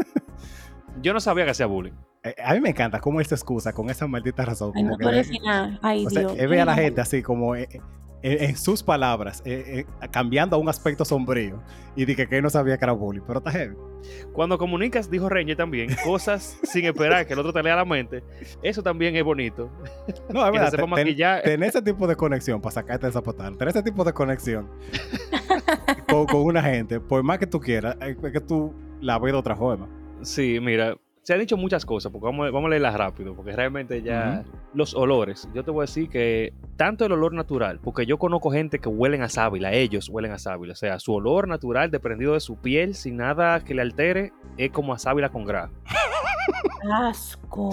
[1.01, 1.93] Yo no sabía que hacía bullying.
[2.24, 4.74] Eh, a mí me encanta cómo él se excusa con esa maldita razón.
[4.76, 5.80] Ay, no que- final.
[5.82, 6.34] Ay, o sea, Dios.
[6.38, 7.70] él ve a la gente así como eh,
[8.22, 11.62] eh, en sus palabras, eh, eh, cambiando a un aspecto sombrío.
[11.95, 13.76] Y dije que él no sabía que era bullying, pero está heavy.
[14.34, 18.24] Cuando comunicas, dijo Ranger también, cosas sin esperar que el otro te lea la mente,
[18.64, 19.70] eso también es bonito.
[20.34, 20.72] No, es verdad.
[20.72, 21.41] ten- maquillar.
[21.43, 23.52] Tener ese tipo de conexión para sacarte de esa patada.
[23.52, 24.70] Tener ese tipo de conexión
[26.08, 29.39] con, con una gente, por más que tú quieras, es que tú la ves de
[29.39, 29.88] otra forma.
[30.22, 30.95] Sí, mira,
[31.30, 34.43] se han dicho muchas cosas, porque vamos, a- vamos a leerlas rápido, porque realmente ya
[34.73, 38.49] los olores, yo te voy a decir que tanto el olor natural, porque yo conozco
[38.49, 42.34] gente que huelen a sábila, ellos huelen a sábila, o sea, su olor natural desprendido
[42.34, 45.71] de su piel sin nada que le altere es como a sábila con grajo.
[46.91, 47.69] Asco.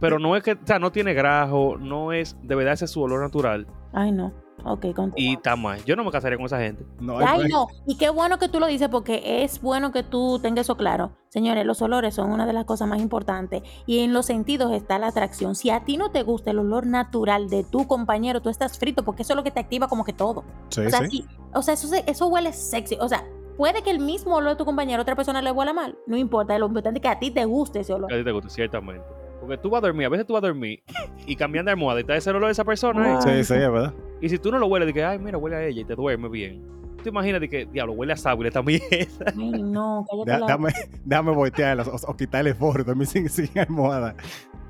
[0.00, 2.90] Pero no es que, o sea, no tiene grajo, no es, de verdad ese es
[2.90, 4.32] su olor natural Ay, no.
[4.62, 4.86] Ok,
[5.16, 5.84] y está mal.
[5.84, 6.86] Yo no me casaría con esa gente.
[7.00, 7.66] No, Ay, no.
[7.86, 11.12] Y qué bueno que tú lo dices porque es bueno que tú tengas eso claro.
[11.28, 14.98] Señores, los olores son una de las cosas más importantes y en los sentidos está
[14.98, 15.54] la atracción.
[15.54, 19.04] Si a ti no te gusta el olor natural de tu compañero, tú estás frito
[19.04, 20.44] porque eso es lo que te activa como que todo.
[20.70, 21.08] Sí, o sea, sí.
[21.10, 22.96] sí, o sea eso, se- eso huele sexy.
[23.00, 23.24] O sea,
[23.58, 25.98] puede que el mismo olor de tu compañero a otra persona le huela mal.
[26.06, 28.12] No importa, lo importante es que a ti te guste ese olor.
[28.12, 29.04] A ti te gusta, ciertamente.
[29.46, 30.82] Porque tú vas a dormir, a veces tú vas a dormir
[31.26, 33.14] y cambian de almohada y está ese olor de esa persona.
[33.14, 33.18] ¿eh?
[33.20, 33.92] Sí, sí, es verdad.
[34.20, 36.28] Y si tú no lo hueles, dices, ay, mira, huele a ella y te duerme
[36.28, 36.62] bien.
[37.02, 38.86] Tú imaginas de que, diablo, huele a sábila mierda.
[39.36, 40.72] Ay, no, cállate Da- la Dame,
[41.04, 44.14] déjame voltearla o, o quitarle el forro, dormir sin, sin almohada.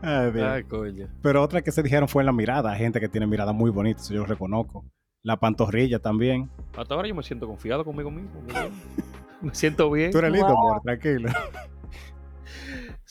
[0.03, 0.45] Ay, Dios.
[0.45, 1.07] Ay, coño.
[1.22, 2.72] Pero otra que se dijeron fue en la mirada.
[2.72, 4.85] Hay gente que tiene mirada muy bonita, eso yo lo reconozco.
[5.22, 6.51] La pantorrilla también.
[6.77, 8.31] Hasta ahora yo me siento confiado conmigo mismo.
[9.41, 10.11] Me siento bien.
[10.11, 10.57] Tú eres lindo, Wow.
[10.70, 11.29] amor, tranquilo.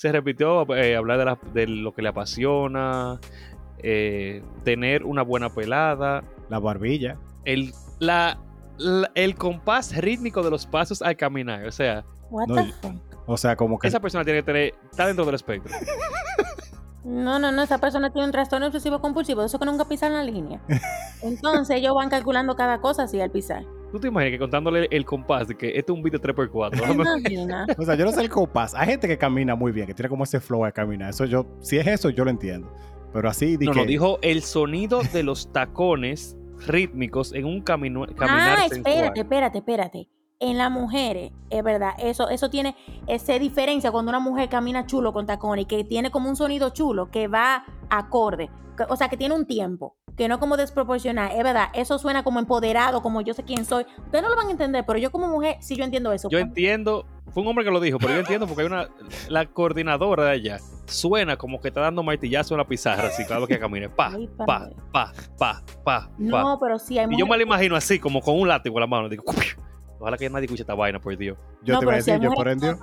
[0.03, 3.21] Se repitió eh, hablar de, la- de lo que le apasiona,
[3.77, 7.15] eh, tener una buena pelada, La barbilla.
[7.45, 8.37] el, la,
[8.77, 11.65] la- el compás rítmico de los pasos al caminar.
[11.65, 12.95] O sea, What No, the y- fuck?
[13.27, 15.73] O sea, como que esa persona tiene que tener, está dentro del espectro.
[17.05, 20.23] No, no, no, esa persona tiene un trastorno obsesivo compulsivo, eso que nunca pisan la
[20.23, 20.59] línea.
[21.23, 23.63] Entonces ellos van calculando cada cosa así al pisar.
[23.93, 26.71] ¿Tú te imaginas que contándole el compás de que este es un beat de 3x4?
[26.71, 27.67] ¿Te Déjame- imaginas?
[27.77, 28.73] O sea, yo no sé el compás.
[28.73, 31.11] Hay gente que camina muy bien, que tiene como ese flow al caminar.
[31.11, 32.73] Eso yo, si es eso, yo lo entiendo.
[33.13, 36.35] Pero así di No, no, dijo el sonido de los tacones
[36.65, 38.93] rítmicos en un camino, caminar ah, sensual.
[38.95, 40.09] espérate, espérate, espérate.
[40.39, 42.75] En las mujeres, es verdad, eso, eso tiene,
[43.05, 46.71] esa diferencia cuando una mujer camina chulo con tacones y que tiene como un sonido
[46.71, 51.31] chulo que va acorde, que- o sea, que tiene un tiempo, que no como desproporcional,
[51.31, 53.85] es verdad, eso suena como empoderado, como yo sé quién soy.
[53.97, 56.29] Ustedes no lo van a entender, pero yo como mujer sí yo entiendo eso.
[56.29, 58.89] Yo entiendo, fue un hombre que lo dijo, pero yo entiendo porque hay una,
[59.29, 63.47] la coordinadora de allá suena como que está dando martillazo en la pizarra, así vez
[63.47, 66.11] que camine, pa, Ay, pa, pa, pa, pa, pa.
[66.17, 68.81] No, pero sí hay Y yo me la imagino así, como con un látigo en
[68.81, 69.23] la mano, digo,
[69.99, 71.37] ojalá que nadie escuche esta vaina, por Dios.
[71.63, 72.77] yo no, te iba a si decir, yo por mujeres ende.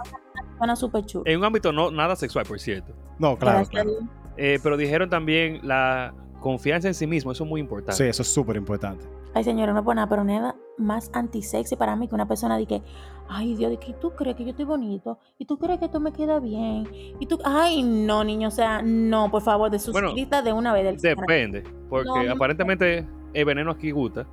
[0.59, 1.25] Suena súper chulo.
[1.27, 2.93] En un ámbito no nada sexual, por cierto.
[3.19, 3.91] No, claro, claro.
[3.91, 4.03] Dios.
[4.37, 7.95] Eh, pero dijeron también la confianza en sí mismo, eso es muy importante.
[7.95, 9.05] Sí, eso es súper importante.
[9.35, 12.67] Ay, señora, no por nada, pero nada más antisexy para mí que una persona de
[12.67, 12.83] que,
[13.29, 16.01] ay, Dios, de que tú crees que yo estoy bonito y tú crees que esto
[16.01, 16.89] me queda bien
[17.21, 20.53] y tú, ay, no, niño, o sea, no, por favor, de sus Bueno, listas de
[20.53, 22.33] una vez del Depende, porque No, no.
[22.33, 24.27] aparentemente el veneno aquí gusta.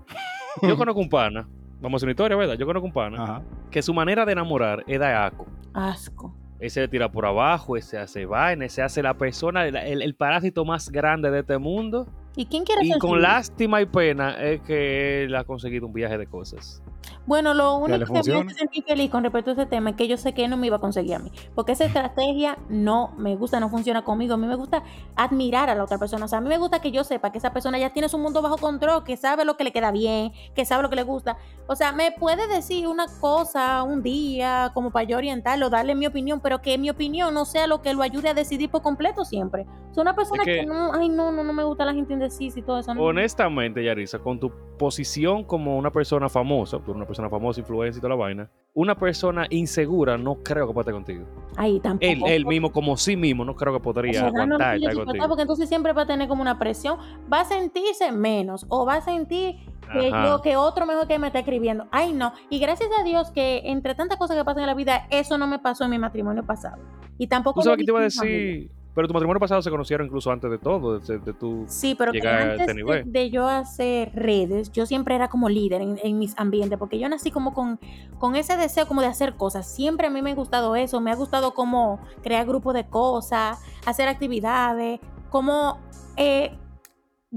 [0.63, 1.47] Yo conozco un pana,
[1.79, 2.55] vamos a una historia, ¿verdad?
[2.55, 3.41] Yo conozco un pana Ajá.
[3.69, 5.45] que su manera de enamorar es dar asco.
[5.73, 6.33] asco.
[6.59, 10.65] Ese le tira por abajo, ese hace vaina, ese hace la persona, el, el- parásito
[10.65, 12.07] más grande de este mundo.
[12.37, 15.91] ¿Y quién quiere Y ser con lástima y pena es que él ha conseguido un
[15.93, 16.81] viaje de cosas.
[17.25, 20.07] Bueno, lo único que me hace sentir feliz con respecto a ese tema es que
[20.07, 21.31] yo sé que él no me iba a conseguir a mí.
[21.55, 24.35] Porque esa estrategia no me gusta, no funciona conmigo.
[24.35, 24.83] A mí me gusta
[25.15, 26.25] admirar a la otra persona.
[26.25, 28.17] O sea, a mí me gusta que yo sepa que esa persona ya tiene su
[28.17, 31.03] mundo bajo control, que sabe lo que le queda bien, que sabe lo que le
[31.03, 31.37] gusta.
[31.67, 36.07] O sea, me puede decir una cosa un día como para yo orientarlo, darle mi
[36.07, 39.25] opinión, pero que mi opinión no sea lo que lo ayude a decidir por completo
[39.25, 39.65] siempre.
[39.91, 42.13] O sea, una persona que- que, no, ay, no, no, no me gusta la gente
[42.27, 42.93] indecisa y todo eso.
[42.93, 43.01] no.
[43.01, 47.99] Honestamente, Yarisa, con tu posición como una persona famosa, tú eres una persona famosa, influencer
[47.99, 51.25] y toda la vaina, una persona insegura no creo que pueda estar contigo.
[51.55, 52.05] Ay, tampoco.
[52.05, 55.27] Él, él mismo, como sí mismo, no creo que podría no aguantar contigo.
[55.27, 56.97] porque entonces siempre va a tener como una presión,
[57.31, 59.55] va a sentirse menos o va a sentir
[59.91, 61.87] que yo, que otro mejor que me está escribiendo.
[61.91, 62.33] Ay, no.
[62.49, 65.47] Y gracias a Dios que entre tantas cosas que pasan en la vida, eso no
[65.47, 66.81] me pasó en mi matrimonio pasado.
[67.17, 68.69] Y tampoco Tú sabes que te iba a familia.
[68.97, 71.65] Pero tu matrimonio pasado se conocieron incluso antes de todo, de, de tu...
[71.67, 73.11] Sí, pero llegar a antes este de, nivel.
[73.11, 77.07] de yo hacer redes, yo siempre era como líder en, en mis ambientes, porque yo
[77.07, 77.79] nací como con,
[78.17, 79.71] con ese deseo como de hacer cosas.
[79.71, 83.59] Siempre a mí me ha gustado eso, me ha gustado como crear grupos de cosas,
[83.85, 85.77] hacer actividades, como
[86.15, 86.57] eh,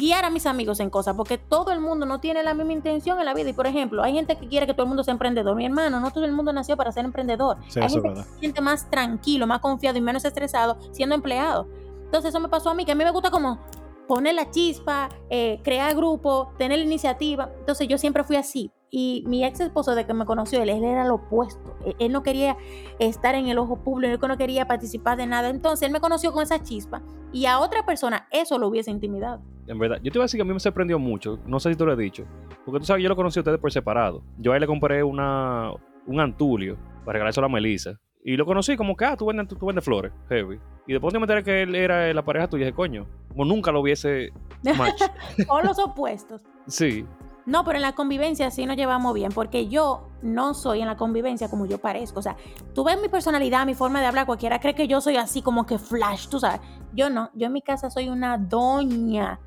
[0.00, 3.18] guiar a mis amigos en cosas, porque todo el mundo no tiene la misma intención
[3.18, 3.50] en la vida.
[3.50, 5.54] Y por ejemplo, hay gente que quiere que todo el mundo sea emprendedor.
[5.54, 7.58] Mi hermano, no todo el mundo nació para ser emprendedor.
[7.68, 8.24] Sí, hay gente verdad.
[8.24, 11.68] que se siente más tranquilo, más confiado y menos estresado siendo empleado.
[12.04, 13.60] Entonces eso me pasó a mí, que a mí me gusta como
[14.08, 17.50] poner la chispa, eh, crear grupo, tener la iniciativa.
[17.60, 18.72] Entonces yo siempre fui así.
[18.90, 21.76] Y mi ex esposo, de que me conoció, él, él era lo opuesto.
[21.84, 22.56] Él, él no quería
[22.98, 25.48] estar en el ojo público, él no quería participar de nada.
[25.48, 29.42] Entonces él me conoció con esa chispa y a otra persona eso lo hubiese intimidado.
[29.66, 31.70] En verdad, yo te iba a decir que a mí me sorprendió mucho, no sé
[31.70, 32.24] si te lo he dicho,
[32.64, 34.22] porque tú sabes yo lo conocí a ustedes por separado.
[34.38, 35.70] Yo a él le compré una,
[36.06, 37.98] un antulio para regalárselo a Melissa.
[38.22, 40.58] Y lo conocí como que, ah, tú vendes, tú, tú vendes flores, heavy.
[40.86, 43.72] Y después de me enteré que él era la pareja tuya, dije, coño, como nunca
[43.72, 44.30] lo hubiese
[44.76, 45.02] match.
[45.48, 46.42] o los opuestos.
[46.66, 47.06] Sí,
[47.46, 50.96] No, pero en la convivencia sí nos llevamos bien, porque yo no soy en la
[50.96, 52.20] convivencia como yo parezco.
[52.20, 52.36] O sea,
[52.74, 55.66] tú ves mi personalidad, mi forma de hablar, cualquiera cree que yo soy así como
[55.66, 56.60] que flash, tú sabes.
[56.92, 59.40] Yo no, yo en mi casa soy una doña,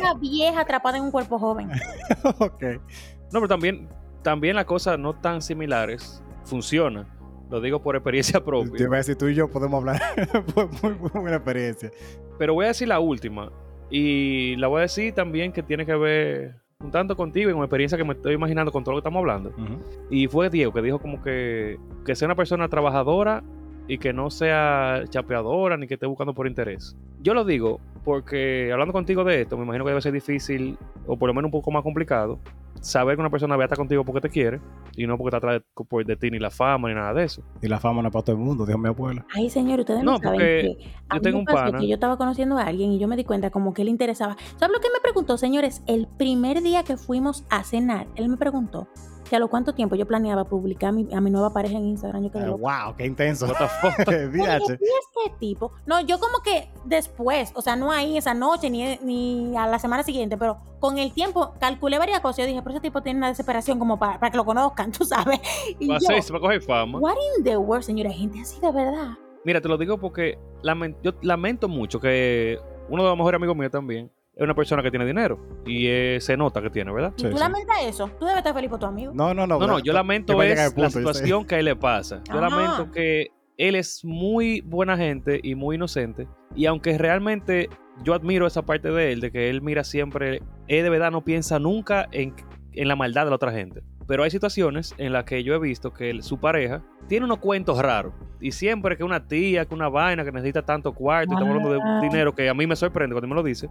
[0.00, 1.70] una vieja atrapada en un cuerpo joven.
[2.38, 2.62] ok.
[3.32, 3.88] No, pero también,
[4.22, 7.06] también las cosas no tan similares funcionan.
[7.48, 8.82] Lo digo por experiencia Te propia.
[8.84, 10.00] iba a decir, tú y yo podemos hablar
[10.54, 11.90] por muy, muy buena experiencia.
[12.38, 13.50] Pero voy a decir la última.
[13.90, 17.62] Y la voy a decir también que tiene que ver un tanto contigo y con
[17.62, 19.52] experiencia que me estoy imaginando con todo lo que estamos hablando.
[20.10, 23.42] Y fue Diego que dijo como que, que sea una persona trabajadora
[23.86, 26.96] y que no sea chapeadora ni que esté buscando por interés.
[27.20, 31.18] Yo lo digo porque hablando contigo de esto, me imagino que debe ser difícil o
[31.18, 32.38] por lo menos un poco más complicado
[32.80, 34.60] saber que una persona vea estar contigo porque te quiere
[34.96, 37.24] y no porque está atrás de, por- de ti ni la fama ni nada de
[37.24, 37.42] eso.
[37.62, 39.24] Y la fama no es para todo el mundo, dijo mi abuela.
[39.34, 41.56] Ay, señor, ustedes no, No, saben porque que a yo mí tengo me un pasó
[41.66, 41.78] pana.
[41.78, 44.36] que yo estaba conociendo a alguien y yo me di cuenta como que le interesaba.
[44.56, 45.82] ¿Sabes lo que me preguntó, señores?
[45.86, 48.88] El primer día que fuimos a cenar, él me preguntó
[49.36, 52.22] a lo cuánto tiempo yo planeaba publicar a mi, a mi nueva pareja en Instagram.
[52.24, 52.84] Yo quedé loca.
[52.86, 53.46] wow, qué intenso.
[54.10, 55.72] Este tipo?
[55.86, 59.78] No, yo como que después, o sea, no ahí esa noche ni, ni a la
[59.78, 62.38] semana siguiente, pero con el tiempo calculé varias cosas.
[62.38, 65.04] Yo dije, pero ese tipo tiene una desesperación como para, para que lo conozcan, tú
[65.04, 65.40] sabes.
[65.78, 66.98] Y Va a yo, ser- se va a coger fama.
[66.98, 68.10] what in the world, señora?
[68.10, 69.10] Gente así de verdad.
[69.44, 70.38] Mira, te lo digo porque
[71.02, 72.58] yo lamento mucho que
[72.88, 76.18] uno de los mejores amigos míos también es una persona que tiene dinero y eh,
[76.20, 77.12] se nota que tiene, ¿verdad?
[77.16, 77.42] ¿Y Sí, tú sí.
[77.42, 78.08] lamentas eso?
[78.18, 79.12] Tú debes estar feliz por tu amigo.
[79.14, 79.58] No, no, no.
[79.58, 82.22] No, no, yo lamento es punto, la situación que a él le pasa.
[82.32, 82.48] Yo Ajá.
[82.48, 86.26] lamento que él es muy buena gente y muy inocente.
[86.54, 87.68] Y aunque realmente
[88.02, 91.22] yo admiro esa parte de él, de que él mira siempre, él de verdad no
[91.22, 92.34] piensa nunca en,
[92.72, 93.82] en la maldad de la otra gente.
[94.10, 97.78] Pero hay situaciones en las que yo he visto que su pareja tiene unos cuentos
[97.78, 98.12] raros.
[98.40, 101.70] Y siempre que una tía, que una vaina, que necesita tanto cuarto, y estamos hablando
[101.70, 103.68] de dinero que a mí me sorprende cuando me lo dice.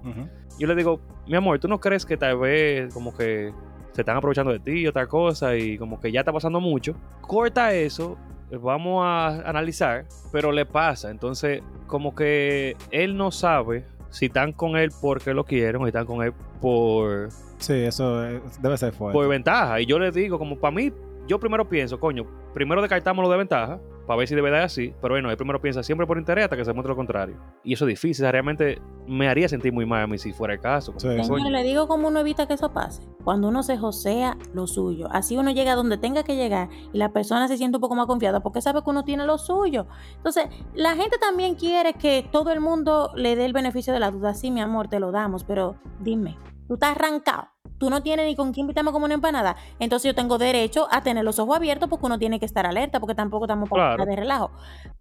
[0.58, 3.52] Yo le digo, mi amor, ¿tú no crees que tal vez como que
[3.92, 6.96] se están aprovechando de ti y otra cosa y como que ya está pasando mucho?
[7.20, 8.18] Corta eso,
[8.50, 11.12] vamos a analizar, pero le pasa.
[11.12, 15.90] Entonces, como que él no sabe si están con él porque lo quieren o si
[15.90, 17.30] están con él por,
[17.60, 18.22] Sí, eso
[18.62, 19.14] debe ser fuerte.
[19.14, 19.82] por ventaja.
[19.82, 20.92] Y yo le digo, como para mí,
[21.30, 22.26] yo primero pienso, coño,
[22.56, 25.38] primero descartamos lo de ventaja para ver si de verdad es así, pero bueno, él
[25.38, 27.38] primero piensa siempre por interés hasta que se muestre lo contrario.
[27.64, 30.34] Y eso es difícil, o sea, realmente me haría sentir muy mal a mí si
[30.34, 30.96] fuera el caso.
[30.98, 31.08] Sí.
[31.24, 33.04] Señor, le digo cómo uno evita que eso pase.
[33.24, 35.08] Cuando uno se josea lo suyo.
[35.12, 37.94] Así uno llega a donde tenga que llegar y la persona se siente un poco
[37.94, 39.86] más confiada porque sabe que uno tiene lo suyo.
[40.16, 44.10] Entonces, la gente también quiere que todo el mundo le dé el beneficio de la
[44.10, 44.34] duda.
[44.34, 47.50] Sí, mi amor, te lo damos, pero dime, tú estás arrancado.
[47.80, 49.56] Tú no tienes ni con quién invitarme como una empanada.
[49.80, 53.00] Entonces yo tengo derecho a tener los ojos abiertos porque uno tiene que estar alerta
[53.00, 54.06] porque tampoco estamos para Claro.
[54.06, 54.52] de relajo.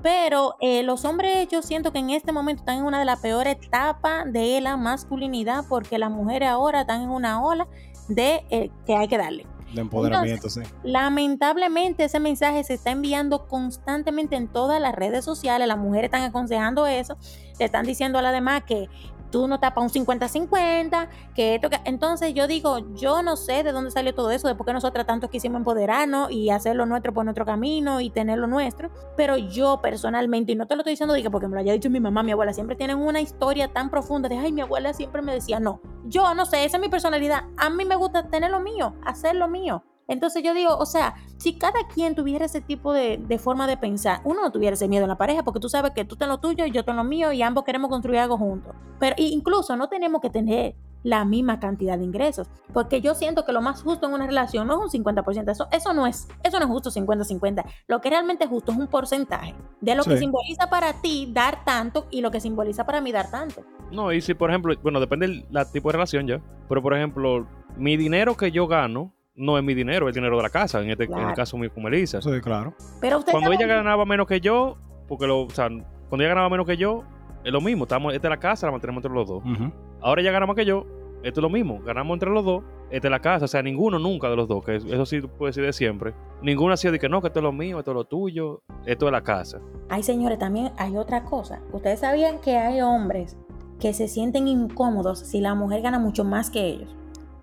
[0.03, 3.21] Pero eh, los hombres yo siento que en este momento están en una de las
[3.21, 7.67] peores etapas de la masculinidad porque las mujeres ahora están en una ola
[8.09, 9.45] de eh, que hay que darle.
[9.75, 10.63] De empoderamiento, sí.
[10.83, 16.23] Lamentablemente ese mensaje se está enviando constantemente en todas las redes sociales, las mujeres están
[16.23, 17.17] aconsejando eso,
[17.59, 18.89] le están diciendo a las demás que
[19.31, 21.79] tú no tapas un 50-50, que esto, que...
[21.85, 25.07] entonces yo digo, yo no sé de dónde salió todo eso, de por qué nosotras
[25.07, 29.37] tanto quisimos empoderarnos y hacer lo nuestro por nuestro camino y tener lo nuestro, pero
[29.37, 32.01] yo personalmente, y no te lo estoy diciendo que porque me lo haya dicho mi
[32.01, 35.35] mamá, mi abuela, siempre tienen una historia tan profunda de, ay, mi abuela siempre me
[35.35, 38.61] decía, no, yo no sé, esa es mi personalidad, a mí me gusta tener lo
[38.61, 39.85] mío, hacer lo mío.
[40.09, 43.77] Entonces yo digo, o sea, si cada quien tuviera ese tipo de, de, forma de
[43.77, 46.29] pensar, uno no tuviera ese miedo en la pareja, porque tú sabes que tú ten
[46.29, 48.75] lo tuyo y yo tengo lo mío y ambos queremos construir algo juntos.
[48.99, 53.53] Pero incluso no tenemos que tener la misma cantidad de ingresos, porque yo siento que
[53.53, 56.59] lo más justo en una relación no es un 50%, eso, eso no es, eso
[56.59, 60.11] no es justo 50-50, lo que realmente es justo es un porcentaje de lo sí.
[60.11, 63.63] que simboliza para ti dar tanto y lo que simboliza para mí dar tanto.
[63.93, 67.47] No, y si por ejemplo, bueno, depende del tipo de relación ya, pero por ejemplo,
[67.77, 70.83] mi dinero que yo gano, no es mi dinero, es el dinero de la casa,
[70.83, 71.23] en, este, claro.
[71.23, 72.21] en el caso mío como Elisa.
[72.21, 72.75] Sí, claro.
[73.01, 74.77] Pero usted cuando ella ganaba menos que yo,
[75.07, 77.05] porque lo, o sea, cuando ella ganaba menos que yo,
[77.45, 79.43] es lo mismo, estamos, esta es la casa, la mantenemos entre los dos.
[79.45, 79.73] Uh -huh.
[80.01, 80.85] Ahora ella gana más que yo,
[81.23, 83.99] esto es lo mismo, ganamos entre los dos, esta es la casa, o sea, ninguno
[83.99, 86.15] nunca de los dos, que eso sí puede decir de siempre.
[86.43, 88.63] Ninguno ha sido de que no, que esto es lo mío, esto es lo tuyo,
[88.87, 89.61] esto es la casa.
[89.89, 91.61] Ay, señores, también hay otra cosa.
[91.73, 93.37] Ustedes sabían que hay hombres
[93.79, 96.97] que se sienten incómodos si la mujer gana mucho más que ellos.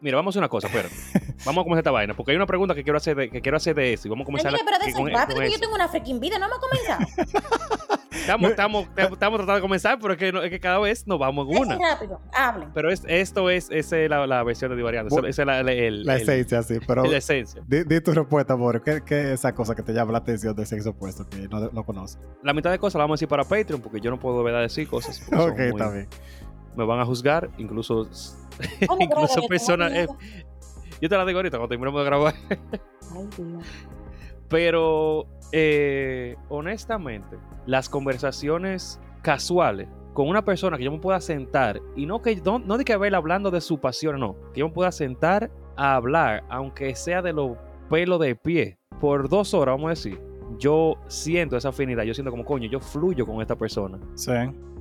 [0.05, 0.87] Mira, vamos a hacer una cosa, espera.
[1.45, 3.57] vamos a comenzar esta vaina, porque hay una pregunta que quiero hacer de, que quiero
[3.57, 4.07] hacer de eso.
[4.07, 4.53] Y vamos a comenzar.
[4.53, 7.99] Oye, pero de eso rápido, que yo tengo una freaking vida, no vamos a comenzar.
[8.11, 11.17] estamos, estamos, estamos tratando de comenzar, pero es que, no, es que cada vez nos
[11.17, 11.73] vamos en una.
[11.73, 12.69] Es rápido, hablen.
[12.71, 15.09] Pero es, esto es, es la, la, versión de Divariando.
[15.09, 16.77] Bueno, esa es la, el, la esencia, sí.
[16.85, 17.63] Pero la esencia.
[17.65, 18.83] Di, di tu respuesta, amor.
[18.83, 21.71] ¿Qué, ¿Qué, es esa cosa que te llama la atención del sexo opuesto que no,
[21.71, 22.19] no conoces?
[22.43, 24.61] La mitad de cosas la vamos a decir para Patreon, porque yo no puedo ¿verdad?
[24.61, 25.19] decir cosas.
[25.33, 26.07] ok, muy, está bien.
[26.75, 28.07] Me van a juzgar, incluso,
[28.99, 29.91] incluso personas.
[29.93, 30.07] Eh,
[31.01, 32.33] yo te la digo ahorita cuando terminemos de grabar.
[32.49, 33.63] Ay, Dios.
[34.47, 42.05] Pero, eh, honestamente, las conversaciones casuales con una persona que yo me pueda sentar y
[42.05, 44.73] no que no, no de que verla hablando de su pasión, no, que yo me
[44.73, 47.57] pueda sentar a hablar, aunque sea de los
[47.89, 50.19] pelos de pie, por dos horas, vamos a decir.
[50.57, 53.99] Yo siento esa afinidad, yo siento como coño, yo fluyo con esta persona.
[54.13, 54.31] Sí.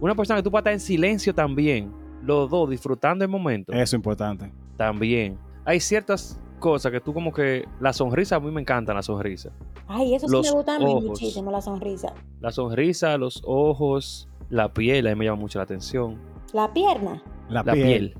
[0.05, 1.91] Una persona que tú puedas estar en silencio también,
[2.23, 3.73] los dos disfrutando el momento.
[3.73, 4.53] Eso es importante.
[4.77, 9.03] También hay ciertas cosas que tú como que la sonrisa a mí me encanta la
[9.03, 9.51] sonrisa.
[9.89, 12.13] Ay, eso sí los me gusta a mí ojos, muchísimo la sonrisa.
[12.43, 16.21] La sonrisa, los ojos, la piel, a mí me llama mucho la atención.
[16.53, 17.23] La pierna.
[17.49, 18.13] La, la piel.
[18.13, 18.15] piel.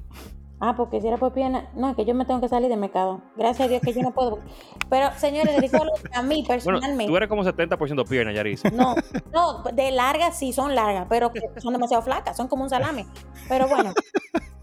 [0.61, 2.77] Ah, porque si era por pierna, no, es que yo me tengo que salir de
[2.77, 3.21] mercado.
[3.37, 4.39] Gracias a Dios que yo no puedo.
[4.89, 5.57] Pero, señores,
[6.13, 6.97] a mí personalmente.
[6.97, 8.65] Bueno, tú eres como 70% pierna, Yaris.
[8.73, 8.95] No,
[9.33, 13.07] no, de largas sí son largas, pero son demasiado flacas, son como un salame.
[13.49, 13.93] Pero bueno.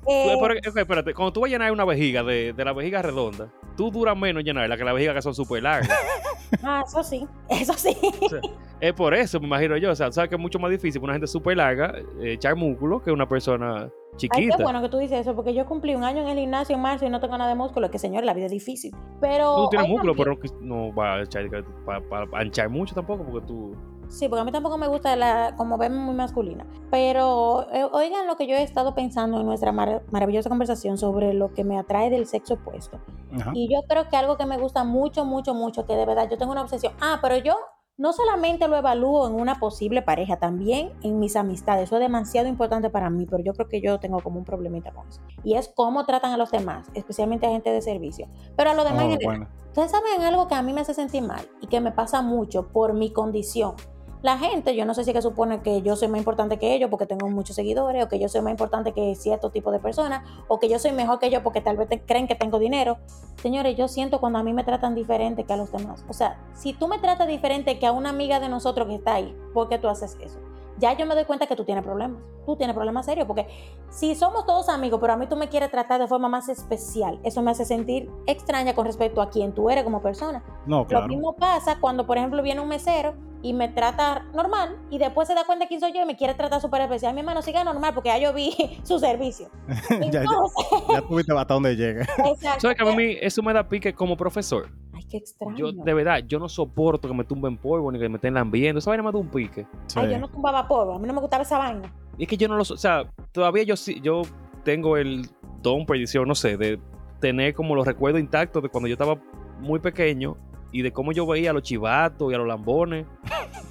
[0.08, 3.50] Eh, okay, espérate, cuando tú vas a llenar una vejiga de, de la vejiga redonda,
[3.78, 5.90] tú duras menos llenarla que la vejiga que son súper largas.
[6.64, 7.96] Ah, eso sí, eso sí.
[8.20, 8.42] O sea,
[8.82, 9.90] es por eso, me imagino yo.
[9.90, 12.58] O sea, sabes que es mucho más difícil para una gente súper larga eh, echar
[12.58, 14.38] músculo que una persona chiquita.
[14.38, 16.76] Ay, qué bueno que tú dices eso, porque yo cumplí un año en el gimnasio
[16.76, 17.88] en marzo y no tengo nada de músculo.
[17.88, 18.96] Es que, señor, la vida es difícil.
[19.20, 19.56] Pero.
[19.56, 21.50] Tú tienes músculo, pero no va a echar
[21.86, 23.76] para, para, para anchar mucho tampoco, porque tú.
[24.08, 26.66] Sí, porque a mí tampoco me gusta la, como verme muy masculina.
[26.90, 31.34] Pero eh, oigan lo que yo he estado pensando en nuestra mar maravillosa conversación sobre
[31.34, 33.00] lo que me atrae del sexo opuesto.
[33.40, 33.52] Ajá.
[33.56, 36.38] Y yo creo que algo que me gusta mucho, mucho, mucho, que de verdad yo
[36.38, 36.92] tengo una obsesión.
[37.00, 37.56] Ah, pero yo
[38.02, 41.84] no solamente lo evalúo en una posible pareja, también en mis amistades.
[41.84, 44.92] Eso es demasiado importante para mí, pero yo creo que yo tengo como un problemita
[44.92, 45.22] con eso.
[45.44, 48.28] Y es cómo tratan a los demás, especialmente a gente de servicio.
[48.58, 49.48] Pero a los demás, oh, bueno.
[49.68, 52.70] ustedes saben algo que a mí me hace sentir mal y que me pasa mucho
[52.70, 53.76] por mi condición
[54.22, 56.90] la gente, yo no sé si que supone que yo soy más importante que ellos
[56.90, 60.24] porque tengo muchos seguidores, o que yo soy más importante que cierto tipo de personas,
[60.48, 62.98] o que yo soy mejor que ellos porque tal vez te creen que tengo dinero.
[63.42, 66.06] Señores, yo siento cuando a mí me tratan diferente que a los demás.
[66.08, 69.16] O sea, si tú me tratas diferente que a una amiga de nosotros que está
[69.16, 70.40] ahí, ¿por qué tú haces eso?
[70.82, 72.20] ya yo me doy cuenta que tú tienes problemas.
[72.46, 73.48] Tú tienes problemas serios, porque
[73.90, 77.20] si somos todos amigos, pero a mí tú me quieres tratar de forma más especial,
[77.24, 80.44] eso me hace sentir extraña con respecto a quién tú eres como persona.
[80.66, 81.06] No, claro.
[81.06, 83.14] Lo mismo pasa cuando, por ejemplo, viene un mesero
[83.44, 86.34] y me trata normal y después se da cuenta quién soy yo y me quiere
[86.34, 87.14] tratar súper especial.
[87.14, 89.50] Mi hermano siga normal porque ya yo vi su servicio.
[89.90, 92.06] Entonces, ya, ya, ya tuviste hasta donde llega.
[92.60, 94.70] ¿Sabes que a mí eso me da pique como profesor?
[94.94, 95.58] Ay, qué extraño.
[95.58, 98.80] Yo, de verdad, yo no soporto que me tumben polvo ni que me estén lambiendo.
[98.80, 99.66] Esa vaina me da un pique.
[99.88, 100.00] Sí.
[100.00, 100.94] Ay, yo no tumbaba polvo.
[100.94, 101.92] A mí no me gustaba esa vaina.
[102.18, 102.62] Y es que yo no lo...
[102.62, 104.00] O sea, todavía yo sí...
[104.02, 104.22] Yo
[104.64, 105.28] tengo el
[105.62, 106.80] don, predicción, no sé, de
[107.20, 109.18] tener como los recuerdos intactos de cuando yo estaba
[109.60, 110.38] muy pequeño
[110.72, 113.06] y de cómo yo veía a los chivatos y a los lambones.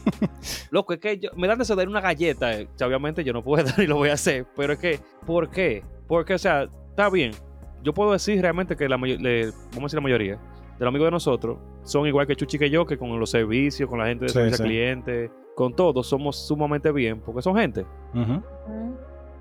[0.70, 2.58] Loco, es que yo, me dan de dar una galleta.
[2.58, 2.68] Eh.
[2.74, 4.46] O sea, obviamente yo no puedo ni lo voy a hacer.
[4.56, 5.82] Pero es que, ¿por qué?
[6.06, 7.32] Porque, o sea, está bien.
[7.82, 11.06] Yo puedo decir realmente que la le, vamos a decir la mayoría, de los amigos
[11.06, 14.26] de nosotros son igual que Chuchi que yo, que con los servicios, con la gente
[14.26, 14.64] de Sí, servicio al sí.
[14.64, 17.86] cliente, con todos somos sumamente bien, porque son gente.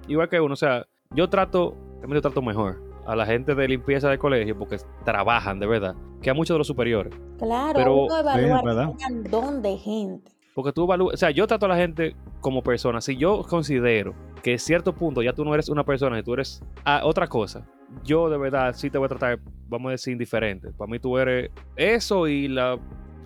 [0.07, 3.67] Igual que uno, o sea, yo trato, también yo trato mejor a la gente de
[3.67, 7.13] limpieza del colegio porque trabajan de verdad, que a muchos de los superiores.
[7.37, 10.31] Claro, Pero- uno tengan don de gente.
[10.55, 12.99] Porque tú evalúas, o sea, yo trato a la gente como persona.
[12.99, 16.33] Si yo considero que en cierto punto ya tú no eres una persona y tú
[16.33, 17.65] eeres ah, otra cosa,
[18.03, 19.39] yo de verdad sí te voy a tratar,
[19.69, 20.71] vamos a decir, indiferente.
[20.71, 22.77] Para mí tú eres eso y la,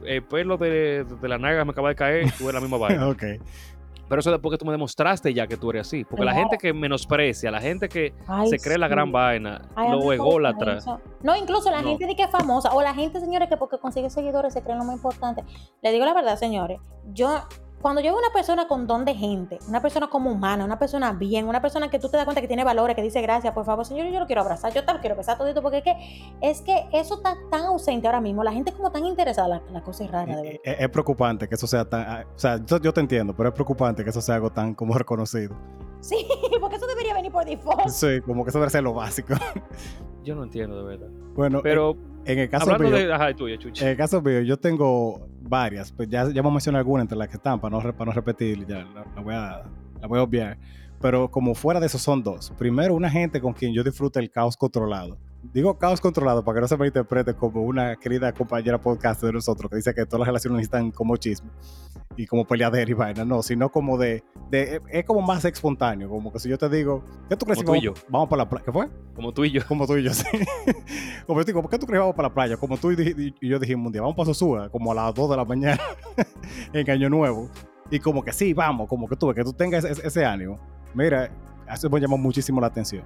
[0.05, 3.07] el pelo de, de la naga me acaba de caer, tú eres la misma vaina.
[3.09, 3.23] ok.
[4.09, 6.03] Pero eso es después que tú me demostraste ya que tú eres así.
[6.03, 9.89] Porque la gente que menosprecia, la gente que Ay, se cree la gran vaina, Ay,
[9.91, 10.79] lo ególatra.
[11.21, 11.89] No, incluso la No.
[11.89, 14.79] gente de que es famosa, o la gente, señores, que porque consigue seguidores se creen
[14.79, 15.43] lo más importante.
[15.81, 16.79] Le digo la verdad, señores,
[17.13, 17.41] yo,
[17.83, 21.11] cuando yo veo una persona con don de gente, una persona como humana, una persona
[21.13, 23.65] bien, una persona que tú te das cuenta que tiene valores, que dice gracias, por
[23.65, 25.95] favor, señor, yo lo quiero abrazar, yo te lo quiero besar todito, porque es que,
[26.41, 29.81] es que eso está tan ausente ahora mismo, la gente como tan interesada, la, la
[29.83, 30.61] cosa es rara, de verdad.
[30.63, 32.01] Es, es preocupante que eso sea tan.
[32.07, 34.73] ah, O sea, yo, yo te entiendo, pero es preocupante que eso sea algo tan
[34.73, 35.53] como reconocido.
[35.99, 36.25] Sí,
[36.61, 37.89] porque eso debería venir por default.
[37.89, 39.35] Sí, como que eso debe ser lo básico.
[40.23, 41.09] Yo no entiendo de verdad.
[41.35, 41.91] Bueno, Pero
[42.25, 43.13] en, en el caso hablando mío, de.
[43.13, 43.83] Ajá, tuya, Chuchi.
[43.83, 47.27] en el caso mío, yo tengo varias, pues ya, ya hemos mencionado algunas entre las
[47.27, 49.63] que están, para no, para no repetir, ya la, la voy a,
[50.01, 50.57] la voy a obviar.
[51.01, 52.51] Pero como fuera de eso son dos.
[52.57, 55.17] Primero, una gente con quien yo disfruto el caos controlado.
[55.51, 59.33] Digo caos controlado para que no se me interprete como una querida compañera podcast de
[59.33, 61.49] nosotros que dice que todas las relaciones necesitan como chisme
[62.15, 63.25] y como peleadera y vaina.
[63.25, 66.09] No, sino como de, de- Es como más espontáneo.
[66.09, 68.29] Como que si yo te digo, ¿qué tú crees Como si tú y vamos, vamos
[68.29, 68.65] para la playa?
[68.65, 68.89] ¿Qué fue?
[69.15, 69.61] Como tú y yo.
[69.67, 70.25] Como tú y yo, sí.
[71.27, 72.55] Como yo te digo, ¿por qué tú crees que vamos para la playa?
[72.57, 75.29] Como tú y, y yo dijimos un día, vamos para Sosúa, como a las 2
[75.29, 75.81] de la mañana,
[76.73, 77.49] en Año Nuevo.
[77.91, 80.57] Y como que sí, vamos, como que tú, que tú tengas ese, ese ánimo.
[80.93, 81.29] Mira,
[81.71, 83.03] eso me llamó muchísimo la atención.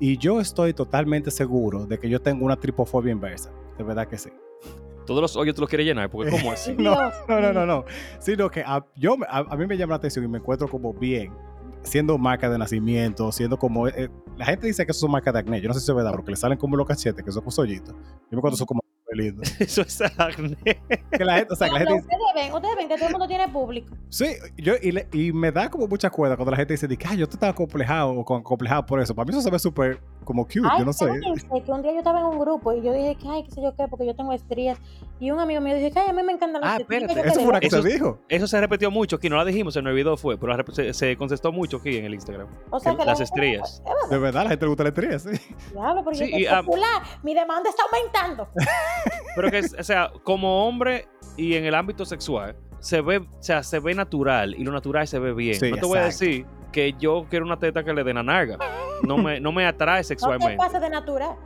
[0.00, 3.50] Y yo estoy totalmente seguro de que yo tengo una tripofobia inversa.
[3.78, 4.30] De verdad que sí.
[5.06, 6.74] Todos los hoyos tú los quieres llenar, porque ¿cómo así?
[6.78, 6.96] No,
[7.28, 7.84] no, no, no, no.
[8.18, 10.66] Sino que a, yo, me- a, a mí me llama la atención y me encuentro
[10.68, 11.32] como bien,
[11.82, 13.86] siendo marca de nacimiento, siendo como...
[13.88, 15.60] eh, la gente dice que eso son marcas de acné.
[15.60, 17.50] Yo no sé si es verdad, porque le salen como los cachetes, que son como
[17.52, 17.94] sollitos.
[17.94, 18.80] Yo me encuentro eso como
[19.12, 19.42] muy lindo.
[19.60, 20.56] Eso es acné.
[21.12, 23.12] Que la gente, o sea, que la gente dice, ven, ustedes ven que todo el
[23.12, 23.94] mundo tiene público.
[24.10, 24.26] sí,
[24.56, 27.26] yo, y, le- y me da como mucha cuerda cuando la gente dice, "Ay, yo
[27.28, 29.14] te estaba complejado o con- complejado por eso.
[29.14, 31.06] Para mí eso se ve súper como cute, Ay, yo no sé.
[31.06, 31.24] ¿sabes qué?
[31.64, 33.62] que un día yo estaba en un grupo y yo dije que, ay, qué sé
[33.62, 34.78] yo qué, porque yo tengo estrías.
[35.20, 37.02] Y un amigo mío dijo que, ay, a mí me encantan las Ah, estrías.
[37.02, 38.18] espérate, Eso fue una que se Eso- dijo.
[38.28, 41.16] Eso se repitió mucho aquí, no la dijimos en el video fue, pero se, se
[41.16, 42.48] contestó mucho aquí en el Instagram.
[42.70, 43.82] O sea, que que la las gente- estrías.
[43.84, 45.28] Es verdad, De verdad, la gente le gusta la estría, sí.
[45.72, 47.02] diablo, pero Sí, yo y, ah, popular.
[47.22, 48.48] Mi demanda está aumentando.
[49.36, 51.06] Pero que, o sea, como hombre
[51.36, 52.23] y en el ámbito sexual,
[52.80, 55.54] se ve, o sea, se ve natural y lo natural se ve bien.
[55.54, 58.22] Sí, no te voy a decir que yo quiero una teta que le den a
[58.22, 58.58] narga.
[59.02, 60.80] No me, no me atrae No te sexualmente.
[60.80, 61.36] de natural.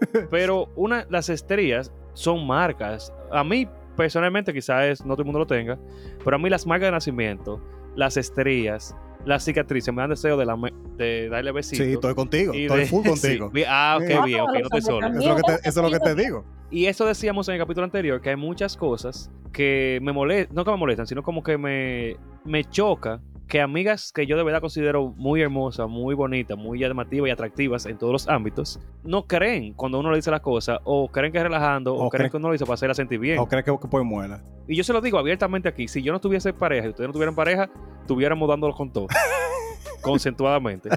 [0.30, 3.12] Pero una, las estrías son marcas.
[3.30, 5.78] A mí, personalmente, quizás no todo el mundo lo tenga,
[6.24, 7.60] pero a mí las marcas de nacimiento,
[7.94, 10.56] las estrías, las cicatrices me dan deseo de, la,
[10.96, 11.86] de darle besitos.
[11.86, 13.50] Sí, estoy contigo, estoy de- full contigo.
[13.54, 15.06] Sí, Ah, qué Ah, bien, ok, no estoy solo.
[15.06, 16.44] Eso es lo que te, eso es lo que te digo.
[16.70, 20.64] Y eso decíamos en el capítulo anterior, que hay muchas cosas que me molestan, no
[20.64, 24.60] que me molestan, sino como que me, me choca que amigas que yo de verdad
[24.62, 29.74] considero muy hermosas, muy bonitas, muy llamativas y atractivas en todos los ámbitos, no creen
[29.74, 32.30] cuando uno le dice las cosas, o creen que es relajando, o, O creen creen-
[32.30, 33.38] que uno lo dice para hacerla sentir bien.
[33.38, 34.42] O crees que, que puede muela.
[34.66, 37.12] Y yo se lo digo abiertamente aquí, si yo no tuviese pareja y ustedes no
[37.12, 37.68] tuvieran pareja,
[38.00, 39.06] estuviéramos dándolos con todo.
[40.02, 40.88] concentuadamente.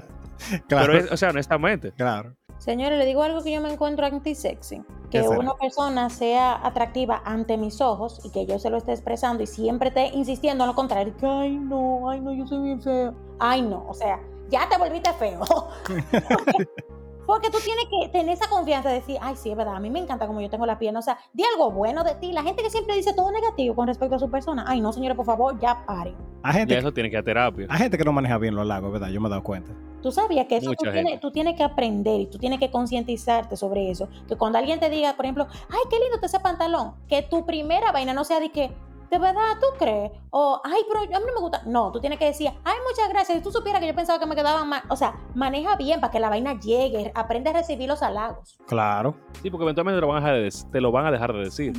[0.68, 1.92] Claro, Pero, es, o sea, honestamente.
[1.92, 2.34] claro.
[2.58, 4.82] Señores, le digo algo que yo me encuentro anti-sexy.
[5.10, 9.42] Que una persona sea atractiva ante mis ojos y que yo se lo esté expresando
[9.42, 11.14] y siempre esté insistiendo en lo contrario.
[11.16, 13.14] Que, ay, no, ay, no, yo soy bien feo.
[13.38, 15.40] Ay, no, o sea, ya te volviste feo.
[17.26, 19.90] Porque- tú tienes que tener esa confianza de decir, ay, sí, es verdad, a mí
[19.90, 20.98] me encanta como yo tengo la pierna.
[21.00, 22.32] O sea, di algo bueno de ti.
[22.32, 24.64] La gente que siempre dice todo negativo con respecto a su persona.
[24.66, 26.14] Ay, no, señores, por favor, ya paren.
[26.42, 27.66] Hay gente, Ya eso tiene que ir a terapia.
[27.68, 29.08] hay gente que no maneja bien los lagos, ¿verdad?
[29.08, 29.72] Yo me he dado cuenta.
[30.02, 33.56] Tú sabías que eso tú tienes, tú tienes que aprender y tú tienes que concientizarte
[33.56, 34.08] sobre eso.
[34.28, 37.44] Que cuando alguien te diga, por ejemplo, ay, qué lindo está ese pantalón, que tu
[37.44, 38.70] primera vaina no sea de que,
[39.10, 40.12] ¿de verdad tú crees?
[40.30, 41.62] O, ay, pero a mí no me gusta.
[41.66, 43.38] No, tú tienes que decir, ay, muchas gracias.
[43.38, 44.82] Si tú supieras que yo pensaba que me quedaban mal.
[44.88, 48.58] O sea, maneja bien para que la vaina llegue, aprende a recibir los halagos.
[48.66, 49.14] Claro.
[49.42, 51.38] Sí, porque eventualmente te lo van a dejar de, te lo van a dejar de
[51.40, 51.72] decir.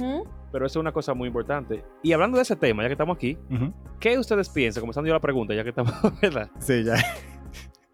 [0.52, 1.84] Pero eso es una cosa muy importante.
[2.02, 3.38] Y hablando de ese tema, ya que estamos aquí.
[4.00, 4.82] ¿qué ustedes piensan?
[4.82, 6.50] Comenzando yo la pregunta, ya que estamos, ¿verdad?
[6.60, 6.96] Sí, ya.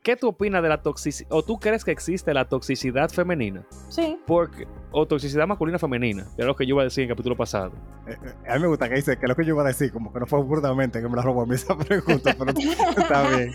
[0.03, 1.31] ¿Qué tú opinas de la toxicidad?
[1.31, 3.65] ¿O tú crees que existe la toxicidad femenina?
[3.87, 4.19] Sí.
[4.27, 7.15] Porque, o toxicidad masculina femenina, que era lo que yo iba a decir en el
[7.15, 7.71] capítulo pasado.
[8.05, 9.93] Eh, eh, A mí me gusta que dice que lo que yo iba a decir,
[9.93, 12.51] como que no fue burdamente que me la robó a mí esa pregunta, pero
[12.97, 13.51] está bien.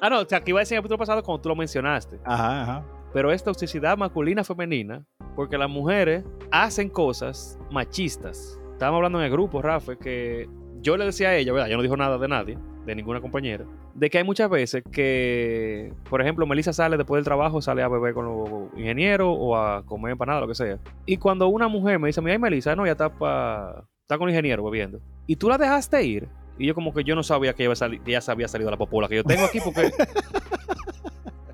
[0.00, 1.54] Ah, no, o sea, que iba a decir en el capítulo pasado cuando tú lo
[1.54, 2.18] mencionaste.
[2.24, 2.84] Ajá, ajá.
[3.12, 5.06] Pero es toxicidad masculina femenina
[5.36, 8.58] porque las mujeres hacen cosas machistas.
[8.72, 10.48] Estábamos hablando en el grupo, Rafa, que
[10.80, 11.68] yo le decía a ella, ¿verdad?
[11.68, 13.64] Yo no dijo nada de nadie, de ninguna compañera,
[13.94, 17.88] de que hay muchas veces que, por ejemplo, Melissa sale después del trabajo, sale a
[17.88, 20.78] beber con los ingenieros o a comer empanada, lo que sea.
[21.06, 24.34] Y cuando una mujer me dice, mira, Melissa, no, ya está, pa- está con el
[24.34, 24.98] ingeniero bebiendo.
[25.26, 26.28] Y tú la dejaste ir.
[26.58, 28.66] Y yo como que yo no sabía que ella, sali- que ella se había salido
[28.68, 29.90] de la popola que yo tengo aquí porque...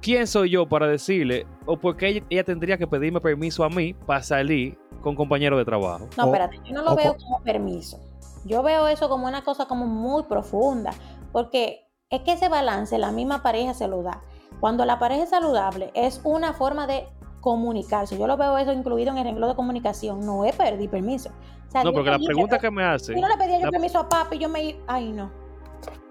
[0.00, 1.46] ¿Quién soy yo para decirle?
[1.66, 5.64] O porque ella, ella tendría que pedirme permiso a mí para salir con compañeros de
[5.64, 6.08] trabajo.
[6.16, 8.00] No, espérate, yo no lo veo como permiso.
[8.44, 10.90] Yo veo eso como una cosa como muy profunda,
[11.32, 14.22] porque es que ese balance la misma pareja se lo da.
[14.60, 17.06] Cuando la pareja es saludable, es una forma de
[17.40, 18.18] comunicarse.
[18.18, 21.30] Yo lo veo eso incluido en el renglón de comunicación, no es pedir permiso.
[21.68, 23.14] O sea, No, porque la pregunta que me hace...
[23.14, 25.30] Yo no le pedía yo la- permiso a papi, yo me Ay, no.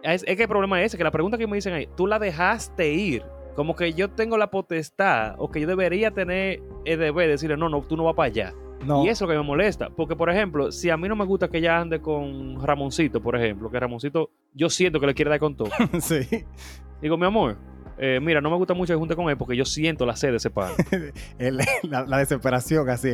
[0.03, 2.07] Es, es que el problema es ese, que la pregunta que me dicen ahí, tú
[2.07, 3.25] la dejaste ir.
[3.55, 7.57] Como que yo tengo la potestad o que yo debería tener el deber de decirle,
[7.57, 8.53] no, no, tú no vas para allá.
[8.85, 9.89] No, Y eso es lo que me molesta.
[9.89, 13.35] Porque, por ejemplo, si a mí no me gusta que ella ande con Ramoncito, por
[13.35, 15.69] ejemplo, que Ramoncito yo siento que le quiere dar con todo.
[15.99, 16.19] sí.
[17.01, 17.57] Digo, mi amor,
[17.97, 20.31] eh, mira, no me gusta mucho que junte con él porque yo siento la sed
[20.31, 20.71] de ese pan.
[21.39, 23.09] El- la, la desesperación así.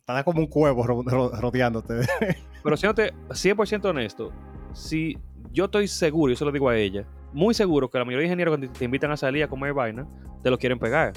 [0.00, 1.94] Está como un cuevo ro- ro- rodeándote.
[2.62, 4.32] Pero siéndote 100% honesto,
[4.72, 5.16] si
[5.52, 8.32] yo estoy seguro, y eso lo digo a ella, muy seguro que la mayoría de
[8.32, 10.06] ingenieros que te invitan a salir a comer vaina,
[10.42, 11.12] te lo quieren pegar.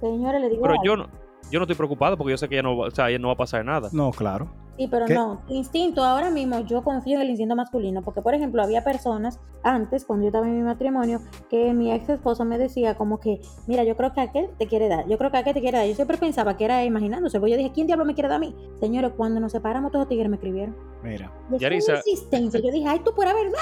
[0.00, 0.84] Señores, le digo Pero algo.
[0.84, 1.08] yo no,
[1.50, 3.28] yo no estoy preocupado porque yo sé que ella no, va- o sea, ella no
[3.28, 3.88] va a pasar nada.
[3.92, 4.48] No, claro.
[4.76, 5.14] Sí, pero ¿Qué?
[5.14, 5.40] no.
[5.48, 10.04] Instinto, ahora mismo yo confío en el instinto masculino, porque por ejemplo había personas antes,
[10.04, 13.84] cuando yo estaba en mi matrimonio, que mi ex esposo me decía como que, mira,
[13.84, 15.86] yo creo que aquel te quiere dar, yo creo que aquel te quiere dar.
[15.86, 18.40] Yo siempre pensaba que era imaginándose, porque yo dije, ¿quién diablo me quiere dar a
[18.40, 18.52] mí?
[18.80, 20.74] Señores, cuando nos separamos todos los tigres me escribieron.
[21.04, 23.58] Mira, Yarisa- insistencia, yo dije, ay, tú pura verdad.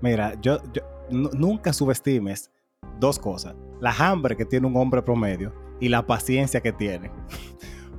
[0.00, 0.80] mira, yo, yo
[1.10, 2.50] nu- nunca subestimes
[2.98, 3.54] dos cosas.
[3.80, 5.52] La hambre que tiene un hombre promedio
[5.84, 7.10] y la paciencia que tiene.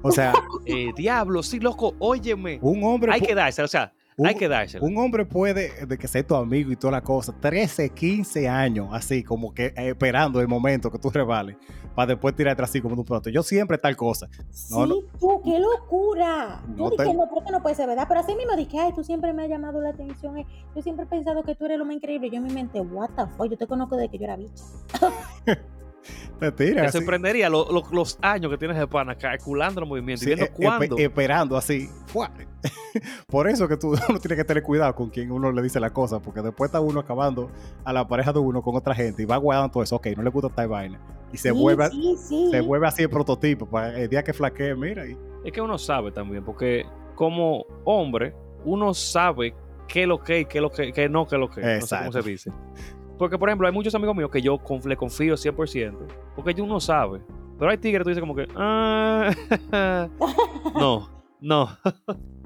[0.02, 0.34] O sea,
[0.66, 2.58] Eh, diablo, sí, loco, óyeme.
[2.62, 4.84] un hombre, Hay que dársela, o sea, un- hay que dársela.
[4.84, 8.88] un hombre puede, de que sea tu amigo y toda la cosa, 13, 15 años,
[8.92, 11.56] así como que eh, esperando el momento que tú revales,
[11.94, 13.30] para después tirarte así como de un plato.
[13.30, 14.28] Yo siempre tal cosa.
[14.50, 14.96] Sí, No, no.
[15.20, 16.62] tú, qué locura.
[16.68, 18.06] No Yo dije, te- no, porque no puede ser verdad.
[18.08, 20.38] Pero así mismo dije, ay, tú siempre me has llamado la atención.
[20.40, 20.46] eh.
[20.76, 22.30] Yo siempre he pensado que tú eres lo más increíble.
[22.32, 24.64] Yo en mi mente, what the fuck, yo te conozco desde que yo era bicha.
[26.40, 30.24] Te tiras Me sorprendería lo- lo- los años que tienes de pana calculando los movimientos
[30.26, 30.98] Sí, y viendo e- espe- cuándo.
[30.98, 31.90] esperando así.
[32.08, 32.30] ¡fua!
[33.28, 35.92] Por eso que tú uno tiene que tener cuidado con quien uno le dice la
[35.92, 37.50] cosa, porque después está uno acabando
[37.84, 39.96] a la pareja de uno con otra gente y va guardando todo eso.
[39.96, 41.00] Ok, no le gusta esta vaina.
[41.32, 42.48] Y se, Sí, vuelve, sí, sí.
[42.52, 45.06] se vuelve así el prototipo para el día que flaquee, mira.
[45.06, 48.34] Y, Es que uno sabe también, porque como hombre,
[48.64, 49.54] uno sabe
[49.88, 51.62] qué es lo que y qué es lo que, qué no, qué es lo que.
[51.62, 52.12] No sé Exacto.
[52.12, 52.52] cómo se dice.
[53.18, 55.97] Porque, por ejemplo, hay muchos amigos míos que yo conf- le confío 100%,
[56.36, 57.22] porque uno sabe.
[57.57, 59.32] Pero hay tigres que tú dices como que, ah,
[60.76, 61.09] no,
[61.39, 61.70] no.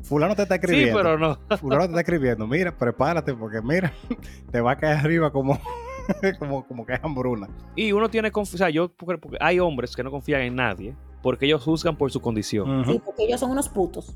[0.04, 0.98] fulano te está Sí, escribiendo.
[0.98, 1.38] pero no.
[1.58, 2.48] Fulano te está escribiendo.
[2.48, 3.92] Mira, prepárate porque mira,
[4.52, 5.58] te va a caer arriba como,
[6.40, 7.48] como, como que es hambruna.
[7.76, 8.56] Y uno tiene confianza.
[8.56, 11.96] O sea, yo, porque, porque hay hombres que no confían en nadie, porque ellos juzgan
[11.96, 12.86] por su condición.
[12.86, 14.16] Sí, porque ellos son unos putos.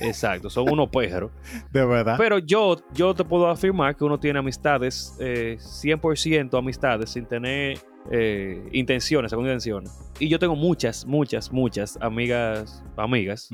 [0.00, 1.30] Exacto, son unos péjaros.
[1.72, 2.16] De verdad.
[2.18, 7.78] Pero yo, yo te puedo afirmar que uno tiene amistades, eh, 100% amistades, sin tener
[8.10, 9.98] eh, intenciones, según intenciones.
[10.18, 13.50] Y yo tengo muchas, muchas, muchas amigas, amigas,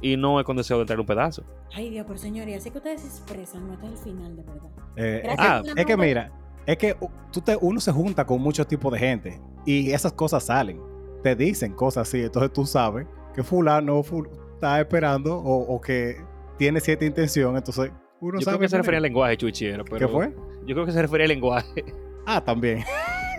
[0.00, 1.42] y no he con deseo de traer un pedazo.
[1.74, 4.70] Ay, Dios, pero señores, así que ustedes se expresan, no hasta el final, de verdad.
[4.96, 6.32] Eh, es, Gracias que, Ah, por es que mira,
[6.66, 6.96] es que
[7.32, 10.80] tú te, uno se junta con muchos tipos de gente y esas cosas salen.
[11.22, 16.16] Te dicen cosas así, entonces tú sabes que fulano ful- está esperando o, o que
[16.56, 17.90] tiene cierta intención, entonces
[18.20, 18.56] uno Yo sabe.
[18.56, 19.84] creo que se refería al lenguaje, chuchiero.
[19.84, 20.34] Pero ¿Qué fue?
[20.66, 21.84] Yo creo que se refería al lenguaje.
[22.26, 22.82] Ah, también.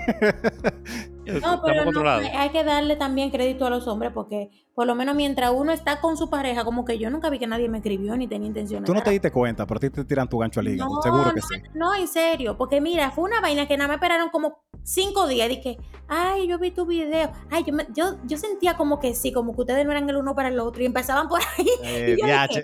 [1.41, 5.15] No, pero no, hay, que darle también crédito a los hombres porque por lo menos
[5.15, 8.15] mientras uno está con su pareja, como que yo nunca vi que nadie me escribió
[8.15, 8.84] ni tenía intención.
[8.86, 11.34] Tú no te diste cuenta, pero a ti te tiran tu gancho al hígado, seguro
[11.34, 11.55] que sí.
[11.73, 15.49] No, en serio, porque mira, fue una vaina que nada me esperaron como cinco días.
[15.49, 15.77] Dije,
[16.07, 17.32] ay, yo vi tu video.
[17.51, 20.15] Ay, yo, me- yo, yo sentía como que sí, como que ustedes no eran el
[20.17, 21.67] uno para el otro y empezaban por ahí.
[21.84, 22.63] Eh, Y yo viaje.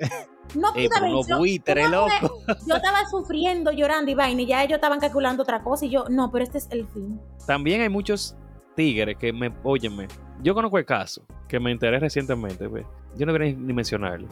[0.54, 1.38] No Eh, no vencer.
[1.38, 2.40] buitre, loco.
[2.68, 5.86] Yo estaba sufriendo, llorando y vaina, y ya ellos estaban calculando otra cosa.
[5.86, 7.20] Y yo, no, pero este es el fin.
[7.46, 8.38] También hay muchos
[8.76, 10.08] tigres que me, óyeme,
[10.42, 12.86] yo conozco el caso que me enteré recientemente, ve.
[13.18, 14.28] yo no debería ni mencionarlo.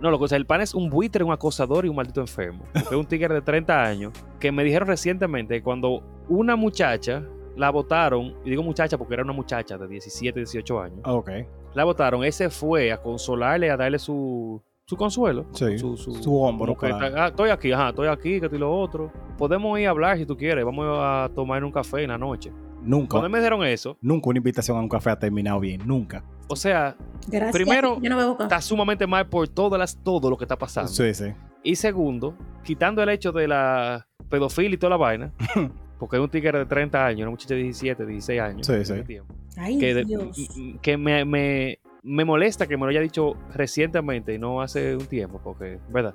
[0.00, 2.64] No, loco, o sea, el pan es un buitre, un acosador y un maldito enfermo.
[2.88, 7.22] Fue un tigre de 30 años que me dijeron recientemente que cuando una muchacha
[7.56, 11.30] la votaron, y digo muchacha porque era una muchacha de 17, 18 años, Ok.
[11.74, 15.44] la votaron, ese fue a consolarle, a darle su, su consuelo.
[15.52, 15.76] Sí.
[15.78, 19.12] Su, su, Su hombro, que ah, estoy aquí, ajá, estoy aquí, que estoy lo otro.
[19.36, 22.50] Podemos ir a hablar si tú quieres, vamos a tomar un café en la noche.
[22.82, 23.10] Nunca.
[23.10, 25.82] Cuando me dijeron eso, Nunca una invitación a un café ha terminado bien.
[25.86, 26.24] Nunca.
[26.48, 26.96] o sea,
[27.28, 27.52] Gracias.
[27.52, 28.44] Primero, yo no bebo café.
[28.44, 30.90] está sumamente mal por todas las, todo lo que está pasando.
[30.90, 31.26] Sí, sí.
[31.62, 35.32] Y segundo, quitando el hecho de la pedofilia y toda la vaina,
[35.98, 38.66] porque es un tigre de 30 años, una muchacha de 17, 16 años.
[38.66, 39.02] Sí, sí.
[39.02, 40.48] tiempo, Ay, Que, Dios.
[40.80, 45.04] que me, me, me molesta que me lo haya dicho recientemente y no hace un
[45.06, 46.14] tiempo, porque, ¿verdad?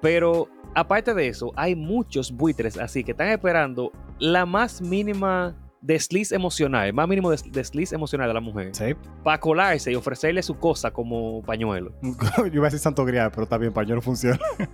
[0.00, 5.56] Pero aparte de eso, hay muchos buitres así que están esperando la más mínima
[5.86, 8.94] desliz emocional, el más mínimo des- desliz emocional de la mujer, Sí.
[9.22, 11.92] para colarse y ofrecerle su cosa como pañuelo.
[12.38, 14.38] Yo iba a decir santo grial, pero está bien, pañuelo funciona.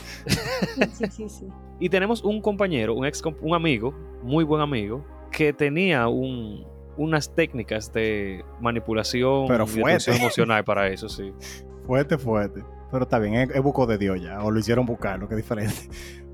[0.94, 1.46] Sí, sí, sí.
[1.80, 3.92] Y tenemos un compañero, un ex, un amigo,
[4.22, 6.64] muy buen amigo, que tenía un,
[6.96, 9.90] unas técnicas de manipulación Pero de fuerte.
[9.92, 11.32] tensión emocional para eso, sí.
[11.86, 12.62] Fuerte, fuerte.
[12.92, 14.42] Pero está bien, es, es buco de Dios ya.
[14.44, 15.74] O lo hicieron buscar, lo que es diferente.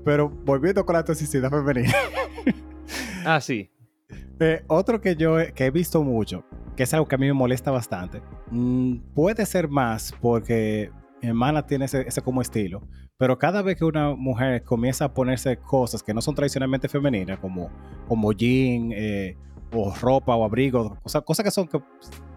[0.05, 1.93] Pero volviendo con la toxicidad femenina.
[3.25, 3.71] Ah, sí.
[4.67, 6.45] Otro que yo he, que he visto mucho,
[6.75, 10.91] que es algo que a mí me molesta bastante, mm, puede ser más porque
[11.21, 12.87] mi hermana tiene ese, como estilo,
[13.17, 17.39] pero cada vez que una mujer comienza a ponerse cosas que no son tradicionalmente femeninas,
[17.39, 17.69] como,
[18.07, 19.35] como jean, eh,
[19.73, 21.79] o ropa o abrigo, cosas que son que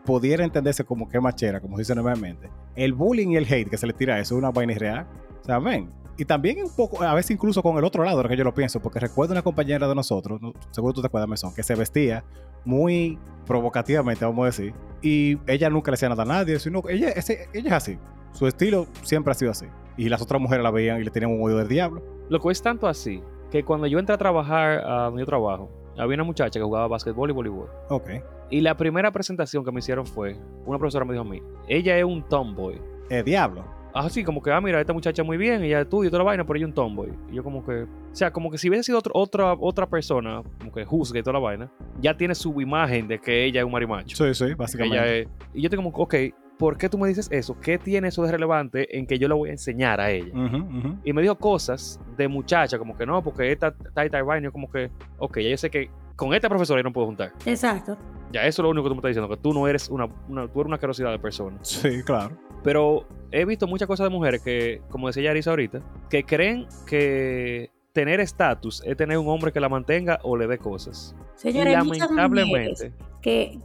[0.05, 3.77] pudiera entenderse como que machera, como se dice normalmente, el bullying y el hate que
[3.77, 5.07] se le tira a eso es una vaina irreal.
[5.41, 5.91] O sea, ven.
[6.21, 8.79] Y también un poco, a veces incluso con el otro lado, que yo lo pienso,
[8.81, 12.23] porque recuerdo una compañera de nosotros, no- seguro tú te acuerdas, Mesón, que se vestía
[12.67, 17.09] muy provocativamente, vamos a decir, y ella nunca le hacía nada a nadie, sino ella,
[17.09, 17.99] ese- ella es así.
[18.33, 19.65] Su estilo siempre ha sido así.
[19.97, 22.03] Y las otras mujeres la veían y le tenían un odio del diablo.
[22.29, 25.71] Lo que es tanto así que cuando yo entré a trabajar a donde yo trabajo,
[25.99, 27.69] había una muchacha que jugaba básquetbol y voleibol.
[27.89, 28.11] Ok.
[28.51, 31.97] Y la primera presentación que me hicieron fue, una profesora me dijo a mí, ella
[31.99, 32.79] es un tomboy.
[33.09, 33.65] Eh, diablo.
[33.93, 36.45] Así como que, ah, mira, esta muchacha muy bien, ella estudia y toda la vaina,
[36.45, 37.13] pero ella es un tomboy.
[37.31, 40.43] Y yo como que, o sea, como que si hubiese sido otro- otra, otra persona,
[40.59, 41.71] como que juzgue y toda la vaina,
[42.01, 44.17] ya tiene su imagen de que ella es un marimacho.
[44.17, 44.97] Sí, sí, básicamente.
[44.97, 46.15] ella es- y yo estoy como, ok,
[46.59, 47.59] ¿por qué tú me dices eso?
[47.61, 50.33] ¿Qué tiene eso de relevante en que yo le voy a enseñar a ella?
[50.35, 50.99] Ujú.
[51.05, 54.53] Y me dijo cosas de muchacha, como que no, porque esta está y vaina, yo
[54.53, 57.33] como que, ok, ya yo sé que con esta profesora yo no puedo juntar.
[57.47, 57.97] Exacto.
[58.31, 60.05] Ya eso es lo único que tú me estás diciendo, que tú no eres una,
[60.29, 61.57] una tú eres una carosidad de persona.
[61.63, 62.37] Sí, claro.
[62.63, 67.71] Pero he visto muchas cosas de mujeres que, como decía Yarisa ahorita, que creen que
[67.93, 71.15] tener estatus es tener un hombre que la mantenga o le dé cosas.
[71.35, 73.59] Señores, y lamentablemente, que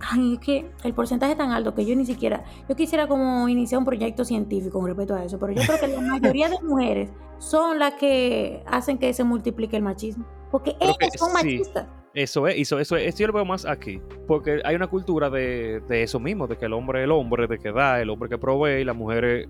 [0.00, 3.48] ay, es que el porcentaje es tan alto que yo ni siquiera, yo quisiera como
[3.48, 6.60] iniciar un proyecto científico con respecto a eso, pero yo creo que la mayoría de
[6.62, 11.34] mujeres son las que hacen que se multiplique el machismo, porque que ellas son sí.
[11.34, 11.86] machistas.
[12.14, 14.00] Eso es, eso, eso, eso yo lo veo más aquí.
[14.26, 17.46] Porque hay una cultura de, de eso mismo, de que el hombre es el hombre,
[17.46, 19.48] de que da, el hombre que provee, y las mujeres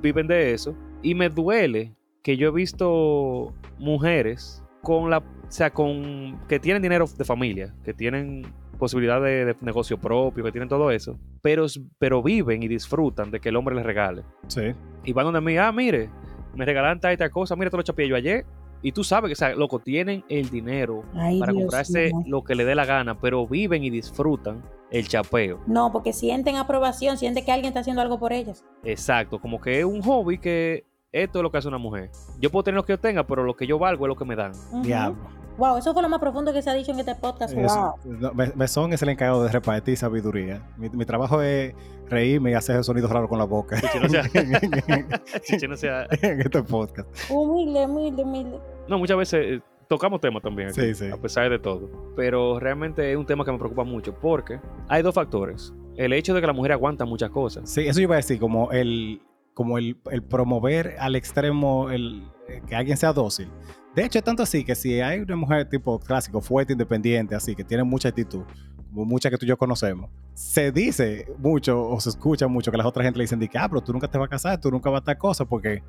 [0.00, 0.76] viven de eso.
[1.02, 6.82] Y me duele que yo he visto mujeres con la, o sea, con que tienen
[6.82, 8.46] dinero de familia, que tienen
[8.78, 11.66] posibilidad de, de negocio propio, que tienen todo eso, pero,
[11.98, 14.22] pero viven y disfrutan de que el hombre les regale.
[14.46, 14.72] Sí.
[15.04, 16.08] Y van donde mí, ah, mire,
[16.54, 18.44] me regalan tal y tal cosa, mira, te lo chapé yo ayer.
[18.82, 22.24] Y tú sabes que, o sea, loco, tienen el dinero Ay, para Dios comprarse mío.
[22.26, 25.60] lo que le dé la gana, pero viven y disfrutan el chapeo.
[25.66, 28.64] No, porque sienten aprobación, sienten que alguien está haciendo algo por ellas.
[28.84, 32.10] Exacto, como que es un hobby que esto es lo que hace una mujer.
[32.38, 34.24] Yo puedo tener lo que yo tenga, pero lo que yo valgo es lo que
[34.24, 34.52] me dan.
[34.82, 35.37] Diablo.
[35.58, 37.52] Wow, eso fue lo más profundo que se ha dicho en este podcast.
[37.56, 38.32] Eso- Wow.
[38.54, 40.62] Mesón es el encargado de repartir sabiduría.
[40.76, 41.74] Mi, mi trabajo es
[42.08, 43.76] reírme y hacer sonidos raros con la boca.
[44.00, 44.22] No sea,
[45.42, 47.08] chiche, no sea- en este podcast.
[47.30, 48.58] Humilde, humilde, humilde.
[48.88, 51.10] No, muchas veces eh, tocamos temas también, aquí, Sí, sí.
[51.10, 51.90] a pesar de todo.
[52.16, 55.72] Pero realmente es un tema que me preocupa mucho porque hay dos factores.
[55.96, 57.68] El hecho de que la mujer aguanta muchas cosas.
[57.68, 59.20] Sí, eso yo iba a decir, como el,
[59.54, 62.22] como el, el promover al extremo el,
[62.66, 63.50] que alguien sea dócil.
[63.94, 67.64] De hecho, tanto así que si hay una mujer tipo clásico, fuerte, independiente, así, que
[67.64, 68.44] tiene mucha actitud,
[68.90, 72.76] como muchas que tú y yo conocemos, se dice mucho o se escucha mucho que
[72.76, 74.70] las otras gente le dicen, que, ah, pero tú nunca te vas a casar, tú
[74.70, 75.82] nunca vas a estar cosa, porque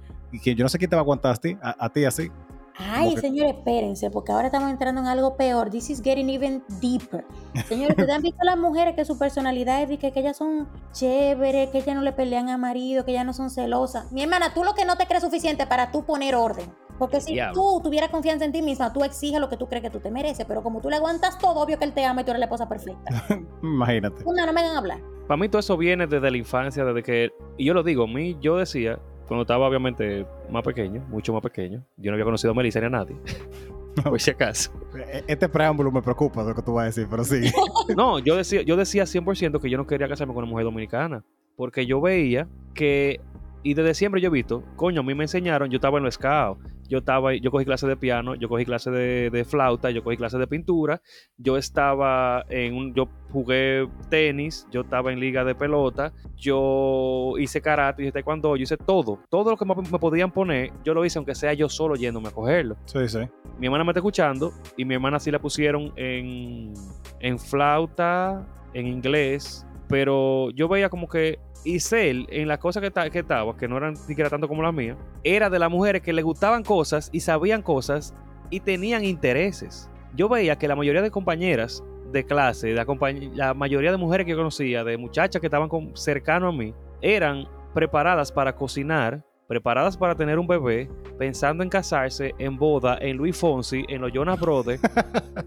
[0.44, 2.32] que yo no sé quién te va a aguantar a ti, a ti así.
[2.80, 5.70] Ay, que- señores, espérense, porque ahora estamos entrando en algo peor.
[5.70, 7.26] This is getting even deeper.
[7.68, 10.68] Señores, ¿ustedes han visto las mujeres que su personalidad es de que, que ellas son
[10.94, 14.12] chéveres, que ellas no le pelean a marido, que ellas no son celosas?
[14.12, 16.72] Mi hermana, tú lo que no te crees suficiente para tú poner orden.
[16.98, 19.90] Porque si tú tuvieras confianza en ti misma, tú exiges lo que tú crees que
[19.90, 20.46] tú te mereces.
[20.46, 22.46] Pero como tú le aguantas todo, obvio que él te ama y tú eres la
[22.48, 23.26] esposa perfecta.
[23.64, 24.22] Imagínate.
[24.26, 25.00] Una, no me hagan hablar.
[25.26, 27.30] Para mí todo eso viene desde la infancia, desde que...
[27.58, 29.00] Y yo lo digo, a mí yo decía,
[29.30, 32.88] cuando estaba obviamente más pequeño, mucho más pequeño, yo no había conocido a Melissa ni
[32.88, 33.16] a nadie,
[34.04, 34.72] por si acaso.
[34.98, 37.50] E- Este preámbulo me preocupa de lo que tú vas a decir, pero sí.
[37.96, 41.24] No, yo decía, yo decía 100% que yo no quería casarme con una mujer dominicana,
[41.56, 43.22] porque yo veía que,
[43.64, 46.16] y desde siempre yo he visto, coño, a mí me enseñaron, yo estaba en los
[46.16, 50.04] scouts, yo estaba, yo cogí clases de piano, yo cogí clases de, de flauta, yo
[50.04, 51.02] cogí clases de pintura,
[51.38, 57.62] yo estaba en un, yo jugué tenis, yo estaba en liga de pelota, yo hice
[57.62, 61.06] karate, hice taekwondo, yo hice todo, todo lo que me, me podían poner, yo lo
[61.06, 62.76] hice aunque sea yo solo yéndome a cogerlo.
[62.86, 63.20] Sí, sí.
[63.60, 66.74] Mi hermana me está escuchando y mi hermana sí la pusieron en,
[67.20, 73.20] en flauta, en inglés, pero yo veía como que Isel, en las cosas que, que
[73.20, 76.14] estaba, que no eran ni siquiera tanto como las mías, era de las mujeres que
[76.14, 78.14] le gustaban cosas y sabían cosas
[78.50, 79.90] y tenían intereses.
[80.16, 84.26] Yo veía que la mayoría de compañeras de clase, la, compañ- la mayoría de mujeres
[84.26, 89.24] que yo conocía, de muchachas que estaban con- cercano a mí, eran preparadas para cocinar,
[89.48, 90.90] preparadas para tener un bebé,
[91.20, 94.82] pensando en casarse, en boda, en Luis Fonsi, en los Jonas Brothers.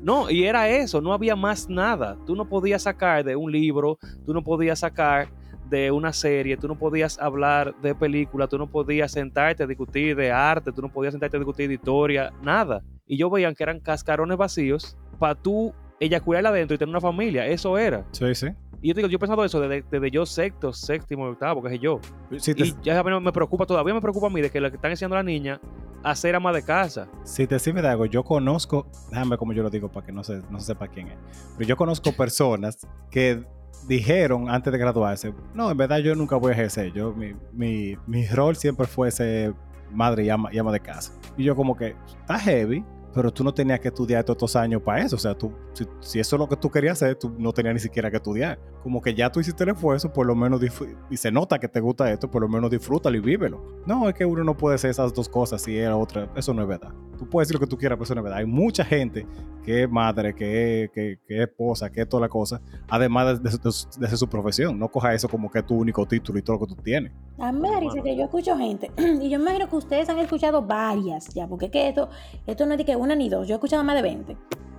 [0.03, 2.17] No, y era eso, no había más nada.
[2.27, 5.29] Tú no podías sacar de un libro, tú no podías sacar
[5.73, 10.15] de una serie, tú no podías hablar de película, tú no podías sentarte a discutir
[10.15, 12.83] de arte, tú no podías sentarte a discutir de historia, nada.
[13.07, 17.47] Y yo veían que eran cascarones vacíos para tú eyacular adentro y tener una familia,
[17.47, 18.05] eso era.
[18.13, 18.49] Sí, sí.
[18.83, 21.79] Y yo digo, yo he pensado eso desde, desde yo sexto, séptimo, octavo, que sé
[21.79, 22.01] yo.
[22.37, 24.91] Si te, Y ya me preocupa, todavía me preocupa a mí de que le están
[24.91, 25.59] enseñando a la niña
[26.03, 27.09] a ser ama de casa.
[27.25, 30.23] si te sirve de algo, yo conozco, déjame cómo yo lo digo para que no
[30.23, 31.17] se, no se sepa quién es,
[31.57, 32.77] pero yo conozco personas
[33.11, 33.45] que
[33.87, 37.97] dijeron antes de graduarse, no, en verdad yo nunca voy a ejercer, yo, mi, mi,
[38.07, 39.55] mi rol siempre fue ser
[39.93, 41.13] madre y ama, de casa.
[41.37, 42.85] Y yo como que, está heavy,
[43.15, 45.17] pero tú no tenías que estudiar todos estos años para eso.
[45.17, 47.75] O sea, tú, si, si eso es lo que tú querías hacer, tú no tenías
[47.75, 48.59] ni siquiera que estudiar.
[48.83, 50.61] Como que ya tú hiciste el esfuerzo, por lo menos,
[51.11, 53.63] y se nota que te gusta esto, por lo menos disfrútalo y vívelo.
[53.87, 56.29] No, es que uno no puede hacer esas dos cosas si era otra.
[56.37, 56.91] Eso no es verdad.
[57.19, 58.39] Tú puedes decir lo que tú quieras, pero eso no es verdad.
[58.41, 59.27] Hay mucha gente
[59.65, 63.41] que es madre, que es, que, que es esposa, que es toda la cosa, además
[63.41, 64.77] de, de- de- de su profesión.
[64.79, 67.13] No coja eso como que es tu único título y todo lo que tú tienes.
[67.39, 68.91] A mí risa que yo escucho gente,
[69.21, 72.09] y yo me imagino que ustedes han escuchado varias ya, porque es que esto,
[72.47, 74.37] esto no es de que una ni dos, yo he escuchado más de 20,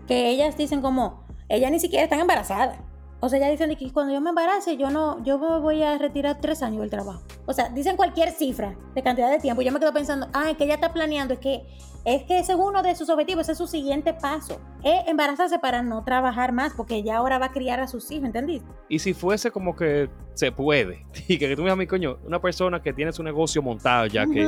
[0.07, 2.78] que ellas dicen como, ellas ni siquiera están embarazadas.
[3.19, 5.97] O sea, ellas dicen que cuando yo me embarace, yo no, yo me voy a
[5.97, 7.24] retirar tres años del trabajo.
[7.45, 9.61] O sea, dicen cualquier cifra de cantidad de tiempo.
[9.61, 11.65] Yo me quedo pensando, ah, es que ella está planeando, es que,
[12.03, 14.59] es que ese es uno de sus objetivos, ese es su siguiente paso.
[14.84, 18.26] Es embarazarse para no trabajar más, porque ya ahora va a criar a sus hijos,
[18.26, 18.67] ¿entendiste?
[18.89, 22.17] Y si fuese como que se puede, y que, tú me digas a mí, coño,
[22.26, 24.45] una persona que tiene su negocio montado ya, que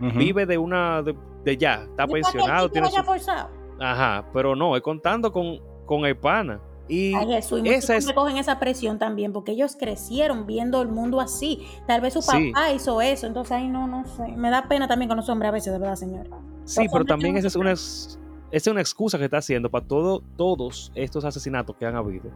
[0.00, 3.02] Vive de una, de, de ya, está pensionado, tiene su...
[3.02, 3.48] forzado.
[3.80, 6.60] Ajá, pero no, es contando con, con el pana.
[6.90, 10.80] Y Ay, Jesús, y esa es- me cogen esa presión también, porque ellos crecieron viendo
[10.80, 11.66] el mundo así.
[11.86, 12.50] Tal vez su Sí.
[12.52, 14.26] papá hizo eso, entonces ahí no, no sé.
[14.36, 16.26] Me da pena también con los hombres a veces, de verdad, señor.
[16.64, 18.18] Sí, Los pero también esa es una, ex-
[18.50, 22.30] esa es una excusa que está haciendo para todo, todos estos asesinatos que han habido.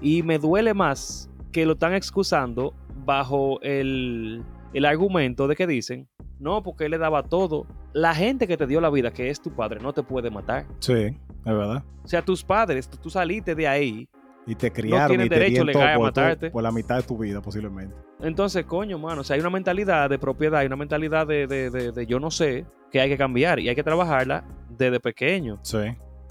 [0.00, 4.44] Y me duele más que lo están excusando bajo el,
[4.74, 6.06] el argumento de que dicen,
[6.40, 7.66] no, porque él le daba todo.
[7.92, 10.66] La gente que te dio la vida, que es tu padre, no te puede matar.
[10.80, 11.14] Sí, es
[11.44, 11.82] verdad.
[12.04, 14.08] O sea, tus padres, tú, saliste de ahí.
[14.46, 16.50] Y te criaron tienen y derecho legal a matarte.
[16.50, 17.94] por la mitad de tu vida, posiblemente.
[18.20, 21.68] Entonces, coño, mano, o sea, hay una mentalidad de propiedad, hay una mentalidad de, de-
[21.70, 25.58] de- de yo no sé, que hay que cambiar y hay que trabajarla desde pequeño.
[25.62, 25.78] Sí.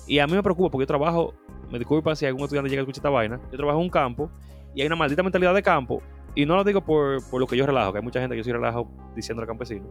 [0.07, 1.35] Y a mí me preocupa porque yo trabajo,
[1.71, 4.31] me disculpan si algún estudiante llega a escuchar esta vaina, yo trabajo en un campo
[4.73, 6.01] y hay una maldita mentalidad de campo.
[6.35, 8.39] Y no lo digo por, por lo que yo relajo, que hay mucha gente que
[8.39, 9.85] yo sí relajo diciendo al campesino.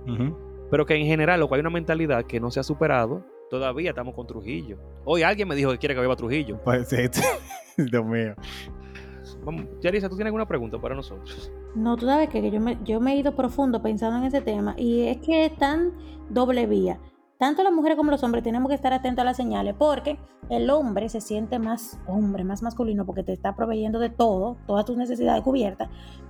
[0.70, 3.90] Pero que en general, lo que hay una mentalidad que no se ha superado, todavía
[3.90, 4.78] estamos con Trujillo.
[5.04, 6.60] Hoy alguien me dijo que quiere que viva Trujillo.
[6.62, 6.96] Pues sí,
[7.90, 8.34] Dios mío.
[9.44, 11.52] Vamos, Yarisa, ¿tú tienes alguna pregunta para nosotros?
[11.74, 14.40] No, tú sabes que que yo me, yo me he ido profundo pensando en ese
[14.40, 15.92] tema y es que es tan
[16.30, 16.98] doble vía.
[17.38, 20.18] Tanto las mujeres como los hombres tenemos que estar atentos a las señales porque
[20.48, 24.84] el hombre se siente más hombre, más masculino porque te está proveyendo de todo, todas
[24.84, 25.88] tus necesidades cubiertas.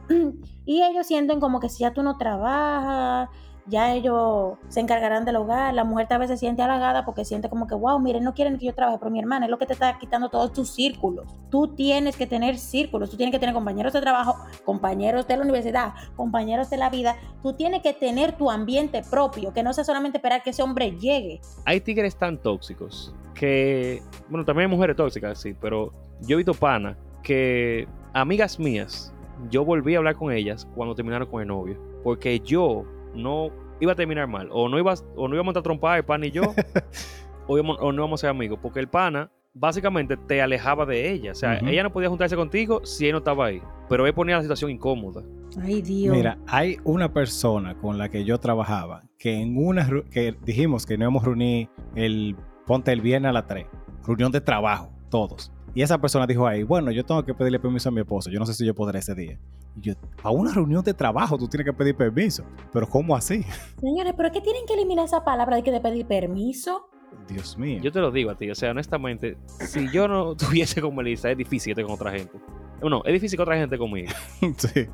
[0.66, 3.28] Y ellos sienten como que si ya tú no trabajas,
[3.66, 5.74] ya ellos se encargarán del hogar.
[5.74, 8.58] La mujer tal vez se siente halagada porque siente como que, wow, miren, no quieren
[8.58, 11.26] que yo trabaje, pero mi hermana es lo que te está quitando todos tus círculos.
[11.50, 15.42] Tú tienes que tener círculos, tú tienes que tener compañeros de trabajo, compañeros de la
[15.42, 17.16] universidad, compañeros de la vida.
[17.42, 20.92] Tú tienes que tener tu ambiente propio, que no sea solamente esperar que ese hombre
[20.92, 21.40] llegue.
[21.64, 25.92] Hay tigres tan tóxicos que, bueno, también hay mujeres tóxicas, sí, pero
[26.22, 29.12] yo he visto pana que amigas mías,
[29.50, 32.84] yo volví a hablar con ellas cuando terminaron con el novio, porque yo
[33.16, 36.26] no iba a terminar mal, o no iba, o no íbamos a trompar el pana
[36.26, 36.42] y yo,
[37.46, 41.10] o, íbamos- o no íbamos a ser amigos, porque el pana básicamente te alejaba de
[41.10, 44.12] ella, o sea, ella no podía juntarse contigo si él no estaba ahí, pero él
[44.14, 45.22] ponía la situación incómoda.
[45.62, 46.14] Ay, Dios.
[46.14, 50.98] Mira, hay una persona con la que yo trabajaba que en una que dijimos que
[50.98, 52.36] nos íbamos a reunir el
[52.66, 53.66] ponte el viernes a las 3,
[54.06, 55.50] reunión de trabajo, todos.
[55.74, 58.38] Y esa persona dijo ahí, bueno, yo tengo que pedirle permiso a mi esposo, yo
[58.38, 59.38] no sé si yo podré ese día.
[59.76, 62.44] Y yo, a una reunión de trabajo tú tienes que pedir permiso.
[62.72, 63.44] Pero ¿cómo así?
[63.80, 66.88] Señores, ¿pero qué tienen que eliminar esa palabra de que de pedir permiso?
[67.28, 67.80] Dios mío.
[67.82, 71.30] Yo te lo digo a ti, o sea, honestamente, si yo no tuviese como Elisa,
[71.30, 72.38] es difícil que esté con otra gente.
[72.82, 74.12] No, es difícil que otra gente conmigo.
[74.56, 74.88] sí.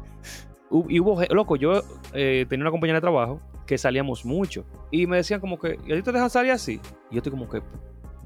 [0.88, 1.82] Y hubo, loco, yo
[2.14, 5.92] eh, tenía una compañera de trabajo que salíamos mucho y me decían como que, ¿y
[5.92, 6.80] a ti te dejan salir así?
[7.10, 7.62] Y yo estoy como que,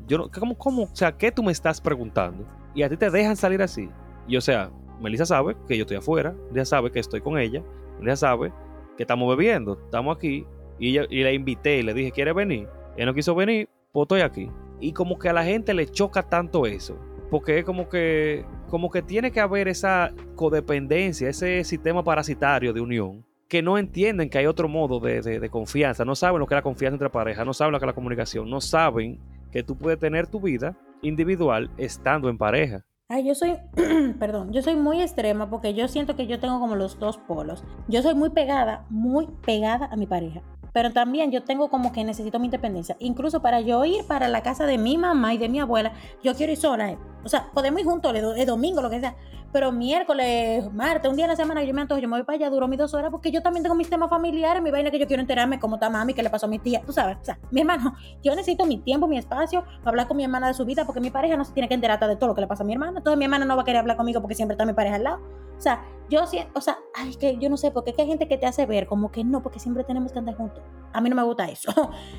[0.07, 0.83] yo no, ¿cómo, cómo?
[0.85, 2.47] O sea, ¿qué tú me estás preguntando?
[2.75, 3.89] Y a ti te dejan salir así.
[4.29, 4.71] Y o sea,
[5.01, 7.63] Melissa sabe que yo estoy afuera, ella sabe que estoy con ella,
[8.03, 8.53] ella sabe
[8.97, 10.47] que estamos bebiendo, estamos aquí,
[10.79, 12.69] y, ella- y la invité y le dije, ¿quieres venir?
[12.97, 14.51] Ella no quiso venir, pues estoy aquí.
[14.81, 16.99] Y como que a la gente le choca tanto eso,
[17.31, 22.81] porque es como que, como que tiene que haber esa codependencia, ese sistema parasitario de
[22.81, 26.47] unión, que no entienden que hay otro modo de, de- de confianza, no saben lo
[26.47, 29.19] que es la confianza entre parejas, no saben lo que es la comunicación, no saben
[29.53, 32.85] que tú puedes tener tu vida individual estando en pareja.
[33.09, 33.57] Ay, yo soy,
[34.19, 37.63] perdón, yo soy muy extrema porque yo siento que yo tengo como los dos polos.
[37.87, 40.43] Yo soy muy pegada, muy pegada a mi pareja.
[40.73, 42.97] Pero también yo tengo como que necesito mi independencia.
[42.99, 45.93] Incluso para yo ir para la casa de mi mamá y de mi abuela,
[46.25, 46.99] yo quiero ir sola.
[47.27, 49.15] O sea, podemos ir juntos, el, do- el domingo, lo que sea.
[49.53, 52.37] Pero miércoles, martes, un día a la semana yo me antojo, yo me voy para
[52.37, 54.99] allá, duro mis dos horas porque yo también tengo mis temas familiares, mi vaina que
[54.99, 56.83] yo quiero enterarme cómo está mami, qué le pasó a mi tía.
[56.85, 60.17] Tú sabes, o sea, mi hermano, yo necesito mi tiempo, mi espacio para hablar con
[60.17, 62.29] mi hermana de su vida porque mi pareja no se tiene que enterar de todo
[62.29, 62.99] lo que le pasa a mi hermana.
[62.99, 65.05] Entonces mi hermana no va a querer hablar conmigo porque siempre está mi pareja al
[65.05, 65.21] lado.
[65.57, 68.09] O sea, yo siento, o sea, ay, que yo no sé, porque es que hay
[68.09, 70.63] gente que te hace ver como que no, porque siempre tenemos que andar juntos.
[70.93, 71.73] A mí no me gusta eso.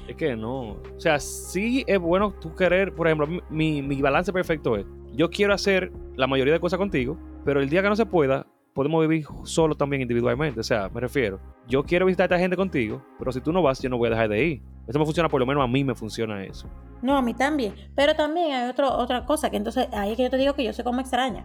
[0.08, 0.72] Es que no.
[0.72, 4.86] O sea, sí es bueno tú querer, por ejemplo, mi, mi balance perfecto es,
[5.18, 8.46] yo quiero hacer la mayoría de cosas contigo, pero el día que no se pueda,
[8.74, 10.60] podemos vivir solo también individualmente.
[10.60, 13.64] O sea, me refiero, yo quiero visitar a esta gente contigo, pero si tú no
[13.64, 14.62] vas, yo no voy a dejar de ir.
[14.88, 16.70] Eso me funciona, por lo menos a mí me funciona eso.
[17.02, 17.74] No, a mí también.
[17.96, 20.64] Pero también hay otro, otra cosa que entonces ahí es que yo te digo que
[20.64, 21.44] yo soy como extraña.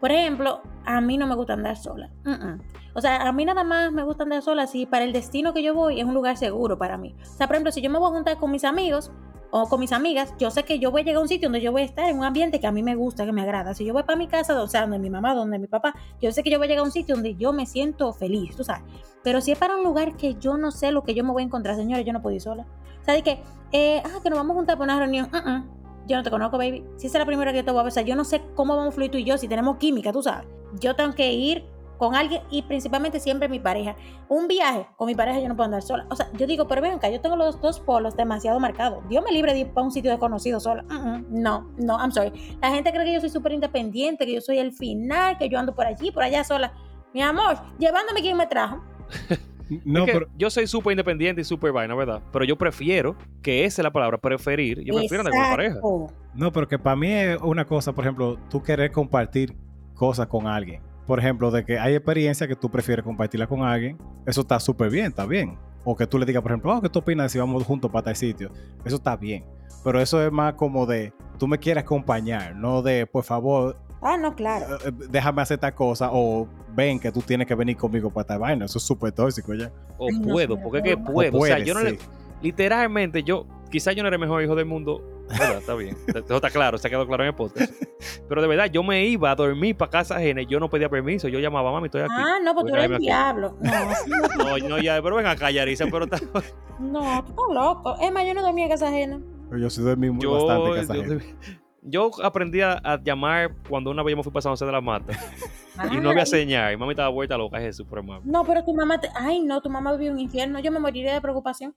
[0.00, 2.10] Por ejemplo, a mí no me gusta andar sola.
[2.94, 5.62] O sea, a mí nada más me gusta andar sola si para el destino que
[5.62, 7.16] yo voy es un lugar seguro para mí.
[7.20, 9.10] O sea, por ejemplo, si yo me voy a juntar con mis amigos
[9.54, 11.60] o con mis amigas, yo sé que yo voy a llegar a un sitio donde
[11.60, 13.74] yo voy a estar en un ambiente que a mí me gusta, que me agrada.
[13.74, 16.32] Si yo voy para mi casa, o sea, donde mi mamá, donde mi papá, yo
[16.32, 18.64] sé que yo voy a llegar a un sitio donde yo me siento feliz, tú
[18.64, 18.82] sabes.
[19.22, 21.42] Pero si es para un lugar que yo no sé lo que yo me voy
[21.42, 22.66] a encontrar, señores, yo no puedo ir sola.
[23.02, 23.42] O sea, de que,
[23.72, 25.30] eh, ah, que nos vamos a juntar para una reunión.
[25.30, 25.66] Mm-mm.
[26.08, 26.82] Yo no te conozco, baby.
[26.96, 28.94] Si esa es la primera que te voy a besar, yo no sé cómo vamos
[28.94, 30.46] a fluir tú y yo, si tenemos química, tú sabes.
[30.80, 31.66] Yo tengo que ir
[32.02, 33.94] con alguien y principalmente siempre mi pareja.
[34.28, 36.04] Un viaje con mi pareja yo no puedo andar sola.
[36.10, 39.08] O sea, yo digo, pero ven acá, yo tengo los dos polos demasiado marcados.
[39.08, 40.82] Dios me libre de ir para un sitio desconocido sola.
[40.88, 41.26] Mm-mm.
[41.28, 42.32] No, no, I'm sorry.
[42.60, 45.60] La gente cree que yo soy súper independiente, que yo soy el final, que yo
[45.60, 46.72] ando por allí, por allá sola.
[47.14, 48.82] Mi amor, llevándome quien me trajo.
[49.86, 52.20] No, Es que pero yo soy súper independiente y súper vaina, ¿verdad?
[52.30, 54.82] Pero yo prefiero, que esa es la palabra, preferir.
[54.84, 55.80] Yo prefiero andar con mi pareja.
[56.34, 59.56] No, pero que para mí es una cosa, por ejemplo, tú querer compartir
[59.94, 60.82] cosas con alguien.
[61.06, 64.90] Por ejemplo, de que hay experiencias que tú prefieres compartirla con alguien, eso está súper
[64.90, 65.58] bien, está bien.
[65.84, 68.04] O que tú le digas, por ejemplo, oh, ¿qué tú opinas si vamos juntos para
[68.04, 68.50] tal sitio?
[68.84, 69.44] Eso está bien.
[69.82, 74.16] Pero eso es más como de, tú me quieres acompañar, no de, por favor, Ah,
[74.18, 74.76] no, claro.
[74.76, 78.26] eh, eh, déjame hacer tal cosa, o ven que tú tienes que venir conmigo para
[78.26, 78.64] tal vaina.
[78.64, 79.70] Eso es súper tóxico ya.
[79.96, 81.38] O puedo, porque es que puedo.
[81.38, 81.98] O, sea, yo no le,
[82.42, 85.21] literalmente, yo, quizás yo no era el mejor hijo del mundo.
[85.38, 85.58] ¿Verdad?
[85.58, 85.96] Está bien.
[86.08, 87.72] Eso está claro, se ha quedado claro en el podcast.
[88.28, 90.88] Pero de verdad, yo me iba a dormir para casa ajena y yo no pedía
[90.88, 91.28] permiso.
[91.28, 92.12] Yo llamaba, mami, estoy aquí.
[92.16, 93.04] Ah, no, pues tú a eres el quedarme aquí".
[93.06, 93.56] diablo.
[93.60, 96.18] No, no, No, no, ya, pero ven acá, Yarisa, pero está-
[96.78, 97.96] no, tú estás loco.
[98.00, 99.20] Es más, yo no dormía en casa ajena.
[99.48, 101.24] Pero yo sí dormí muy yo, bastante en casa ajena.
[101.24, 101.61] yo
[102.22, 104.80] aprendí a, a llamar cuando una vez yo me fui para San José de la
[104.80, 105.12] Mata
[105.92, 106.72] y no había señal.
[106.72, 108.20] Y mami estaba vuelta loca, Jesús, por hermano.
[108.24, 109.08] No, pero tu mamá, te...
[109.14, 110.60] ay, no, tu mamá vivió un infierno.
[110.60, 111.74] Yo me moriría de preocupación.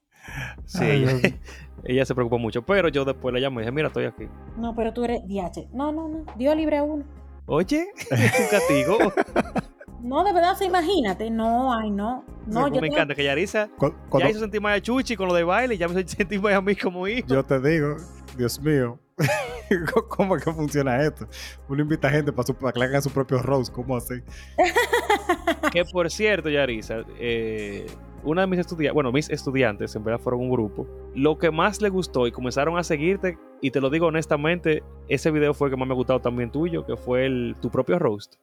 [0.65, 1.39] Sí, Ay,
[1.85, 2.61] ella, se preocupó mucho.
[2.63, 4.27] Pero yo después le llamé y dije, mira, estoy aquí.
[4.57, 5.69] No, pero tú eres DH.
[5.73, 6.25] No, no, no.
[6.37, 7.05] Dios libre a uno.
[7.47, 8.97] Oye, es un castigo.
[10.01, 11.31] No, de verdad, o sea, imagínate.
[11.31, 12.23] No, ay, no.
[12.45, 15.15] No, Sí, yo me tengo- encanta que Yarisa Cu- ya hizo sentir más a Chuchi
[15.15, 17.27] con lo de baile y ya me hizo sentir más a mí como hijo.
[17.27, 17.95] Yo te digo,
[18.37, 18.99] Dios mío,
[20.09, 21.27] ¿cómo es que funciona esto?
[21.67, 24.15] Uno invita gente para, su, para que le hagan su propio roast, ¿cómo así?
[25.71, 27.85] Que por cierto, Yarisa, eh,
[28.23, 31.81] una de mis estudiantes, bueno, mis estudiantes, en verdad fueron un grupo, lo que más
[31.81, 35.73] le gustó y comenzaron a seguirte, y te lo digo honestamente, ese video fue el
[35.73, 38.35] que más me ha gustado también tuyo, que fue el tu propio roast.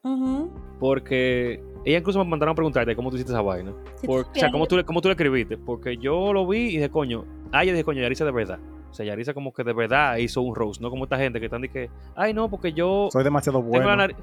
[0.79, 3.73] Porque ella incluso me mandaron a preguntarte cómo tú hiciste esa vaina.
[4.07, 5.57] O sea, cómo tú, cómo tú le escribiste.
[5.57, 8.59] Porque yo lo vi y dije, coño, ah, yo dije, coño, Yarisa de verdad.
[8.93, 11.47] O sea, Yarisa como que de verdad hizo un roast, no como esta gente que
[11.47, 13.95] están de que, ay, no, porque yo Soy demasiado bueno.
[13.95, 14.15] nariz,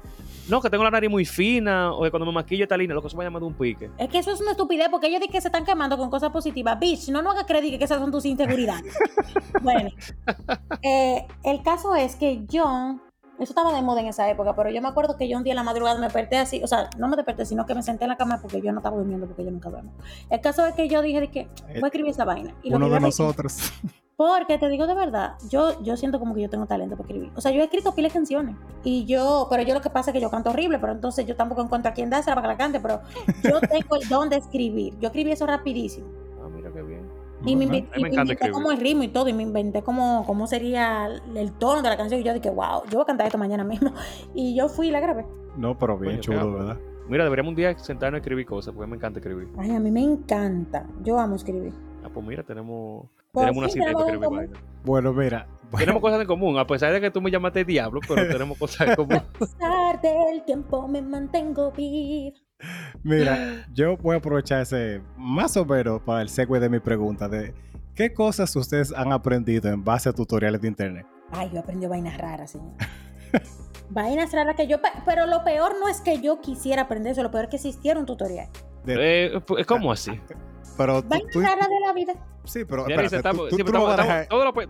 [0.47, 3.01] no, que tengo la nariz muy fina, o que cuando me maquillo esta línea, lo
[3.01, 3.89] que se me llama de un pique.
[3.97, 6.29] Es que eso es una estupidez porque ellos dicen que se están quemando con cosas
[6.29, 6.79] positivas.
[6.79, 8.95] Bitch, no nos hagas creer que esas son tus inseguridades.
[9.61, 9.89] bueno,
[10.81, 12.97] eh, el caso es que yo
[13.39, 15.51] Eso estaba de moda en esa época, pero yo me acuerdo que yo un día
[15.51, 18.05] en la madrugada me desperté así, o sea, no me desperté, sino que me senté
[18.05, 19.91] en la cama porque yo no estaba durmiendo, porque yo nunca duermo.
[20.29, 22.55] El caso es que yo dije de que voy a escribir esa vaina.
[22.63, 23.73] Y lo Uno de nosotros.
[24.17, 27.31] Porque te digo de verdad, yo, yo siento como que yo tengo talento para escribir.
[27.35, 28.55] O sea, yo he escrito pila de canciones.
[28.83, 31.35] Y yo, pero yo lo que pasa es que yo canto horrible, pero entonces yo
[31.35, 33.01] tampoco encuentro a quién dársela para que la cante, pero
[33.43, 34.93] yo tengo el don de escribir.
[34.99, 36.07] Yo escribí eso rapidísimo.
[36.43, 37.09] Ah, mira qué bien.
[37.43, 37.73] Y me, Ajá.
[37.73, 38.53] inven- A mí me y me encanta inventé escribir.
[38.53, 41.97] como el ritmo y todo, y me inventé como cómo sería el tono de la
[41.97, 42.21] canción.
[42.21, 43.91] Y yo dije, wow, yo voy a cantar esto mañana mismo.
[44.35, 45.25] Y yo fui y la grabé.
[45.57, 46.77] No, pero bien chulo, ¿verdad?
[47.09, 49.47] Mira, deberíamos un día sentarnos a escribir cosas, porque me encanta escribir.
[49.57, 50.85] Ay, a mí me encanta.
[51.03, 51.73] Yo amo escribir.
[52.05, 54.59] Ah, pues mira, tenemos, Pues tenemos una sí, cita tenemos escribir como- vainas.
[54.83, 55.47] Bueno, mira.
[55.77, 58.89] Tenemos cosas en común, a pesar de que tú me llamaste diablo, pero tenemos cosas
[58.89, 59.13] en común.
[59.33, 62.35] A pesar del tiempo me mantengo viva.
[63.03, 67.29] Mira, yo voy a aprovechar ese más o menos para el segue de mi pregunta
[67.29, 67.53] de
[67.95, 71.05] ¿qué cosas ustedes han aprendido en base a tutoriales de internet?
[71.31, 72.73] Ay, yo aprendí vainas raras, señor.
[73.89, 74.81] vainas raras que yo...
[74.81, 77.55] pe- Pero lo peor no es que yo quisiera aprender eso, lo peor es que
[77.55, 78.49] existiera un tutorial.
[78.87, 80.11] Eh, pues, ¿Cómo así?
[80.81, 81.01] Pero
[81.31, 82.13] tú- raras de la vida.
[82.45, 82.93] sí, pero sí,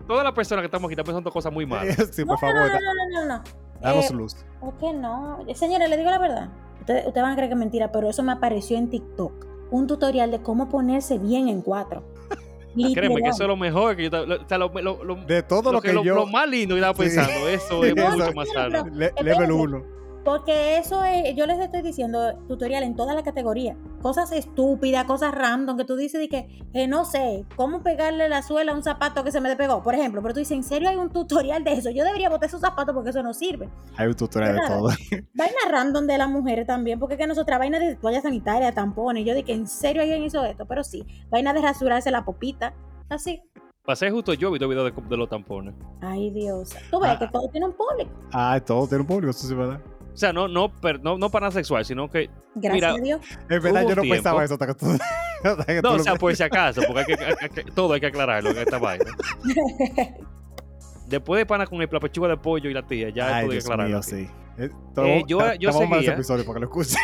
[0.06, 1.96] todas las personas que estamos aquí están pensando cosas muy malas.
[2.12, 3.42] Sí, No, por no, favor, no, no, no, no, no.
[3.80, 4.36] danos Eh, luz.
[4.60, 5.38] ¿Por qué no?
[5.54, 6.48] Señores, le digo la verdad.
[6.80, 9.46] Ustedes, ustedes van a creer que es mentira, pero eso me apareció en TikTok.
[9.70, 12.02] Un tutorial de cómo ponerse bien en cuatro.
[12.94, 15.14] Créeme que eso es lo mejor que yo estaba- lo- o sea, lo, lo- lo-
[15.24, 16.14] De todo lo, lo que, lo- yo...
[16.14, 17.02] lo más lindo que estaba Sí.
[17.02, 18.10] pensando, eso es Eso.
[18.10, 18.84] mucho más sano.
[19.22, 19.82] level 1.
[20.24, 23.76] Porque eso es, yo les estoy diciendo tutorial en todas las categorías.
[24.02, 28.42] Cosas estúpidas, cosas random que tú dices de que, eh, no sé, cómo pegarle la
[28.42, 30.20] suela a un zapato que se me despegó, por ejemplo.
[30.22, 31.90] Pero tú dices, ¿en serio hay un tutorial de eso?
[31.90, 33.68] Yo debería botar esos zapatos porque eso no sirve.
[33.96, 34.88] Hay un tutorial de todo.
[35.34, 39.24] Vaina random de las mujeres también, porque que nosotras, vaina de toalla sanitaria, tampones.
[39.24, 40.66] Yo dije, ¿en serio alguien hizo esto?
[40.66, 42.74] Pero sí, vaina de rasurarse la popita.
[43.08, 43.40] Así.
[43.84, 45.74] Pasé justo yo visto videos de, de los tampones.
[46.00, 46.70] Ay, Dios.
[46.90, 47.18] Tú ves Ah.
[47.18, 48.10] que todo tiene un público.
[48.32, 49.80] Ah, todo tiene un público, eso sí es verdad.
[50.12, 52.28] O sea, no, no, per- no, no para nada sexual, sino que.
[52.54, 53.20] Gracias Mira, a Dios.
[53.48, 54.86] En verdad, yo no tiempo- pensaba eso hasta que tú...
[55.44, 57.64] hasta que No, tú o lo- sea, por si acaso, porque hay que, hay que-
[57.72, 59.04] todo hay que aclararlo en esta vaina.
[61.08, 63.52] Después de pana con el- la pechuga de pollo y la tía, ya Ay, todo
[63.52, 63.94] hay que aclararlo.
[63.94, 64.28] mío, sí.
[64.58, 66.98] Eh, Eh, yo- yo te vamos a mandar ese seguía- episodio para que lo escuchen.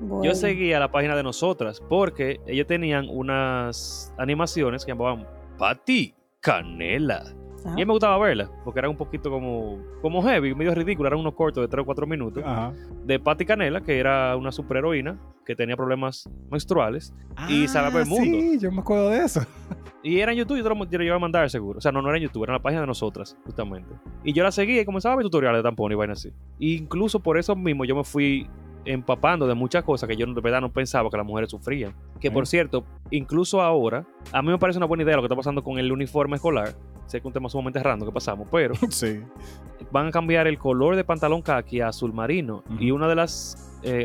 [0.00, 0.24] Bueno.
[0.24, 5.28] Yo seguía la página de nosotras porque ellos tenían unas animaciones que llamaban
[5.58, 7.22] Patty Canela.
[7.64, 7.70] Ah.
[7.70, 11.06] Y a mí me gustaba verlas porque eran un poquito como, como heavy, medio ridículo.
[11.08, 12.42] Eran unos cortos de 3 o 4 minutos.
[12.44, 12.72] Ajá.
[13.04, 17.14] De Patty Canela, que era una superheroína que tenía problemas menstruales.
[17.48, 18.38] Y se va por el mundo.
[18.38, 19.40] Ah, Sí, yo me acuerdo de eso.
[20.04, 21.78] Y era en YouTube, yo te lo, yo lo iba a mandar seguro.
[21.78, 23.94] O sea, no, no era en YouTube, era en la página de nosotras, justamente.
[24.24, 26.30] Y yo la seguía y comenzaba a ver tutoriales de tampón y vainas así.
[26.58, 28.48] E incluso por eso mismo yo me fui
[28.84, 31.94] empapando de muchas cosas que yo de verdad no pensaba que las mujeres sufrían.
[32.20, 35.36] Que por cierto, incluso ahora, a mí me parece una buena idea lo que está
[35.36, 36.74] pasando con el uniforme escolar.
[37.12, 39.20] Sé que es un tema sumamente random que pasamos, pero Sí.
[39.90, 42.64] van a cambiar el color de pantalón khaki a azul marino.
[42.80, 43.56] Y uno de los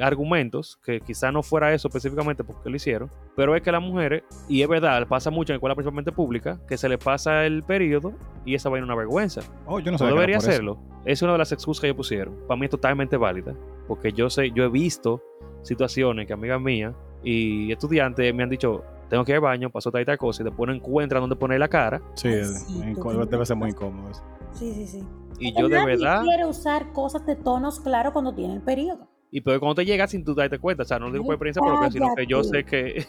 [0.01, 4.23] argumentos, que quizá no fuera eso específicamente porque lo hicieron, pero es que las mujeres,
[4.49, 8.13] y es verdad, pasa mucho en escuela principalmente pública, que se le pasa el periodo
[8.43, 9.41] y esa vaina es una vergüenza.
[9.67, 10.49] Oh, yo no No sabía que era debería eso.
[10.49, 10.79] hacerlo.
[11.05, 12.35] Es una de las excusas que ellos pusieron.
[12.47, 13.53] Para mí es totalmente válida,
[13.87, 15.21] porque yo sé, yo he visto
[15.61, 16.93] situaciones que amigas mías
[17.23, 20.43] y estudiantes me han dicho, tengo que ir al baño, pasó tal y tal cosa,
[20.43, 22.01] y después no encuentran dónde poner la cara.
[22.15, 22.81] Sí, Ay, es- sí,
[23.29, 24.23] debe ser muy incómodo eso.
[24.53, 25.03] Sí, sí, sí.
[25.39, 26.23] Y yo de verdad...
[26.23, 29.07] quiere usar cosas de tonos claros cuando tiene el periodo.
[29.29, 31.33] Y pero cuando te llegas sin tú darte cuenta, o sea, no lo digo por
[31.35, 33.05] experiencia propia, sino que yo sé que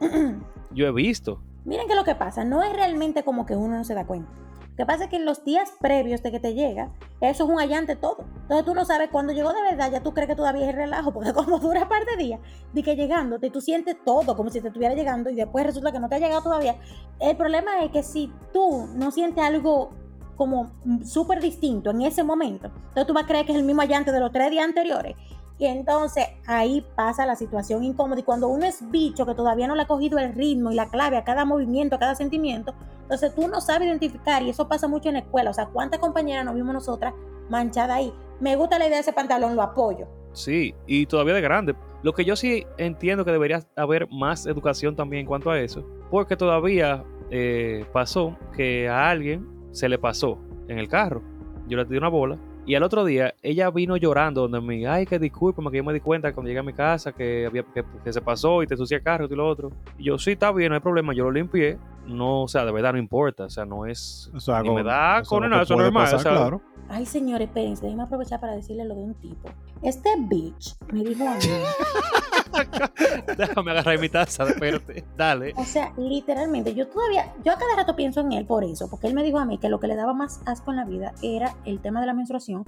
[0.72, 1.40] yo he visto.
[1.64, 4.28] Miren que lo que pasa, no es realmente como que uno no se da cuenta.
[4.72, 6.90] Lo que pasa es que en los días previos de que te llega,
[7.20, 8.24] eso es un allante todo.
[8.42, 11.12] Entonces tú no sabes cuando llegó de verdad, ya tú crees que todavía es relajo,
[11.12, 12.40] porque como dura un par de días,
[12.72, 16.00] de que llegándote, tú sientes todo como si te estuviera llegando y después resulta que
[16.00, 16.76] no te ha llegado todavía.
[17.20, 19.90] El problema es que si tú no sientes algo
[20.36, 20.72] como
[21.04, 24.10] súper distinto en ese momento, entonces tú vas a creer que es el mismo allante
[24.10, 25.16] de los tres días anteriores.
[25.58, 28.18] Y entonces ahí pasa la situación incómoda.
[28.18, 30.88] Y cuando uno es bicho que todavía no le ha cogido el ritmo y la
[30.88, 32.74] clave a cada movimiento, a cada sentimiento,
[33.12, 34.42] entonces tú no sabes identificar.
[34.42, 35.50] Y eso pasa mucho en la escuela.
[35.50, 37.12] O sea, ¿cuántas compañeras nos vimos nosotras
[37.50, 38.12] manchadas ahí?
[38.40, 40.06] Me gusta la idea de ese pantalón, lo apoyo.
[40.32, 41.74] Sí, y todavía de grande.
[42.02, 45.86] Lo que yo sí entiendo que debería haber más educación también en cuanto a eso,
[46.10, 51.22] porque todavía eh, pasó que a alguien se le pasó en el carro.
[51.68, 55.04] Yo le di una bola y al otro día ella vino llorando donde mí, ay,
[55.06, 57.84] que discúlpame, que yo me di cuenta cuando llegué a mi casa que, había, que,
[58.04, 59.70] que se pasó y te ensucia el carro y lo otro.
[59.98, 61.78] Y yo, sí, está bien, no hay problema, yo lo limpié.
[62.06, 64.30] No, o sea, de verdad no importa, o sea, no es...
[64.34, 66.22] Es ni algo- me da eso con es nada, eso es puede normal, pasar, o
[66.22, 66.60] sea, claro.
[66.88, 69.48] Ay, señores, espérense, déjenme aprovechar para decirle lo de un tipo.
[69.82, 71.40] Este bitch me dijo a mí
[73.36, 75.04] Déjame agarrar mi taza, espérate.
[75.16, 75.54] Dale.
[75.56, 79.06] O sea, literalmente, yo todavía, yo a cada rato pienso en él por eso, porque
[79.06, 81.14] él me dijo a mí que lo que le daba más asco en la vida
[81.22, 82.64] era el tema de la menstruación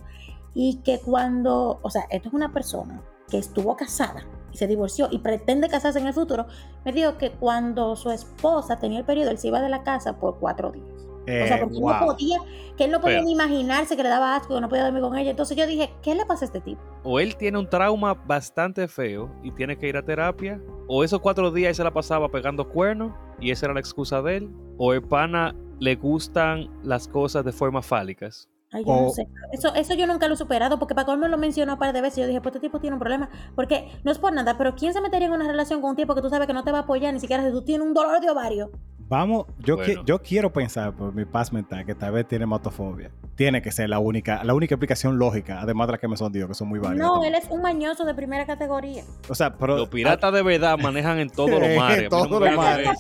[0.54, 5.08] y que cuando, o sea, esto es una persona que estuvo casada y se divorció
[5.10, 6.46] y pretende casarse en el futuro,
[6.84, 10.18] me dijo que cuando su esposa tenía el periodo, él se iba de la casa
[10.18, 11.13] por cuatro días.
[11.24, 11.92] O sea, Eh, porque él wow.
[11.92, 12.38] no podía,
[12.76, 15.02] que él no podía Pero- ni imaginarse que le daba asco, que no podía dormir
[15.02, 15.30] con ella.
[15.30, 16.80] Entonces yo dije, ¿qué le pasa a este tipo?
[17.02, 21.20] O él tiene un trauma bastante feo y tiene que ir a terapia, o esos
[21.20, 24.50] cuatro días él se la pasaba pegando cuernos y esa era la excusa de él,
[24.78, 28.48] o el pana le gustan las cosas de formas fálicas.
[28.72, 29.28] Ay, yo no O- sé.
[29.52, 32.00] Eso, eso yo nunca lo he superado porque Paco me lo mencionó un par de
[32.00, 32.18] veces.
[32.22, 33.28] Yo dije, pues este tipo tiene un problema.
[33.54, 36.12] Porque no es por nada, pero ¿quién se metería en una relación con un tipo
[36.16, 37.94] que tú sabes que no te va a apoyar ni siquiera si tú tienes un
[37.94, 38.72] dolor de ovario?
[39.08, 40.04] Vamos, yo, qui- Bueno.
[40.06, 43.10] yo quiero pensar por mi paz mental que tal vez tiene matofobia.
[43.36, 46.32] Tiene que ser la única, la única explicación lógica, además de la que me son
[46.32, 47.06] digo, que son muy válidas.
[47.06, 47.34] No, también.
[47.34, 49.04] él es un mañoso de primera categoría.
[49.28, 52.10] O sea, pero Los piratas de verdad manejan en todos los mares.
[52.10, 52.88] No todos los mares.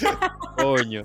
[0.56, 1.04] Coño.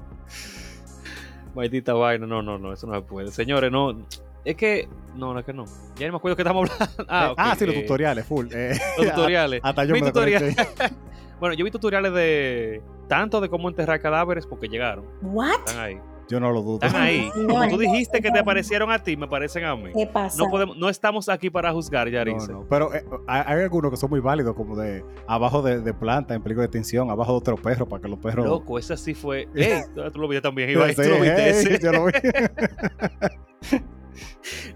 [1.56, 2.26] Maldita vaina.
[2.26, 3.32] No, no, no, eso no se puede.
[3.32, 3.98] Señores, no.
[4.46, 4.88] Es que.
[5.16, 5.66] No, no es que no.
[5.98, 7.06] Ya no me acuerdo que estamos hablando.
[7.10, 8.48] Ah, Eh, ah, sí, los eh, tutoriales, full.
[8.54, 9.60] eh, Los tutoriales.
[9.64, 10.56] hasta yo me tutoriales.
[10.56, 10.96] desconecté.
[11.40, 12.82] Bueno, yo vi tutoriales de.
[13.08, 15.06] Tanto de cómo enterrar cadáveres porque llegaron.
[15.22, 15.60] ¿What?
[15.66, 16.00] Están ahí.
[16.30, 16.80] Yo no lo dudo.
[16.86, 17.30] Están ahí.
[17.38, 19.92] No, Como tú no, dijiste que te aparecieron a ti, me parecen a mí.
[19.96, 20.38] ¿Qué pasa?
[20.44, 22.52] No podemos, no estamos aquí para juzgar, No, Yaritza.
[22.52, 26.34] no, Pero eh, hay, algunos que son muy válidos, como de abajo de, de planta,
[26.36, 28.46] en peligro de extinción, abajo de otro perro, para que los perros.
[28.46, 29.48] Loco, ese sí fue.
[29.56, 31.80] Ey, tú lo viste también, Ibai, Sí, tú lo viste hey, ese.
[31.80, 32.12] yo lo vi.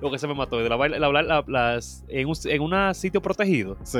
[0.01, 0.57] Lo que se me mató.
[0.59, 3.77] De la, baila- la- la- la- las, en un en una sitio protegido.
[3.83, 3.99] sí.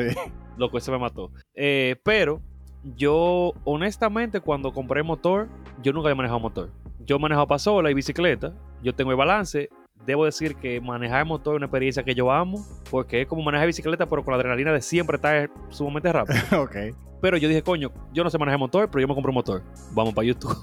[0.57, 1.31] Lo que se me mató.
[1.55, 2.41] Eh, pero
[2.83, 5.47] yo, honestamente, cuando compré motor,
[5.81, 6.69] yo nunca había manejado motor.
[7.05, 8.53] Yo he manejado pasola y bicicleta.
[8.81, 9.69] Yo tengo el balance.
[10.05, 12.65] Debo decir que manejar motor es una experiencia que yo amo.
[12.89, 16.39] Porque es como manejar bicicleta, pero con la adrenalina de siempre estar sumamente rápido.
[16.61, 16.75] ok.
[17.21, 19.63] Pero yo dije, coño, yo no sé manejar motor, pero yo me compré un motor.
[19.93, 20.57] Vamos para YouTube.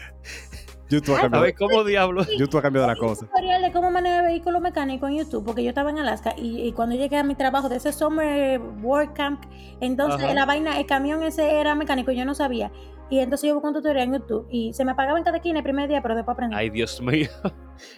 [0.94, 2.28] YouTube ha A cambiado, ver cómo diablos.
[2.38, 3.26] YouTube ha cambiado la un cosa.
[3.28, 6.72] tutorial de cómo manejar vehículos mecánicos en YouTube, porque yo estaba en Alaska y, y
[6.74, 9.44] cuando llegué a mi trabajo de ese Summer Work Camp,
[9.82, 10.34] entonces Ajá.
[10.34, 12.72] la vaina, el camión ese era mecánico y yo no sabía.
[13.10, 15.60] Y entonces yo busqué un tutorial en YouTube y se me apagaba en cada esquina
[15.60, 16.56] el primer día, pero después aprendí.
[16.56, 17.30] Ay, Dios mío.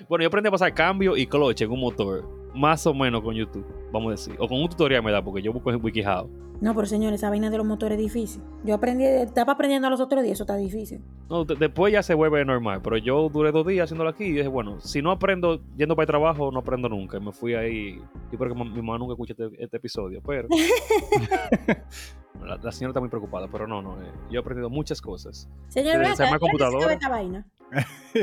[0.08, 2.24] Bueno, yo aprendí a pasar cambio y cloche en un motor.
[2.54, 4.36] Más o menos con YouTube, vamos a decir.
[4.40, 6.30] O con un tutorial me da, porque yo busco en WikiHow.
[6.61, 8.41] No, pero señores, esa vaina de los motores es difícil.
[8.64, 11.02] Yo aprendí, estaba aprendiendo los otros días, eso está difícil.
[11.30, 14.32] No, de- después ya se vuelve normal, pero yo duré dos días haciéndolo aquí y
[14.32, 17.18] dije, bueno, si no aprendo yendo para el trabajo, no aprendo nunca.
[17.18, 18.02] Y me fui ahí.
[18.32, 20.48] Yo creo que mi mamá nunca escucha este, este episodio, pero.
[22.45, 24.02] la, la señora está muy preocupada, pero no, no.
[24.02, 25.49] eh, yo he aprendido muchas cosas.
[25.68, 26.94] Señor, desarma acá, la ¿qué necesito computadora.
[26.94, 27.45] esta vaina?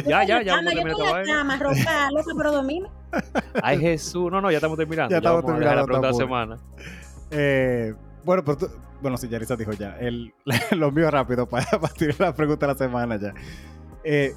[0.06, 1.56] Ya, ya, Yo ya, a la cama, Yo estoy en la cama,
[2.12, 2.88] loca, pero dormirme.
[3.62, 4.30] Ay, Jesús.
[4.30, 5.10] No, no, ya estamos terminando.
[5.10, 6.18] Ya estamos a la terminando, pregunta de la tampoco.
[6.18, 6.59] semana.
[7.30, 7.94] Eh,
[8.24, 8.69] bueno, pero tú,
[9.01, 9.97] bueno, sí, Yarisa dijo ya.
[9.99, 10.32] El,
[10.77, 13.35] lo mío rápido para, para tirar la pregunta de la semana ya.
[14.05, 14.35] Eh,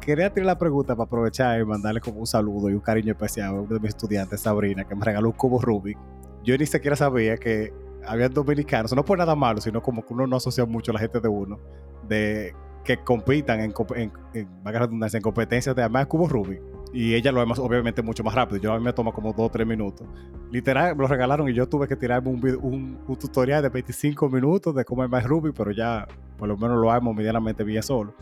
[0.00, 3.48] quería tirar la pregunta para aprovechar y mandarle como un saludo y un cariño especial
[3.48, 5.98] a uno de mis estudiantes, Sabrina, que me regaló un cubo Rubik.
[6.42, 7.72] Yo ni siquiera sabía que
[8.06, 11.00] había dominicanos, no por nada malo, sino como que uno no asocia mucho a la
[11.00, 11.58] gente de uno,
[12.08, 12.54] de
[12.84, 16.60] que compitan en, en, en, redundancia, en competencias de además cubo Rubik.
[16.94, 18.58] Y ella lo hace obviamente mucho más rápido.
[18.62, 20.06] Yo a mí me toma como 2 o 3 minutos.
[20.52, 23.68] Literal, me lo regalaron y yo tuve que tirarme un, vid- un, un tutorial de
[23.68, 26.06] 25 minutos de cómo armar Rubik, pero ya
[26.38, 28.14] por lo menos lo armo medianamente bien solo.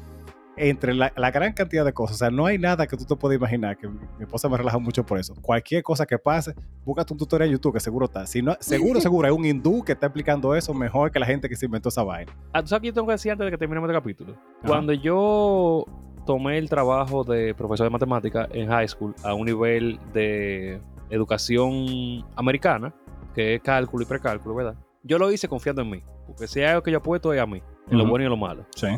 [0.57, 3.17] Entre la, la gran cantidad de cosas, o sea, no hay nada que tú te
[3.17, 5.35] puedas imaginar, que mi, mi esposa me relaja mucho por eso.
[5.41, 6.55] Cualquier cosa que pase,
[6.85, 8.27] búscate un tutorial en YouTube que seguro está.
[8.27, 11.49] Si no, seguro, seguro, hay un hindú que está explicando eso mejor que la gente
[11.49, 12.33] que se inventó esa vaina.
[12.53, 14.35] Ah, ¿tú sabes qué yo tengo que decir antes de que terminemos este capítulo?
[14.67, 15.87] Cuando yo
[16.25, 20.81] tomé el trabajo de profesor de matemática en high school a un nivel de
[21.11, 22.95] educación americana,
[23.35, 24.75] que es cálculo y precálculo, ¿verdad?
[25.03, 27.47] Yo lo hice confiando en mí, porque si hay algo que yo apuesto es a
[27.47, 28.65] mí, en lo bueno y en lo malo.
[28.77, 28.89] Sí.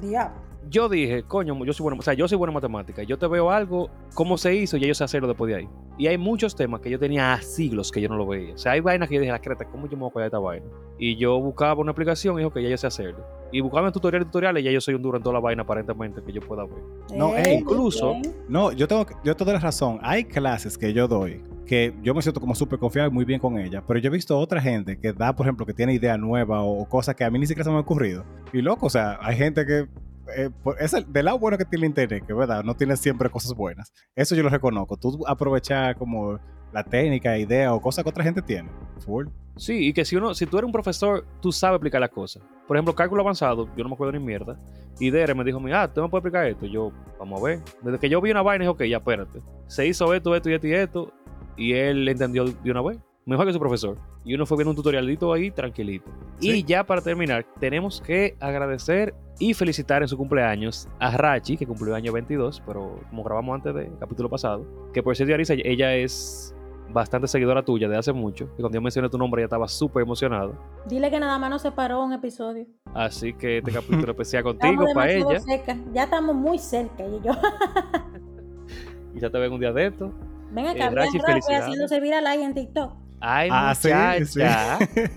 [0.00, 0.36] Diablo.
[0.68, 3.26] Yo dije, coño, yo soy bueno, o sea, yo soy bueno en matemática, yo te
[3.26, 5.68] veo algo, cómo se hizo, y yo sé hacerlo después de ahí.
[5.98, 8.54] Y hay muchos temas que yo tenía a siglos que yo no lo veía.
[8.54, 10.26] O sea, hay vainas que yo dije, la creta, ¿cómo yo me voy a de
[10.26, 10.66] esta vaina?
[10.98, 13.24] Y yo buscaba una aplicación y dijo que ya yo sé hacerlo.
[13.52, 15.40] Y buscaba en tutoriales y tutoriales y ya yo soy un duro en toda la
[15.40, 16.78] vaina aparentemente que yo pueda ver.
[17.14, 18.16] No, Eh, ey, incluso-.
[18.48, 19.98] No, yo tengo, yo te doy la razón.
[20.02, 23.40] Hay clases que yo doy que yo me siento como súper confiado y muy bien
[23.40, 26.16] con ellas, pero yo he visto otra gente que da, por ejemplo, que tiene ideas
[26.16, 28.24] nuevas o, o cosas que a mí ni siquiera se me han ocurrido.
[28.52, 29.88] Y loco, o sea, hay gente que
[30.36, 33.54] eh, es el, del lado bueno que tiene internet, que verdad, no tiene siempre cosas
[33.54, 33.92] buenas.
[34.14, 34.96] Eso yo lo reconozco.
[34.96, 36.38] Tú aprovechar como
[36.72, 38.68] la técnica, idea o cosas que otra gente tiene.
[38.98, 39.28] Full.
[39.56, 42.42] Sí, y que si uno, si tú eres un profesor, tú sabes explicar las cosas.
[42.66, 44.58] Por ejemplo, cálculo avanzado, yo no me acuerdo ni mierda.
[44.98, 46.66] Y Dere me dijo, ah, ¿tú me puedes explicar esto?
[46.66, 47.60] Yo, vamos a ver.
[47.82, 49.42] Desde que yo vi una vaina, dije, ok, ya espérate.
[49.66, 51.12] Se hizo esto, esto y esto y esto.
[51.56, 52.98] Y él entendió de una vez.
[53.26, 53.98] Mejor que su profesor.
[54.24, 56.10] Y uno fue viendo un tutorialito ahí tranquilito.
[56.38, 56.50] Sí.
[56.50, 61.66] Y ya para terminar, tenemos que agradecer y felicitar en su cumpleaños a Rachi, que
[61.66, 65.94] cumplió año 22, pero como grabamos antes del capítulo pasado, que por cierto, Arisa, ella
[65.94, 66.54] es
[66.88, 68.44] bastante seguidora tuya de hace mucho.
[68.56, 70.54] Y cuando yo mencioné tu nombre, ella estaba súper emocionado.
[70.88, 72.66] Dile que nada más nos separó un episodio.
[72.94, 75.40] Así que este capítulo especial Estamos contigo, para ella.
[75.40, 75.76] cerca.
[75.92, 77.04] Ya estamos muy cerca.
[77.04, 77.32] Y yo,
[79.14, 80.12] Y ya te ven un día de esto.
[80.52, 81.64] ven Eh, acá, Rachi, rápido felicidades.
[81.64, 83.05] haciéndose viral ahí en TikTok.
[83.20, 84.78] Ay, Ah, sí, muchacha.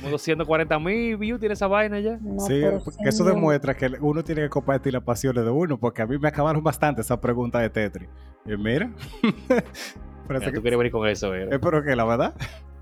[0.00, 2.16] Como 240 mil views tiene esa vaina ya.
[2.22, 6.00] No, Sí, porque eso demuestra que uno tiene que compartir las pasiones de uno, porque
[6.00, 8.08] a mí me acabaron bastante esa pregunta de Tetris.
[8.46, 8.90] Y mira,
[9.48, 9.66] parece
[10.28, 11.52] Mira, tú que, quieres venir con eso, ¿verdad?
[11.52, 12.34] espero que la verdad.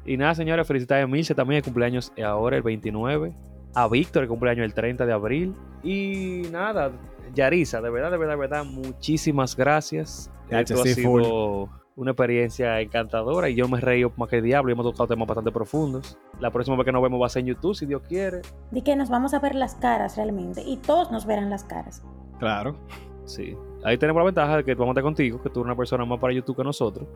[0.05, 3.35] Y nada, señores, felicidades a Milce también, el cumpleaños ahora, el 29.
[3.75, 5.55] A Víctor, el cumpleaños el 30 de abril.
[5.83, 6.93] Y nada,
[7.35, 10.31] Yarisa, de verdad, de verdad, de verdad, muchísimas gracias.
[10.49, 11.69] Esto ha sí, sido
[11.99, 15.27] una experiencia encantadora y yo me reí más que el diablo y hemos tocado temas
[15.27, 16.16] bastante profundos.
[16.39, 18.43] La próxima vez que nos vemos va a ser en YouTube, si Dios quiere.
[18.70, 20.62] Di que nos vamos a ver las caras realmente.
[20.62, 22.05] Y todos nos verán las caras.
[22.39, 22.77] Claro.
[23.25, 23.57] Sí.
[23.85, 26.05] Ahí tenemos la ventaja de que vamos a estar contigo, que tú eres una persona
[26.05, 27.09] más para YouTube que nosotros.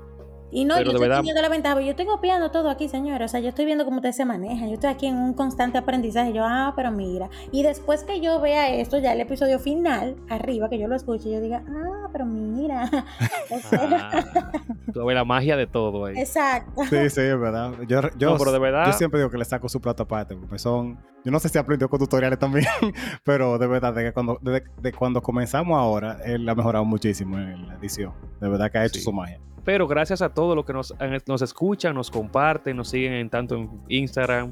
[0.52, 3.24] Y no, Pero yo estoy teniendo la ventaja, yo estoy copiando todo aquí, señores.
[3.24, 4.68] O sea, yo estoy viendo cómo ustedes se manejan.
[4.68, 6.32] Yo estoy aquí en un constante aprendizaje.
[6.34, 7.30] Yo, ah, pero mira.
[7.50, 11.30] Y después que yo vea esto, ya el episodio final, arriba, que yo lo escuche,
[11.32, 12.88] yo diga, ah, pero mira.
[13.50, 14.50] O sea, Ah,
[14.92, 16.18] tú ves la magia de todo ahí.
[16.18, 16.82] Exacto.
[16.84, 17.72] Sí, sí, es verdad.
[17.88, 20.36] Yo, yo, No, pero de verdad- yo siempre digo que le saco su plato aparte,
[20.36, 20.98] porque son...
[21.24, 22.66] Yo no sé si aprendió con tutoriales también,
[23.24, 27.38] pero de verdad, de, que cuando, de, de cuando comenzamos ahora, él ha mejorado muchísimo
[27.38, 28.12] en la edición.
[28.40, 29.04] De verdad que ha hecho Sí.
[29.04, 29.38] su magia.
[29.64, 30.94] Pero gracias a todos los que nos,
[31.26, 34.50] nos escuchan, nos comparten, nos siguen en tanto en Instagram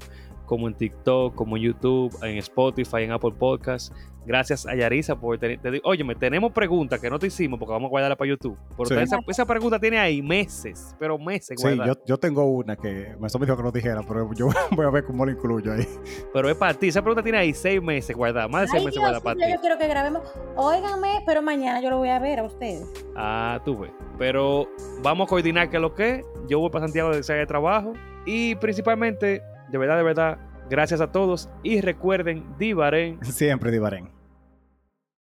[0.50, 3.92] como en TikTok, como en YouTube, en Spotify, en Apple Podcasts.
[4.26, 5.60] Gracias a Yarisa por tener.
[5.60, 8.58] Te óyeme, tenemos preguntas que no te hicimos porque vamos a guardarla para YouTube.
[8.76, 8.94] Por Sí.
[8.94, 11.86] esa, esa pregunta tiene ahí meses, pero meses Sí, guardada.
[11.86, 14.90] yo, yo tengo una que me me dijo que no dijera, pero yo voy a
[14.90, 15.86] ver cómo lo incluyo ahí.
[16.34, 16.88] Pero es para ti.
[16.88, 19.48] Esa pregunta tiene ahí seis meses guardada, más de seis Ay, meses Dios, guardada para
[19.48, 19.60] yo ti.
[19.60, 20.22] quiero que grabemos.
[20.56, 22.86] Óiganme, pero mañana yo lo voy a ver a ustedes.
[23.16, 23.92] Ah, tú ves.
[24.18, 24.68] Pero
[25.02, 26.26] vamos a coordinar qué es lo que es.
[26.48, 27.94] Yo voy para Santiago de de trabajo.
[28.26, 30.38] Y principalmente, de verdad, de verdad,
[30.68, 31.48] gracias a todos.
[31.62, 33.18] Y recuerden, Divaren.
[33.24, 34.19] Siempre divarén.